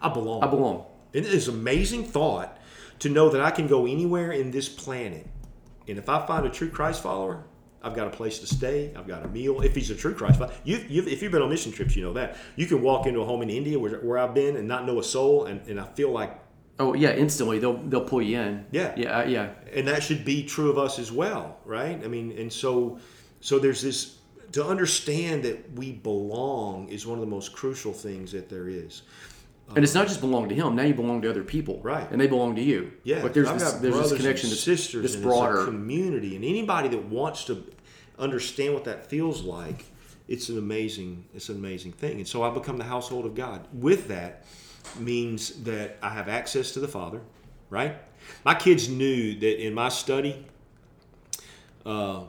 I 0.00 0.08
belong. 0.08 0.42
I 0.42 0.46
belong. 0.46 0.86
And 1.14 1.24
it 1.24 1.32
is 1.32 1.48
amazing 1.48 2.04
thought 2.04 2.58
to 3.00 3.08
know 3.08 3.28
that 3.30 3.40
I 3.40 3.50
can 3.50 3.66
go 3.66 3.86
anywhere 3.86 4.32
in 4.32 4.50
this 4.50 4.68
planet 4.68 5.26
and 5.88 5.98
if 5.98 6.08
I 6.08 6.26
find 6.26 6.46
a 6.46 6.50
true 6.50 6.70
Christ 6.70 7.02
follower, 7.02 7.44
I've 7.82 7.94
got 7.94 8.08
a 8.08 8.10
place 8.10 8.40
to 8.40 8.46
stay. 8.46 8.92
I've 8.96 9.06
got 9.06 9.24
a 9.24 9.28
meal. 9.28 9.60
If 9.60 9.74
he's 9.74 9.90
a 9.90 9.94
true 9.94 10.14
Christ 10.14 10.38
follower, 10.38 10.54
you, 10.64 10.84
you've, 10.88 11.06
if 11.06 11.22
you've 11.22 11.32
been 11.32 11.42
on 11.42 11.50
mission 11.50 11.72
trips, 11.72 11.94
you 11.94 12.02
know 12.02 12.12
that 12.14 12.36
you 12.56 12.66
can 12.66 12.82
walk 12.82 13.06
into 13.06 13.20
a 13.20 13.24
home 13.24 13.42
in 13.42 13.50
India 13.50 13.78
where, 13.78 14.00
where 14.00 14.18
I've 14.18 14.34
been 14.34 14.56
and 14.56 14.66
not 14.66 14.86
know 14.86 14.98
a 14.98 15.04
soul, 15.04 15.44
and, 15.46 15.60
and 15.68 15.80
I 15.80 15.84
feel 15.84 16.10
like 16.10 16.40
oh 16.78 16.94
yeah, 16.94 17.14
instantly 17.14 17.58
they'll 17.58 17.76
they'll 17.76 18.04
pull 18.04 18.22
you 18.22 18.38
in. 18.38 18.66
Yeah, 18.70 18.92
yeah, 18.96 19.18
uh, 19.18 19.24
yeah. 19.24 19.50
And 19.72 19.86
that 19.88 20.02
should 20.02 20.24
be 20.24 20.44
true 20.44 20.70
of 20.70 20.78
us 20.78 20.98
as 20.98 21.12
well, 21.12 21.58
right? 21.64 22.02
I 22.04 22.08
mean, 22.08 22.32
and 22.38 22.52
so 22.52 22.98
so 23.40 23.58
there's 23.58 23.82
this 23.82 24.18
to 24.52 24.64
understand 24.64 25.42
that 25.44 25.72
we 25.72 25.92
belong 25.92 26.88
is 26.88 27.06
one 27.06 27.18
of 27.18 27.24
the 27.24 27.30
most 27.30 27.52
crucial 27.52 27.92
things 27.92 28.32
that 28.32 28.48
there 28.48 28.68
is. 28.68 29.02
And 29.74 29.84
it's 29.84 29.94
not 29.94 30.06
just 30.06 30.20
belong 30.20 30.48
to 30.48 30.54
him. 30.54 30.76
Now 30.76 30.84
you 30.84 30.94
belong 30.94 31.22
to 31.22 31.30
other 31.30 31.42
people, 31.42 31.80
right? 31.82 32.08
And 32.10 32.20
they 32.20 32.28
belong 32.28 32.54
to 32.54 32.62
you. 32.62 32.92
Yeah, 33.02 33.20
but 33.20 33.34
there's 33.34 33.50
this, 33.50 33.72
there's 33.74 34.10
this 34.10 34.16
connection, 34.16 34.48
and 34.50 34.58
sisters, 34.58 35.02
this 35.02 35.16
broader 35.16 35.64
community, 35.64 36.36
and 36.36 36.44
anybody 36.44 36.88
that 36.88 37.04
wants 37.06 37.44
to 37.46 37.64
understand 38.18 38.74
what 38.74 38.84
that 38.84 39.06
feels 39.06 39.42
like, 39.42 39.86
it's 40.28 40.48
an 40.48 40.58
amazing, 40.58 41.24
it's 41.34 41.48
an 41.48 41.56
amazing 41.56 41.92
thing. 41.92 42.18
And 42.18 42.28
so 42.28 42.42
I 42.42 42.50
become 42.50 42.78
the 42.78 42.84
household 42.84 43.26
of 43.26 43.34
God. 43.34 43.66
With 43.72 44.08
that 44.08 44.44
means 44.98 45.62
that 45.64 45.98
I 46.00 46.10
have 46.10 46.28
access 46.28 46.72
to 46.72 46.80
the 46.80 46.88
Father, 46.88 47.20
right? 47.68 47.96
My 48.44 48.54
kids 48.54 48.88
knew 48.88 49.38
that 49.38 49.64
in 49.64 49.74
my 49.74 49.88
study, 49.88 50.46
uh, 51.84 52.22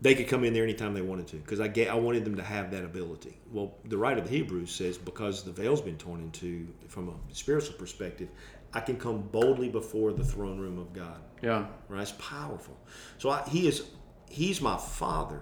they 0.00 0.14
could 0.14 0.28
come 0.28 0.44
in 0.44 0.52
there 0.52 0.62
anytime 0.62 0.92
they 0.92 1.02
wanted 1.02 1.26
to 1.28 1.36
because 1.36 1.60
I 1.60 1.68
get, 1.68 1.88
I 1.88 1.94
wanted 1.94 2.24
them 2.24 2.36
to 2.36 2.42
have 2.42 2.70
that 2.72 2.84
ability. 2.84 3.38
Well, 3.50 3.74
the 3.86 3.96
writer 3.96 4.20
of 4.20 4.28
the 4.28 4.30
Hebrews 4.30 4.70
says 4.70 4.98
because 4.98 5.42
the 5.42 5.52
veil's 5.52 5.80
been 5.80 5.96
torn 5.96 6.20
into 6.20 6.68
from 6.88 7.08
a 7.08 7.34
spiritual 7.34 7.74
perspective, 7.74 8.28
I 8.74 8.80
can 8.80 8.98
come 8.98 9.22
boldly 9.22 9.68
before 9.68 10.12
the 10.12 10.24
throne 10.24 10.58
room 10.58 10.78
of 10.78 10.92
God. 10.92 11.20
Yeah, 11.42 11.66
right. 11.88 12.02
It's 12.02 12.12
powerful. 12.12 12.76
So 13.18 13.30
I, 13.30 13.42
he 13.48 13.66
is 13.66 13.84
he's 14.28 14.60
my 14.60 14.76
father. 14.76 15.40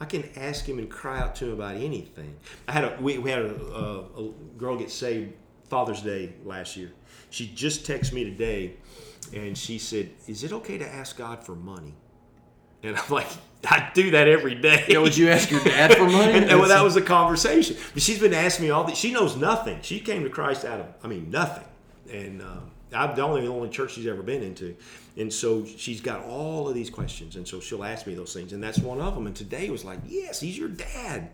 I 0.00 0.04
can 0.04 0.28
ask 0.36 0.64
him 0.64 0.78
and 0.78 0.90
cry 0.90 1.20
out 1.20 1.36
to 1.36 1.46
him 1.46 1.52
about 1.52 1.76
anything. 1.76 2.36
I 2.66 2.72
had 2.72 2.84
a 2.84 2.98
we, 3.00 3.18
we 3.18 3.30
had 3.30 3.42
a, 3.42 3.54
a, 3.54 4.00
a 4.00 4.32
girl 4.56 4.76
get 4.76 4.90
saved 4.90 5.34
Father's 5.68 6.00
Day 6.02 6.32
last 6.44 6.76
year. 6.76 6.92
She 7.30 7.46
just 7.46 7.86
texted 7.86 8.14
me 8.14 8.24
today, 8.24 8.74
and 9.34 9.56
she 9.56 9.78
said, 9.78 10.10
"Is 10.26 10.42
it 10.44 10.52
okay 10.52 10.78
to 10.78 10.86
ask 10.86 11.16
God 11.18 11.44
for 11.44 11.54
money?" 11.54 11.94
And 12.82 12.96
I'm 12.96 13.10
like, 13.10 13.28
I 13.64 13.90
do 13.94 14.10
that 14.12 14.28
every 14.28 14.54
day. 14.54 14.84
Yeah, 14.88 14.98
would 14.98 15.16
you 15.16 15.28
ask 15.28 15.50
your 15.50 15.62
dad 15.62 15.94
for 15.94 16.08
money? 16.08 16.32
and, 16.48 16.58
well, 16.58 16.68
that 16.68 16.82
was 16.82 16.96
a 16.96 17.02
conversation. 17.02 17.76
But 17.94 18.02
she's 18.02 18.18
been 18.18 18.34
asking 18.34 18.66
me 18.66 18.70
all 18.70 18.84
these. 18.84 18.98
She 18.98 19.12
knows 19.12 19.36
nothing. 19.36 19.78
She 19.82 20.00
came 20.00 20.24
to 20.24 20.30
Christ 20.30 20.64
out 20.64 20.80
of, 20.80 20.86
I 21.02 21.08
mean, 21.08 21.30
nothing. 21.30 21.64
And 22.10 22.42
um, 22.42 22.70
I'm 22.92 23.14
the 23.14 23.22
only 23.22 23.42
the 23.42 23.48
only 23.48 23.68
church 23.68 23.92
she's 23.92 24.06
ever 24.06 24.22
been 24.22 24.42
into. 24.42 24.76
And 25.16 25.32
so 25.32 25.64
she's 25.64 26.00
got 26.00 26.24
all 26.24 26.68
of 26.68 26.74
these 26.74 26.90
questions. 26.90 27.36
And 27.36 27.46
so 27.46 27.60
she'll 27.60 27.84
ask 27.84 28.06
me 28.06 28.14
those 28.14 28.32
things. 28.32 28.52
And 28.52 28.62
that's 28.62 28.78
one 28.78 29.00
of 29.00 29.14
them. 29.14 29.26
And 29.26 29.36
today 29.36 29.70
was 29.70 29.84
like, 29.84 30.00
yes, 30.06 30.40
he's 30.40 30.58
your 30.58 30.68
dad. 30.68 31.30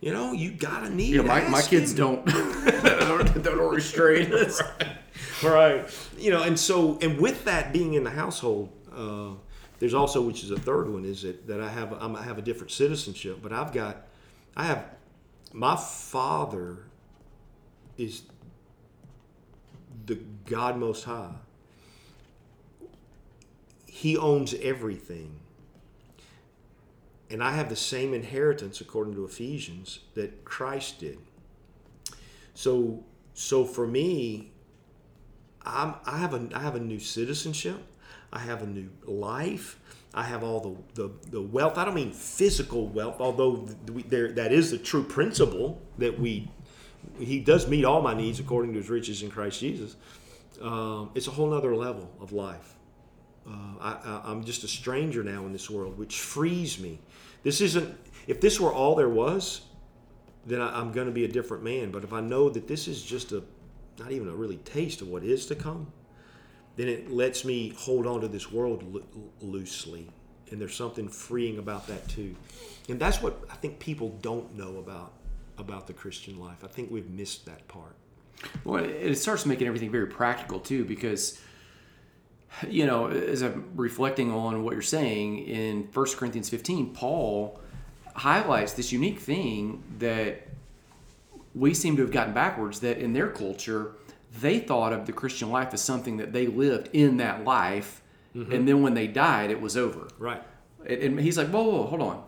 You 0.00 0.12
know, 0.12 0.32
you 0.32 0.50
gotta 0.52 0.90
need. 0.90 1.14
Yeah, 1.14 1.22
my, 1.22 1.48
my 1.48 1.62
kids 1.62 1.94
don't 1.94 2.26
don't, 2.26 3.42
don't 3.42 3.74
restrain 3.74 4.32
us. 4.34 4.60
right. 5.42 5.80
right. 5.82 6.08
You 6.18 6.30
know, 6.30 6.42
and 6.42 6.58
so 6.58 6.98
and 7.00 7.18
with 7.18 7.44
that 7.46 7.72
being 7.72 7.94
in 7.94 8.04
the 8.04 8.10
household, 8.10 8.70
uh, 8.94 9.30
there's 9.84 9.92
also, 9.92 10.22
which 10.22 10.42
is 10.42 10.50
a 10.50 10.58
third 10.58 10.88
one, 10.88 11.04
is 11.04 11.24
that, 11.24 11.46
that 11.46 11.60
I 11.60 11.68
have 11.68 11.92
I'm 11.92 12.14
have 12.14 12.38
a 12.38 12.40
different 12.40 12.70
citizenship, 12.70 13.40
but 13.42 13.52
I've 13.52 13.70
got 13.70 14.06
I 14.56 14.64
have 14.64 14.86
my 15.52 15.76
father 15.76 16.86
is 17.98 18.22
the 20.06 20.14
God 20.46 20.78
Most 20.78 21.04
High. 21.04 21.34
He 23.84 24.16
owns 24.16 24.54
everything. 24.54 25.38
And 27.28 27.44
I 27.44 27.50
have 27.50 27.68
the 27.68 27.76
same 27.76 28.14
inheritance 28.14 28.80
according 28.80 29.14
to 29.16 29.26
Ephesians 29.26 29.98
that 30.14 30.46
Christ 30.46 31.00
did. 31.00 31.18
So 32.54 33.04
so 33.34 33.66
for 33.66 33.86
me, 33.86 34.50
I'm, 35.62 35.96
I 36.06 36.16
have 36.16 36.32
a 36.32 36.48
I 36.54 36.60
have 36.60 36.74
a 36.74 36.80
new 36.80 37.00
citizenship. 37.00 37.82
I 38.34 38.40
have 38.40 38.62
a 38.62 38.66
new 38.66 38.90
life. 39.06 39.78
I 40.12 40.24
have 40.24 40.44
all 40.44 40.60
the, 40.94 41.02
the, 41.02 41.30
the 41.30 41.42
wealth. 41.42 41.78
I 41.78 41.84
don't 41.84 41.94
mean 41.94 42.12
physical 42.12 42.88
wealth, 42.88 43.16
although 43.20 43.68
there, 44.08 44.32
that 44.32 44.52
is 44.52 44.70
the 44.70 44.78
true 44.78 45.04
principle 45.04 45.80
that 45.98 46.18
we 46.18 46.50
he 47.18 47.38
does 47.38 47.68
meet 47.68 47.84
all 47.84 48.00
my 48.00 48.14
needs 48.14 48.40
according 48.40 48.72
to 48.72 48.78
his 48.78 48.88
riches 48.88 49.22
in 49.22 49.30
Christ 49.30 49.60
Jesus. 49.60 49.96
Um, 50.60 51.10
it's 51.14 51.26
a 51.26 51.30
whole 51.30 51.52
other 51.52 51.76
level 51.76 52.10
of 52.20 52.32
life. 52.32 52.74
Uh, 53.46 54.00
I, 54.24 54.30
am 54.30 54.42
just 54.42 54.64
a 54.64 54.68
stranger 54.68 55.22
now 55.22 55.44
in 55.44 55.52
this 55.52 55.68
world, 55.68 55.98
which 55.98 56.20
frees 56.20 56.78
me. 56.78 56.98
This 57.42 57.60
isn't, 57.60 57.94
if 58.26 58.40
this 58.40 58.58
were 58.58 58.72
all 58.72 58.94
there 58.94 59.08
was, 59.08 59.62
then 60.46 60.62
I, 60.62 60.80
I'm 60.80 60.92
going 60.92 61.06
to 61.06 61.12
be 61.12 61.24
a 61.24 61.28
different 61.28 61.62
man. 61.62 61.90
But 61.90 62.04
if 62.04 62.12
I 62.12 62.20
know 62.20 62.48
that 62.48 62.66
this 62.66 62.88
is 62.88 63.02
just 63.02 63.32
a, 63.32 63.42
not 63.98 64.12
even 64.12 64.28
a 64.28 64.34
really 64.34 64.56
taste 64.58 65.02
of 65.02 65.08
what 65.08 65.24
is 65.24 65.44
to 65.46 65.54
come, 65.54 65.92
then 66.76 66.88
it 66.88 67.10
lets 67.10 67.44
me 67.44 67.70
hold 67.76 68.06
on 68.06 68.20
to 68.20 68.28
this 68.28 68.50
world 68.50 68.82
lo- 68.94 69.02
loosely. 69.40 70.08
And 70.50 70.60
there's 70.60 70.74
something 70.74 71.08
freeing 71.08 71.58
about 71.58 71.86
that 71.88 72.06
too. 72.08 72.34
And 72.88 73.00
that's 73.00 73.22
what 73.22 73.40
I 73.50 73.54
think 73.54 73.78
people 73.78 74.10
don't 74.20 74.56
know 74.56 74.78
about 74.78 75.12
about 75.56 75.86
the 75.86 75.92
Christian 75.92 76.38
life. 76.38 76.64
I 76.64 76.66
think 76.66 76.90
we've 76.90 77.08
missed 77.08 77.46
that 77.46 77.66
part. 77.68 77.94
Well, 78.64 78.84
it 78.84 79.14
starts 79.16 79.46
making 79.46 79.66
everything 79.66 79.90
very 79.90 80.06
practical 80.06 80.58
too, 80.58 80.84
because 80.84 81.40
you 82.68 82.86
know, 82.86 83.08
as 83.08 83.42
I'm 83.42 83.70
reflecting 83.74 84.30
on 84.30 84.62
what 84.62 84.72
you're 84.74 84.82
saying 84.82 85.38
in 85.38 85.88
1 85.92 86.06
Corinthians 86.16 86.48
15, 86.48 86.94
Paul 86.94 87.60
highlights 88.14 88.74
this 88.74 88.92
unique 88.92 89.18
thing 89.18 89.82
that 89.98 90.46
we 91.54 91.74
seem 91.74 91.96
to 91.96 92.02
have 92.02 92.12
gotten 92.12 92.34
backwards. 92.34 92.80
That 92.80 92.98
in 92.98 93.12
their 93.12 93.28
culture, 93.28 93.92
they 94.40 94.58
thought 94.58 94.92
of 94.92 95.06
the 95.06 95.12
Christian 95.12 95.50
life 95.50 95.72
as 95.72 95.80
something 95.80 96.16
that 96.16 96.32
they 96.32 96.46
lived 96.46 96.90
in 96.92 97.18
that 97.18 97.44
life, 97.44 98.02
mm-hmm. 98.34 98.52
and 98.52 98.68
then 98.68 98.82
when 98.82 98.94
they 98.94 99.06
died, 99.06 99.50
it 99.50 99.60
was 99.60 99.76
over. 99.76 100.08
Right. 100.18 100.42
And 100.86 101.18
he's 101.18 101.38
like, 101.38 101.48
whoa, 101.48 101.62
whoa, 101.62 101.86
hold 101.86 102.02
on 102.02 102.24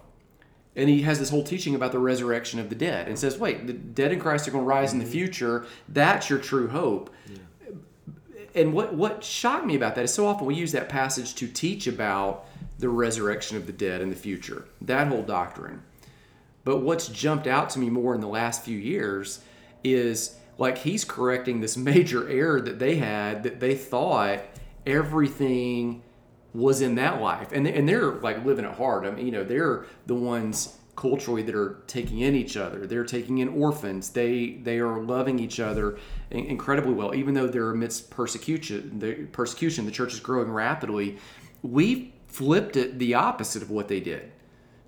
and 0.76 0.90
he 0.90 1.02
has 1.02 1.18
this 1.18 1.30
whole 1.30 1.42
teaching 1.42 1.74
about 1.74 1.90
the 1.90 1.98
resurrection 1.98 2.60
of 2.60 2.68
the 2.68 2.74
dead 2.74 3.08
and 3.08 3.18
says 3.18 3.38
wait 3.38 3.66
the 3.66 3.72
dead 3.72 4.12
in 4.12 4.20
christ 4.20 4.46
are 4.46 4.52
going 4.52 4.62
to 4.62 4.68
rise 4.68 4.92
in 4.92 4.98
the 4.98 5.06
future 5.06 5.66
that's 5.88 6.30
your 6.30 6.38
true 6.38 6.68
hope 6.68 7.10
yeah. 7.28 7.72
and 8.54 8.72
what 8.72 8.94
what 8.94 9.24
shocked 9.24 9.66
me 9.66 9.74
about 9.74 9.94
that 9.96 10.04
is 10.04 10.14
so 10.14 10.26
often 10.26 10.46
we 10.46 10.54
use 10.54 10.72
that 10.72 10.88
passage 10.88 11.34
to 11.34 11.48
teach 11.48 11.86
about 11.86 12.46
the 12.78 12.88
resurrection 12.88 13.56
of 13.56 13.66
the 13.66 13.72
dead 13.72 14.00
in 14.00 14.10
the 14.10 14.16
future 14.16 14.66
that 14.80 15.08
whole 15.08 15.22
doctrine 15.22 15.82
but 16.62 16.78
what's 16.78 17.08
jumped 17.08 17.46
out 17.46 17.70
to 17.70 17.78
me 17.78 17.88
more 17.88 18.14
in 18.14 18.20
the 18.20 18.28
last 18.28 18.62
few 18.62 18.78
years 18.78 19.40
is 19.82 20.36
like 20.58 20.78
he's 20.78 21.04
correcting 21.04 21.60
this 21.60 21.76
major 21.76 22.28
error 22.28 22.60
that 22.60 22.78
they 22.78 22.96
had 22.96 23.42
that 23.42 23.60
they 23.60 23.74
thought 23.74 24.40
everything 24.86 26.02
was 26.54 26.80
in 26.80 26.94
that 26.94 27.20
life, 27.20 27.52
and 27.52 27.66
and 27.66 27.88
they're 27.88 28.12
like 28.12 28.44
living 28.44 28.64
it 28.64 28.74
hard. 28.74 29.06
I 29.06 29.10
mean, 29.10 29.26
you 29.26 29.32
know, 29.32 29.44
they're 29.44 29.84
the 30.06 30.14
ones 30.14 30.76
culturally 30.96 31.42
that 31.42 31.54
are 31.54 31.82
taking 31.86 32.20
in 32.20 32.34
each 32.34 32.56
other. 32.56 32.86
They're 32.86 33.04
taking 33.04 33.38
in 33.38 33.48
orphans. 33.48 34.10
They 34.10 34.58
they 34.62 34.78
are 34.78 35.00
loving 35.00 35.38
each 35.38 35.60
other 35.60 35.98
incredibly 36.30 36.94
well, 36.94 37.14
even 37.14 37.34
though 37.34 37.46
they're 37.46 37.70
amidst 37.70 38.10
persecution. 38.10 38.98
The 38.98 39.14
persecution, 39.26 39.84
the 39.84 39.92
church 39.92 40.14
is 40.14 40.20
growing 40.20 40.50
rapidly. 40.50 41.18
We 41.62 42.14
flipped 42.26 42.76
it 42.76 42.98
the 42.98 43.14
opposite 43.14 43.62
of 43.62 43.70
what 43.70 43.88
they 43.88 44.00
did, 44.00 44.32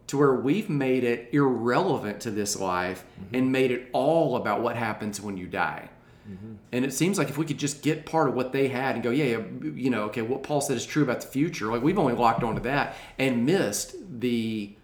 to 0.08 0.18
where 0.18 0.34
we've 0.34 0.68
made 0.68 1.04
it 1.04 1.28
irrelevant 1.32 2.20
to 2.22 2.30
this 2.30 2.58
life 2.58 3.04
mm-hmm. 3.20 3.36
and 3.36 3.52
made 3.52 3.70
it 3.70 3.88
all 3.92 4.36
about 4.36 4.60
what 4.62 4.74
happens 4.74 5.20
when 5.20 5.36
you 5.36 5.46
die. 5.46 5.88
Mm-hmm. 6.28 6.54
And 6.72 6.84
it 6.84 6.92
seems 6.92 7.18
like 7.18 7.28
if 7.28 7.38
we 7.38 7.46
could 7.46 7.58
just 7.58 7.82
get 7.82 8.04
part 8.04 8.28
of 8.28 8.34
what 8.34 8.52
they 8.52 8.68
had 8.68 8.94
and 8.94 9.04
go, 9.04 9.10
yeah, 9.10 9.24
yeah, 9.24 9.42
you 9.62 9.90
know, 9.90 10.04
okay, 10.04 10.22
what 10.22 10.42
Paul 10.42 10.60
said 10.60 10.76
is 10.76 10.84
true 10.84 11.02
about 11.02 11.20
the 11.20 11.26
future. 11.26 11.66
Like 11.66 11.82
we've 11.82 11.98
only 11.98 12.14
locked 12.14 12.42
onto 12.42 12.62
that 12.62 12.96
and 13.18 13.46
missed 13.46 13.94
the 14.20 14.74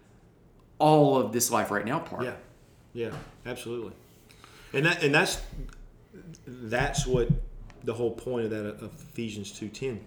all 0.77 1.17
of 1.17 1.33
this 1.33 1.51
life 1.51 1.71
right 1.71 1.85
now 1.85 1.99
part. 1.99 2.23
Yeah, 2.23 2.35
yeah, 2.93 3.11
absolutely. 3.45 3.93
And 4.73 4.85
that 4.85 5.03
and 5.03 5.13
that's 5.13 5.41
that's 6.47 7.05
what 7.05 7.29
the 7.83 7.93
whole 7.93 8.11
point 8.11 8.45
of 8.45 8.51
that 8.51 8.65
of 8.65 8.93
Ephesians 9.11 9.51
two 9.51 9.69
ten 9.69 10.05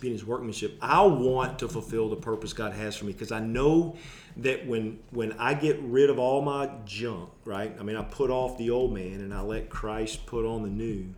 being 0.00 0.12
his 0.14 0.24
workmanship. 0.24 0.78
I 0.80 1.02
want 1.02 1.58
to 1.60 1.68
fulfill 1.68 2.08
the 2.08 2.16
purpose 2.16 2.52
God 2.52 2.72
has 2.72 2.96
for 2.96 3.04
me 3.04 3.12
because 3.12 3.32
I 3.32 3.40
know 3.40 3.96
that 4.38 4.66
when 4.66 4.98
when 5.10 5.32
I 5.32 5.54
get 5.54 5.78
rid 5.82 6.10
of 6.10 6.18
all 6.18 6.42
my 6.42 6.70
junk, 6.84 7.30
right? 7.44 7.74
I 7.78 7.82
mean, 7.82 7.96
I 7.96 8.02
put 8.02 8.30
off 8.30 8.56
the 8.58 8.70
old 8.70 8.92
man 8.92 9.20
and 9.20 9.34
I 9.34 9.40
let 9.42 9.70
Christ 9.70 10.26
put 10.26 10.44
on 10.44 10.62
the 10.62 10.70
new. 10.70 11.14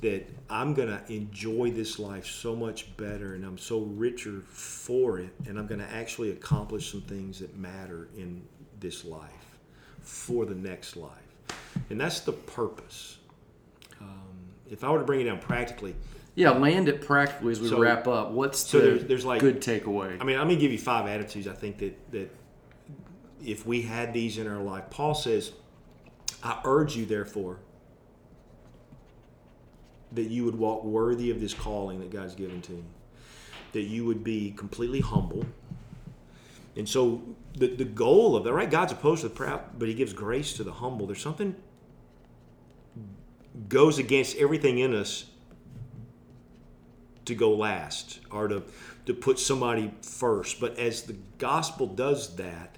That 0.00 0.28
I'm 0.50 0.74
gonna 0.74 1.02
enjoy 1.08 1.70
this 1.70 1.98
life 1.98 2.26
so 2.26 2.54
much 2.54 2.94
better, 2.98 3.34
and 3.34 3.44
I'm 3.44 3.56
so 3.56 3.80
richer 3.80 4.42
for 4.50 5.18
it, 5.18 5.30
and 5.46 5.58
I'm 5.58 5.66
gonna 5.66 5.88
actually 5.90 6.30
accomplish 6.30 6.90
some 6.90 7.00
things 7.02 7.38
that 7.38 7.56
matter 7.56 8.08
in 8.14 8.42
this 8.80 9.04
life 9.06 9.56
for 10.00 10.44
the 10.44 10.54
next 10.54 10.96
life, 10.96 11.10
and 11.88 11.98
that's 11.98 12.20
the 12.20 12.32
purpose. 12.32 13.16
Um, 13.98 14.08
if 14.70 14.84
I 14.84 14.90
were 14.90 14.98
to 14.98 15.04
bring 15.04 15.22
it 15.22 15.24
down 15.24 15.38
practically, 15.38 15.94
yeah, 16.34 16.50
land 16.50 16.88
it 16.88 17.00
practically 17.00 17.52
as 17.52 17.60
we 17.60 17.68
so, 17.68 17.78
wrap 17.78 18.08
up. 18.08 18.32
What's 18.32 18.58
so 18.58 18.78
the 18.78 18.84
there's, 18.86 19.04
there's 19.04 19.24
like 19.24 19.40
good 19.40 19.60
takeaway? 19.60 20.20
I 20.20 20.24
mean, 20.24 20.36
I'm 20.36 20.48
gonna 20.48 20.56
give 20.56 20.72
you 20.72 20.78
five 20.78 21.06
attitudes. 21.06 21.46
I 21.46 21.52
think 21.52 21.78
that 21.78 22.12
that 22.12 22.34
if 23.44 23.66
we 23.66 23.82
had 23.82 24.12
these 24.12 24.38
in 24.38 24.48
our 24.48 24.62
life, 24.62 24.84
Paul 24.90 25.14
says, 25.14 25.52
"I 26.42 26.60
urge 26.64 26.96
you, 26.96 27.06
therefore, 27.06 27.58
that 30.12 30.24
you 30.24 30.44
would 30.44 30.56
walk 30.56 30.82
worthy 30.82 31.30
of 31.30 31.40
this 31.40 31.54
calling 31.54 32.00
that 32.00 32.10
God's 32.10 32.34
given 32.34 32.60
to 32.62 32.72
you, 32.72 32.84
that 33.72 33.82
you 33.82 34.04
would 34.04 34.24
be 34.24 34.50
completely 34.50 35.00
humble." 35.00 35.44
And 36.76 36.88
so 36.88 37.22
the, 37.56 37.68
the 37.68 37.84
goal 37.84 38.34
of 38.34 38.42
that, 38.42 38.52
right? 38.52 38.68
God's 38.68 38.90
opposed 38.90 39.22
to 39.22 39.28
the 39.28 39.34
proud, 39.34 39.78
but 39.78 39.86
He 39.86 39.94
gives 39.94 40.12
grace 40.12 40.54
to 40.54 40.64
the 40.64 40.72
humble. 40.72 41.06
There's 41.06 41.22
something 41.22 41.54
goes 43.68 44.00
against 44.00 44.36
everything 44.36 44.78
in 44.78 44.92
us 44.92 45.26
to 47.26 47.34
go 47.34 47.54
last 47.54 48.20
or 48.30 48.48
to, 48.48 48.62
to 49.06 49.14
put 49.14 49.38
somebody 49.38 49.92
first. 50.02 50.60
But 50.60 50.78
as 50.78 51.02
the 51.02 51.16
gospel 51.38 51.86
does 51.86 52.36
that, 52.36 52.76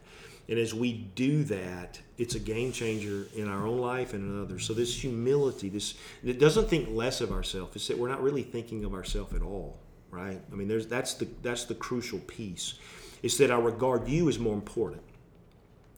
and 0.48 0.58
as 0.58 0.72
we 0.72 0.92
do 0.92 1.42
that, 1.44 2.00
it's 2.18 2.34
a 2.36 2.38
game 2.38 2.72
changer 2.72 3.26
in 3.34 3.48
our 3.48 3.66
own 3.66 3.78
life 3.78 4.14
and 4.14 4.22
in 4.22 4.42
others. 4.42 4.64
So 4.64 4.74
this 4.74 4.98
humility, 5.00 5.68
this 5.68 5.94
it 6.24 6.38
doesn't 6.38 6.68
think 6.68 6.88
less 6.90 7.20
of 7.20 7.32
ourselves. 7.32 7.74
It's 7.76 7.88
that 7.88 7.98
we're 7.98 8.08
not 8.08 8.22
really 8.22 8.44
thinking 8.44 8.84
of 8.84 8.94
ourselves 8.94 9.34
at 9.34 9.42
all, 9.42 9.78
right? 10.10 10.40
I 10.52 10.54
mean, 10.54 10.68
there's 10.68 10.86
that's 10.86 11.14
the 11.14 11.26
that's 11.42 11.64
the 11.64 11.74
crucial 11.74 12.20
piece. 12.20 12.74
It's 13.22 13.36
that 13.38 13.50
I 13.50 13.58
regard 13.58 14.08
you 14.08 14.28
as 14.28 14.38
more 14.38 14.54
important. 14.54 15.02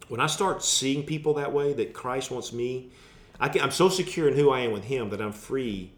When 0.09 0.21
I 0.21 0.27
start 0.27 0.65
seeing 0.65 1.03
people 1.03 1.35
that 1.35 1.53
way, 1.53 1.75
that 1.75 1.93
Christ 1.93 2.31
wants 2.31 2.53
me, 2.53 2.91
I 3.39 3.51
can, 3.51 3.61
I'm 3.61 3.71
so 3.71 3.91
secure 3.91 4.29
in 4.29 4.35
who 4.35 4.51
I 4.51 4.61
am 4.61 4.73
with 4.73 4.85
Him 4.85 5.11
that 5.11 5.21
I'm 5.21 5.33
free 5.33 5.93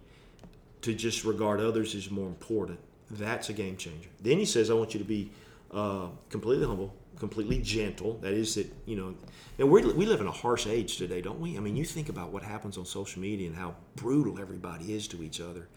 to 0.82 0.94
just 0.94 1.24
regard 1.24 1.60
others 1.60 1.94
as 1.94 2.10
more 2.10 2.28
important. 2.28 2.78
That's 3.10 3.48
a 3.48 3.52
game 3.52 3.76
changer. 3.76 4.08
Then 4.20 4.38
he 4.38 4.44
says, 4.44 4.70
I 4.70 4.74
want 4.74 4.94
you 4.94 5.00
to 5.00 5.06
be 5.06 5.30
uh, 5.72 6.08
completely 6.28 6.66
humble, 6.66 6.94
completely 7.18 7.58
gentle. 7.58 8.18
That 8.22 8.32
is 8.32 8.54
that, 8.54 8.72
you 8.86 8.96
know, 8.96 9.14
and 9.58 9.70
we 9.70 9.82
we 9.92 10.06
live 10.06 10.20
in 10.20 10.26
a 10.26 10.32
harsh 10.32 10.66
age 10.66 10.96
today, 10.96 11.20
don't 11.20 11.40
we? 11.40 11.56
I 11.56 11.60
mean, 11.60 11.76
you 11.76 11.84
think 11.84 12.08
about 12.08 12.30
what 12.32 12.42
happens 12.42 12.78
on 12.78 12.86
social 12.86 13.20
media 13.20 13.48
and 13.48 13.56
how 13.56 13.74
brutal 13.96 14.40
everybody 14.40 14.94
is 14.94 15.08
to 15.08 15.22
each 15.22 15.40
other. 15.40 15.68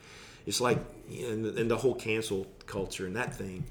It's 0.46 0.62
like, 0.62 0.78
and 1.10 1.46
the, 1.46 1.56
and 1.60 1.72
the 1.72 1.78
whole 1.78 1.96
cancel 1.96 2.48
culture 2.66 3.06
and 3.06 3.16
that 3.16 3.34
thing. 3.34 3.64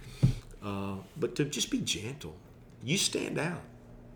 Uh, 0.62 0.97
but 1.16 1.35
to 1.37 1.45
just 1.45 1.71
be 1.71 1.79
gentle, 1.81 2.35
you 2.83 2.97
stand 2.97 3.38
out 3.38 3.62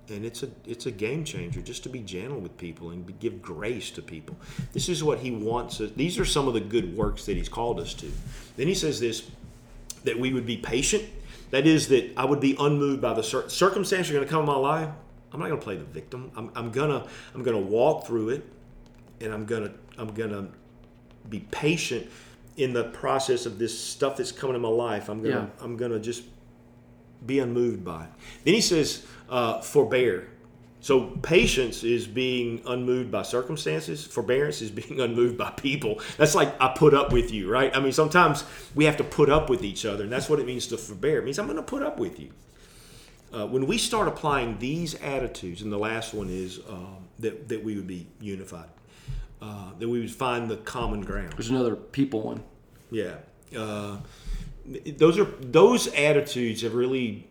and 0.09 0.25
it's 0.25 0.43
a 0.43 0.49
it's 0.67 0.87
a 0.87 0.91
game 0.91 1.25
changer 1.25 1.61
just 1.61 1.83
to 1.85 1.89
be 1.89 2.01
gentle 2.01 2.39
with 2.39 2.57
people 2.59 2.91
and 2.91 3.19
give 3.21 3.43
grace 3.43 3.91
to 3.93 4.03
people. 4.03 4.37
This 4.73 4.89
is 4.89 5.03
what 5.03 5.19
he 5.19 5.31
wants 5.31 5.81
us. 5.81 5.91
These 5.97 6.19
are 6.19 6.25
some 6.25 6.49
of 6.49 6.55
the 6.55 6.61
good 6.61 6.97
works 6.97 7.27
that 7.27 7.37
he's 7.37 7.49
called 7.49 7.81
us 7.81 7.95
to. 7.95 8.11
Then 8.57 8.69
he 8.69 8.75
says 8.75 9.01
this 9.01 9.31
that 10.05 10.19
we 10.19 10.33
would 10.33 10.47
be 10.47 10.57
patient. 10.57 11.05
That 11.51 11.67
is 11.67 11.89
that 11.89 12.13
I 12.17 12.25
would 12.25 12.41
be 12.41 12.57
unmoved 12.59 13.01
by 13.03 13.15
the 13.15 13.23
cir- 13.23 13.49
circumstance 13.49 14.11
are 14.11 14.13
going 14.13 14.25
to 14.25 14.31
come 14.31 14.41
in 14.41 14.47
my 14.47 14.57
life. 14.57 14.89
I'm 15.33 15.41
not 15.41 15.49
going 15.49 15.61
to 15.61 15.65
play 15.65 15.77
the 15.77 15.85
victim. 15.85 16.31
I'm, 16.37 16.51
I'm 16.55 16.71
gonna 16.71 17.07
I'm 17.35 17.43
gonna 17.43 17.59
walk 17.59 18.07
through 18.07 18.31
it, 18.31 18.45
and 19.21 19.33
I'm 19.33 19.45
gonna 19.45 19.73
I'm 19.99 20.13
gonna 20.15 20.49
be 21.29 21.41
patient 21.51 22.07
in 22.57 22.73
the 22.73 22.85
process 22.85 23.47
of 23.47 23.59
this 23.59 23.79
stuff 23.79 24.17
that's 24.17 24.33
coming 24.33 24.57
in 24.57 24.63
my 24.63 24.69
life. 24.69 25.09
I'm 25.09 25.23
gonna 25.23 25.51
yeah. 25.59 25.65
I'm 25.65 25.77
gonna 25.77 25.99
just 25.99 26.23
be 27.25 27.39
unmoved 27.39 27.85
by 27.85 28.05
it. 28.05 28.11
Then 28.45 28.55
he 28.55 28.61
says 28.61 29.07
uh, 29.29 29.61
forbear. 29.61 30.29
So 30.81 31.07
patience 31.23 31.83
is 31.83 32.07
being 32.07 32.63
unmoved 32.67 33.11
by 33.11 33.23
circumstances. 33.23 34.05
Forbearance 34.05 34.63
is 34.63 34.71
being 34.83 35.01
unmoved 35.01 35.37
by 35.37 35.51
people. 35.51 36.01
That's 36.17 36.35
like 36.35 36.55
I 36.61 36.69
put 36.69 36.95
up 36.95 37.13
with 37.13 37.33
you, 37.33 37.51
right? 37.51 37.75
I 37.77 37.81
mean, 37.81 37.93
sometimes 37.93 38.45
we 38.75 38.85
have 38.85 38.97
to 38.99 39.05
put 39.05 39.29
up 39.29 39.51
with 39.51 39.65
each 39.65 39.85
other, 39.85 40.05
and 40.05 40.13
that's 40.13 40.29
what 40.29 40.39
it 40.39 40.47
means 40.47 40.69
to 40.69 40.77
forbear. 40.77 41.19
It 41.19 41.25
means 41.25 41.39
I'm 41.39 41.47
going 41.47 41.57
to 41.57 41.63
put 41.63 41.83
up 41.83 41.99
with 41.99 42.21
you. 42.21 42.31
Uh, 43.33 43.47
when 43.47 43.67
we 43.67 43.77
start 43.77 44.07
applying 44.07 44.59
these 44.59 44.95
attitudes, 44.97 45.61
and 45.63 45.73
the 45.73 45.79
last 45.79 46.15
one 46.15 46.31
is 46.31 46.61
um, 46.69 46.99
that, 47.19 47.49
that 47.49 47.63
we 47.63 47.75
would 47.75 47.87
be 47.89 48.07
unified, 48.21 48.69
uh, 49.43 49.73
that 49.79 49.89
we 49.89 50.01
would 50.01 50.11
find 50.11 50.49
the 50.49 50.57
common 50.59 51.01
ground. 51.01 51.33
There's 51.33 51.51
another 51.51 51.75
people 51.75 52.23
one. 52.23 52.45
Yeah. 52.91 53.17
Uh, 53.57 53.99
those 54.97 55.19
are 55.19 55.25
those 55.41 55.87
attitudes 55.95 56.63
have 56.63 56.75
really 56.75 57.29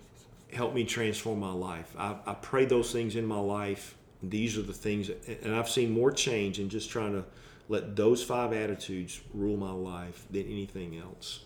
helped 0.54 0.76
me 0.76 0.84
transform 0.86 1.40
my 1.40 1.52
life. 1.52 1.94
I, 1.98 2.16
I 2.26 2.34
pray 2.34 2.66
those 2.66 2.92
things 2.92 3.16
in 3.16 3.26
my 3.26 3.40
life. 3.40 3.96
These 4.24 4.58
are 4.58 4.62
the 4.62 4.74
things, 4.74 5.10
and 5.44 5.54
I've 5.54 5.70
seen 5.70 5.92
more 5.92 6.12
change 6.12 6.60
in 6.60 6.70
just 6.70 6.90
trying 6.90 7.14
to 7.14 7.26
let 7.68 7.96
those 7.96 8.24
five 8.24 8.54
attitudes 8.54 9.22
rule 9.34 9.58
my 9.58 9.72
life 9.72 10.26
than 10.32 10.44
anything 10.44 10.98
else. 10.98 11.42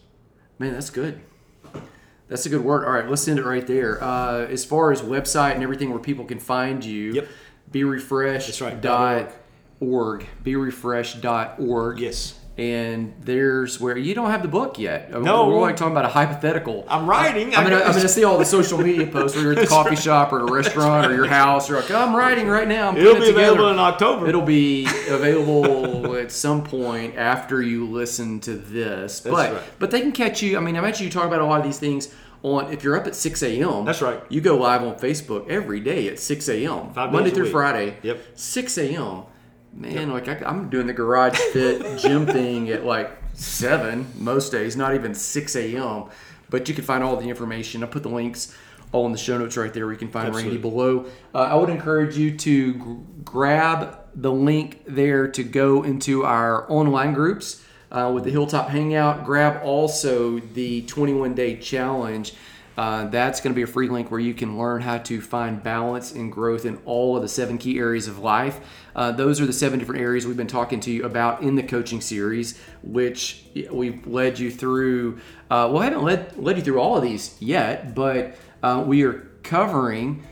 Man, 0.59 0.73
that's 0.73 0.89
good. 0.89 1.19
That's 2.27 2.45
a 2.45 2.49
good 2.49 2.63
word. 2.63 2.85
All 2.85 2.91
right, 2.91 3.09
let's 3.09 3.27
end 3.27 3.39
it 3.39 3.45
right 3.45 3.65
there. 3.65 4.01
Uh, 4.03 4.45
as 4.45 4.63
far 4.63 4.91
as 4.91 5.01
website 5.01 5.55
and 5.55 5.63
everything 5.63 5.89
where 5.89 5.99
people 5.99 6.25
can 6.25 6.39
find 6.39 6.85
you, 6.85 7.13
Yep. 7.13 7.27
be 7.71 7.83
refreshed. 7.83 8.47
That's 8.47 8.61
right, 8.61 8.79
Dot 8.79 9.31
org. 9.79 10.25
Be 10.43 10.55
refreshed 10.55 11.21
dot 11.21 11.55
org. 11.59 11.99
Yes. 11.99 12.38
And 12.60 13.14
there's 13.22 13.80
where 13.80 13.97
you 13.97 14.14
don't 14.14 14.32
have 14.32 14.41
the 14.41 14.49
book 14.49 14.78
yet. 14.78 15.12
Uh, 15.14 15.20
no. 15.20 15.47
we're 15.47 15.62
like 15.62 15.78
talking 15.78 15.93
about 15.93 16.03
a 16.03 16.10
hypothetical. 16.10 16.86
I'm 16.89 17.10
writing. 17.10 17.55
I'm 17.55 17.64
gonna, 17.64 17.78
I- 17.78 17.84
I'm 17.86 17.93
gonna 17.93 18.10
see 18.10 18.26
all 18.26 18.38
the 18.38 18.43
social 18.43 18.78
media 18.84 19.07
posts 19.07 19.38
where 19.38 19.45
you're 19.45 19.53
at 19.53 19.60
the 19.60 19.68
coffee 19.68 19.95
shop 19.95 20.34
or 20.34 20.39
a 20.41 20.51
restaurant 20.51 21.10
or 21.10 21.16
your 21.16 21.28
house. 21.28 21.70
You're 21.70 21.80
like, 21.80 21.89
I'm 21.89 22.14
writing 22.14 22.49
right 22.49 22.68
now. 22.68 22.89
I'm 22.89 22.97
It'll 22.97 23.16
be 23.16 23.28
it 23.28 23.30
available 23.30 23.70
in 23.70 23.80
October. 23.80 24.28
It'll 24.28 24.41
be 24.41 24.86
available 25.10 26.16
at 26.18 26.34
some 26.34 26.64
point 26.64 27.16
after 27.16 27.62
you 27.62 27.88
listen 27.88 28.41
to 28.41 28.55
this. 28.57 29.22
but 29.22 29.53
right. 29.53 29.64
but 29.80 29.89
they 29.91 30.01
can 30.01 30.12
catch 30.12 30.41
you. 30.41 30.57
I 30.57 30.60
mean, 30.60 30.76
I 30.76 30.82
bet 30.82 30.99
you 30.99 31.10
talk 31.10 31.26
about 31.28 31.39
a 31.39 31.45
lot 31.45 31.62
of 31.62 31.66
these 31.66 31.80
things 31.80 32.14
on 32.43 32.74
if 32.74 32.84
you're 32.84 32.97
up 32.97 33.07
at 33.07 33.16
6 33.16 33.41
a.m. 33.43 33.86
That's 33.86 34.01
right. 34.01 34.22
You 34.28 34.41
go 34.41 34.57
live 34.57 34.84
on 34.84 34.95
Facebook 34.95 35.47
every 35.49 35.80
day 35.80 36.10
at 36.10 36.20
6 36.20 36.49
a.m. 36.49 36.91
Monday 36.93 37.30
through 37.30 37.43
week. 37.45 37.51
Friday. 37.53 37.97
Yep. 38.03 38.20
6 38.36 38.78
a.m. 38.80 39.24
Man, 39.74 40.11
like 40.11 40.28
I, 40.28 40.41
I'm 40.45 40.70
doing 40.70 40.88
the 40.88 40.93
garage 40.93 41.38
fit 41.38 41.99
gym 41.99 42.26
thing 42.26 42.70
at 42.70 42.86
like 42.86 43.11
seven 43.34 44.07
most 44.15 44.51
days, 44.51 44.76
not 44.76 44.95
even 44.95 45.13
6 45.13 45.55
a.m. 45.55 46.05
But 46.49 46.67
you 46.67 46.76
can 46.76 46.84
find 46.84 47.03
all 47.03 47.15
the 47.15 47.30
information. 47.30 47.84
I 47.84 47.88
put 47.88 48.03
the 48.03 48.09
links 48.09 48.55
all 48.91 49.05
in 49.05 49.11
the 49.11 49.17
show 49.17 49.38
notes 49.38 49.55
right 49.55 49.74
there. 49.74 49.86
Where 49.86 49.93
you 49.93 49.99
can 49.99 50.09
find 50.09 50.34
Randy 50.36 50.57
below. 50.57 51.05
Uh, 51.34 51.39
I 51.39 51.55
would 51.55 51.70
encourage 51.70 52.17
you 52.17 52.36
to 52.38 52.74
gr- 52.74 52.93
grab 53.24 53.99
the 54.15 54.32
link 54.32 54.82
there 54.88 55.28
to 55.28 55.43
go 55.43 55.84
into 55.84 56.26
our 56.26 56.70
online 56.72 57.13
groups 57.13 57.63
uh, 57.91 58.11
with 58.13 58.24
the 58.24 58.32
Hilltop 58.32 58.70
Hangout. 58.70 59.26
Grab 59.26 59.61
also 59.63 60.39
the 60.39 60.82
21 60.84 61.36
day 61.36 61.55
challenge. 61.57 62.34
Uh, 62.80 63.03
that's 63.09 63.41
going 63.41 63.53
to 63.53 63.55
be 63.55 63.61
a 63.61 63.67
free 63.67 63.89
link 63.89 64.09
where 64.09 64.21
you 64.21 64.34
can 64.34 64.57
learn 64.57 64.82
how 64.82 64.97
to 64.97 65.19
find 65.19 65.61
balance 65.61 66.13
and 66.13 66.32
growth 66.32 66.63
in 66.63 66.80
all 66.86 67.17
of 67.17 67.21
the 67.21 67.27
seven 67.27 67.57
key 67.57 67.77
areas 67.77 68.07
of 68.07 68.19
life. 68.19 68.61
Uh, 68.95 69.11
those 69.11 69.41
are 69.41 69.45
the 69.45 69.51
seven 69.51 69.77
different 69.77 69.99
areas 69.99 70.25
we've 70.25 70.38
been 70.38 70.47
talking 70.47 70.80
to 70.80 70.89
you 70.89 71.03
about 71.03 71.41
in 71.41 71.55
the 71.55 71.61
coaching 71.61 71.99
series, 71.99 72.57
which 72.82 73.43
we've 73.69 74.07
led 74.07 74.39
you 74.39 74.49
through. 74.49 75.17
Uh, 75.51 75.67
well, 75.69 75.80
I 75.80 75.84
haven't 75.84 76.03
led, 76.03 76.38
led 76.38 76.55
you 76.55 76.63
through 76.63 76.80
all 76.80 76.95
of 76.95 77.03
these 77.03 77.36
yet, 77.41 77.93
but 77.93 78.38
uh, 78.63 78.82
we 78.88 79.03
are 79.03 79.27
covering 79.43 80.25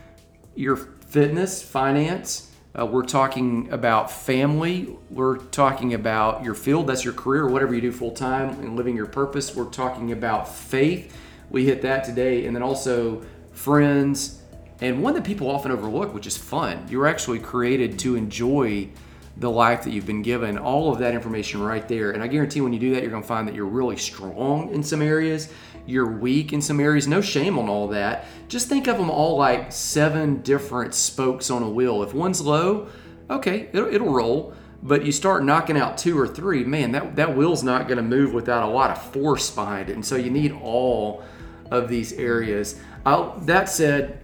your 0.56 0.78
fitness, 0.78 1.62
finance. 1.62 2.50
Uh, 2.80 2.86
we're 2.86 3.04
talking 3.04 3.70
about 3.74 4.10
family. 4.10 4.96
We're 5.10 5.36
talking 5.36 5.94
about 5.94 6.46
your 6.46 6.54
field, 6.54 6.88
that's 6.88 7.04
your 7.04 7.14
career, 7.14 7.46
whatever 7.46 7.76
you 7.76 7.82
do 7.82 7.92
full 7.92 8.12
time, 8.12 8.52
and 8.62 8.78
living 8.78 8.96
your 8.96 9.06
purpose. 9.06 9.54
We're 9.54 9.66
talking 9.66 10.14
about 10.14 10.48
faith. 10.48 11.14
We 11.50 11.66
hit 11.66 11.82
that 11.82 12.04
today. 12.04 12.46
And 12.46 12.56
then 12.56 12.64
also 12.64 13.24
friends, 13.52 14.42
and 14.82 15.02
one 15.02 15.14
that 15.16 15.24
people 15.24 15.50
often 15.50 15.72
overlook, 15.72 16.14
which 16.14 16.28
is 16.28 16.38
fun. 16.38 16.86
You're 16.90 17.08
actually 17.08 17.40
created 17.40 17.98
to 18.00 18.16
enjoy 18.16 18.90
the 19.40 19.50
life 19.50 19.84
that 19.84 19.92
you've 19.92 20.06
been 20.06 20.22
given. 20.22 20.58
All 20.58 20.92
of 20.92 21.00
that 21.00 21.14
information 21.14 21.62
right 21.62 21.88
there. 21.88 22.12
And 22.12 22.24
I 22.24 22.28
guarantee 22.28 22.62
when 22.62 22.74
you 22.74 22.80
do 22.80 22.94
that, 22.94 23.02
you're 23.02 23.12
going 23.12 23.22
to 23.22 23.28
find 23.28 23.48
that 23.48 23.56
you're 23.56 23.66
really 23.66 23.98
strong 23.98 24.74
in 24.74 24.84
some 24.84 25.02
areas, 25.02 25.52
you're 25.86 26.08
weak 26.08 26.54
in 26.54 26.62
some 26.62 26.80
areas. 26.80 27.08
No 27.08 27.22
shame 27.22 27.58
on 27.58 27.70
all 27.70 27.88
that. 27.90 28.26
Just 28.48 28.68
think 28.68 28.88
of 28.88 28.98
them 28.98 29.10
all 29.10 29.38
like 29.38 29.72
seven 29.72 30.42
different 30.42 30.94
spokes 30.94 31.50
on 31.50 31.64
a 31.64 31.70
wheel. 31.70 32.04
If 32.04 32.14
one's 32.14 32.42
low, 32.42 32.90
okay, 33.30 33.70
it'll, 33.74 33.94
it'll 33.94 34.14
roll. 34.14 34.54
But 34.84 35.06
you 35.06 35.12
start 35.12 35.44
knocking 35.44 35.78
out 35.78 35.98
two 35.98 36.20
or 36.20 36.28
three, 36.28 36.64
man, 36.64 36.92
that, 36.92 37.16
that 37.16 37.36
wheel's 37.36 37.64
not 37.64 37.88
going 37.88 37.98
to 37.98 38.04
move 38.04 38.34
without 38.34 38.64
a 38.64 38.72
lot 38.72 38.92
of 38.92 39.12
force 39.12 39.50
behind 39.50 39.90
it. 39.90 39.94
And 39.94 40.06
so 40.06 40.16
you 40.16 40.30
need 40.30 40.52
all 40.52 41.24
of 41.72 41.90
these 41.90 42.14
areas. 42.14 42.80
I'll, 43.06 43.38
that 43.42 43.70
said, 43.70 44.20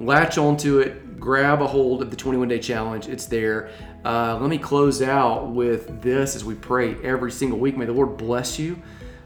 latch 0.00 0.38
onto 0.38 0.78
it, 0.80 1.18
grab 1.18 1.62
a 1.62 1.66
hold 1.66 2.02
of 2.02 2.10
the 2.10 2.16
21 2.16 2.48
day 2.48 2.58
challenge. 2.58 3.08
It's 3.08 3.26
there. 3.26 3.70
Uh, 4.04 4.38
let 4.40 4.48
me 4.48 4.58
close 4.58 5.02
out 5.02 5.48
with 5.48 6.00
this 6.00 6.36
as 6.36 6.44
we 6.44 6.54
pray 6.54 6.96
every 7.02 7.32
single 7.32 7.58
week. 7.58 7.76
May 7.76 7.86
the 7.86 7.92
Lord 7.92 8.16
bless 8.16 8.58
you. 8.58 8.80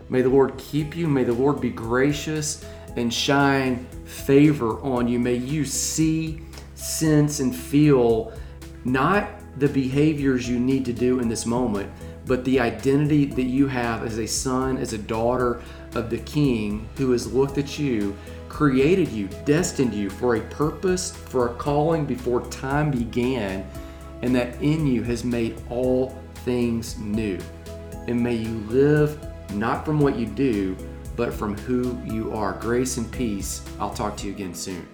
May 0.08 0.22
the 0.22 0.28
Lord 0.28 0.56
keep 0.56 0.96
you. 0.96 1.06
May 1.06 1.24
the 1.24 1.32
Lord 1.32 1.60
be 1.60 1.70
gracious 1.70 2.64
and 2.96 3.12
shine 3.12 3.86
favor 4.04 4.80
on 4.80 5.06
you. 5.06 5.18
May 5.18 5.36
you 5.36 5.64
see, 5.64 6.40
sense, 6.74 7.40
and 7.40 7.54
feel 7.54 8.32
not 8.84 9.28
the 9.58 9.68
behaviors 9.68 10.48
you 10.48 10.58
need 10.58 10.84
to 10.86 10.92
do 10.92 11.20
in 11.20 11.28
this 11.28 11.46
moment, 11.46 11.90
but 12.26 12.44
the 12.44 12.58
identity 12.58 13.26
that 13.26 13.44
you 13.44 13.66
have 13.66 14.04
as 14.04 14.18
a 14.18 14.26
son, 14.26 14.78
as 14.78 14.92
a 14.92 14.98
daughter 14.98 15.60
of 15.94 16.10
the 16.10 16.18
King 16.18 16.88
who 16.96 17.12
has 17.12 17.32
looked 17.32 17.58
at 17.58 17.78
you, 17.78 18.16
created 18.48 19.08
you, 19.08 19.28
destined 19.44 19.94
you 19.94 20.10
for 20.10 20.36
a 20.36 20.40
purpose, 20.40 21.14
for 21.14 21.48
a 21.48 21.54
calling 21.54 22.04
before 22.04 22.46
time 22.48 22.90
began, 22.90 23.68
and 24.22 24.34
that 24.34 24.60
in 24.60 24.86
you 24.86 25.02
has 25.02 25.24
made 25.24 25.60
all 25.68 26.18
things 26.44 26.98
new. 26.98 27.38
And 28.06 28.22
may 28.22 28.34
you 28.34 28.58
live 28.68 29.18
not 29.52 29.84
from 29.84 30.00
what 30.00 30.16
you 30.16 30.26
do, 30.26 30.76
but 31.16 31.32
from 31.32 31.56
who 31.58 31.98
you 32.04 32.32
are. 32.32 32.54
Grace 32.54 32.96
and 32.96 33.10
peace. 33.12 33.62
I'll 33.78 33.92
talk 33.92 34.16
to 34.18 34.26
you 34.26 34.32
again 34.32 34.54
soon. 34.54 34.86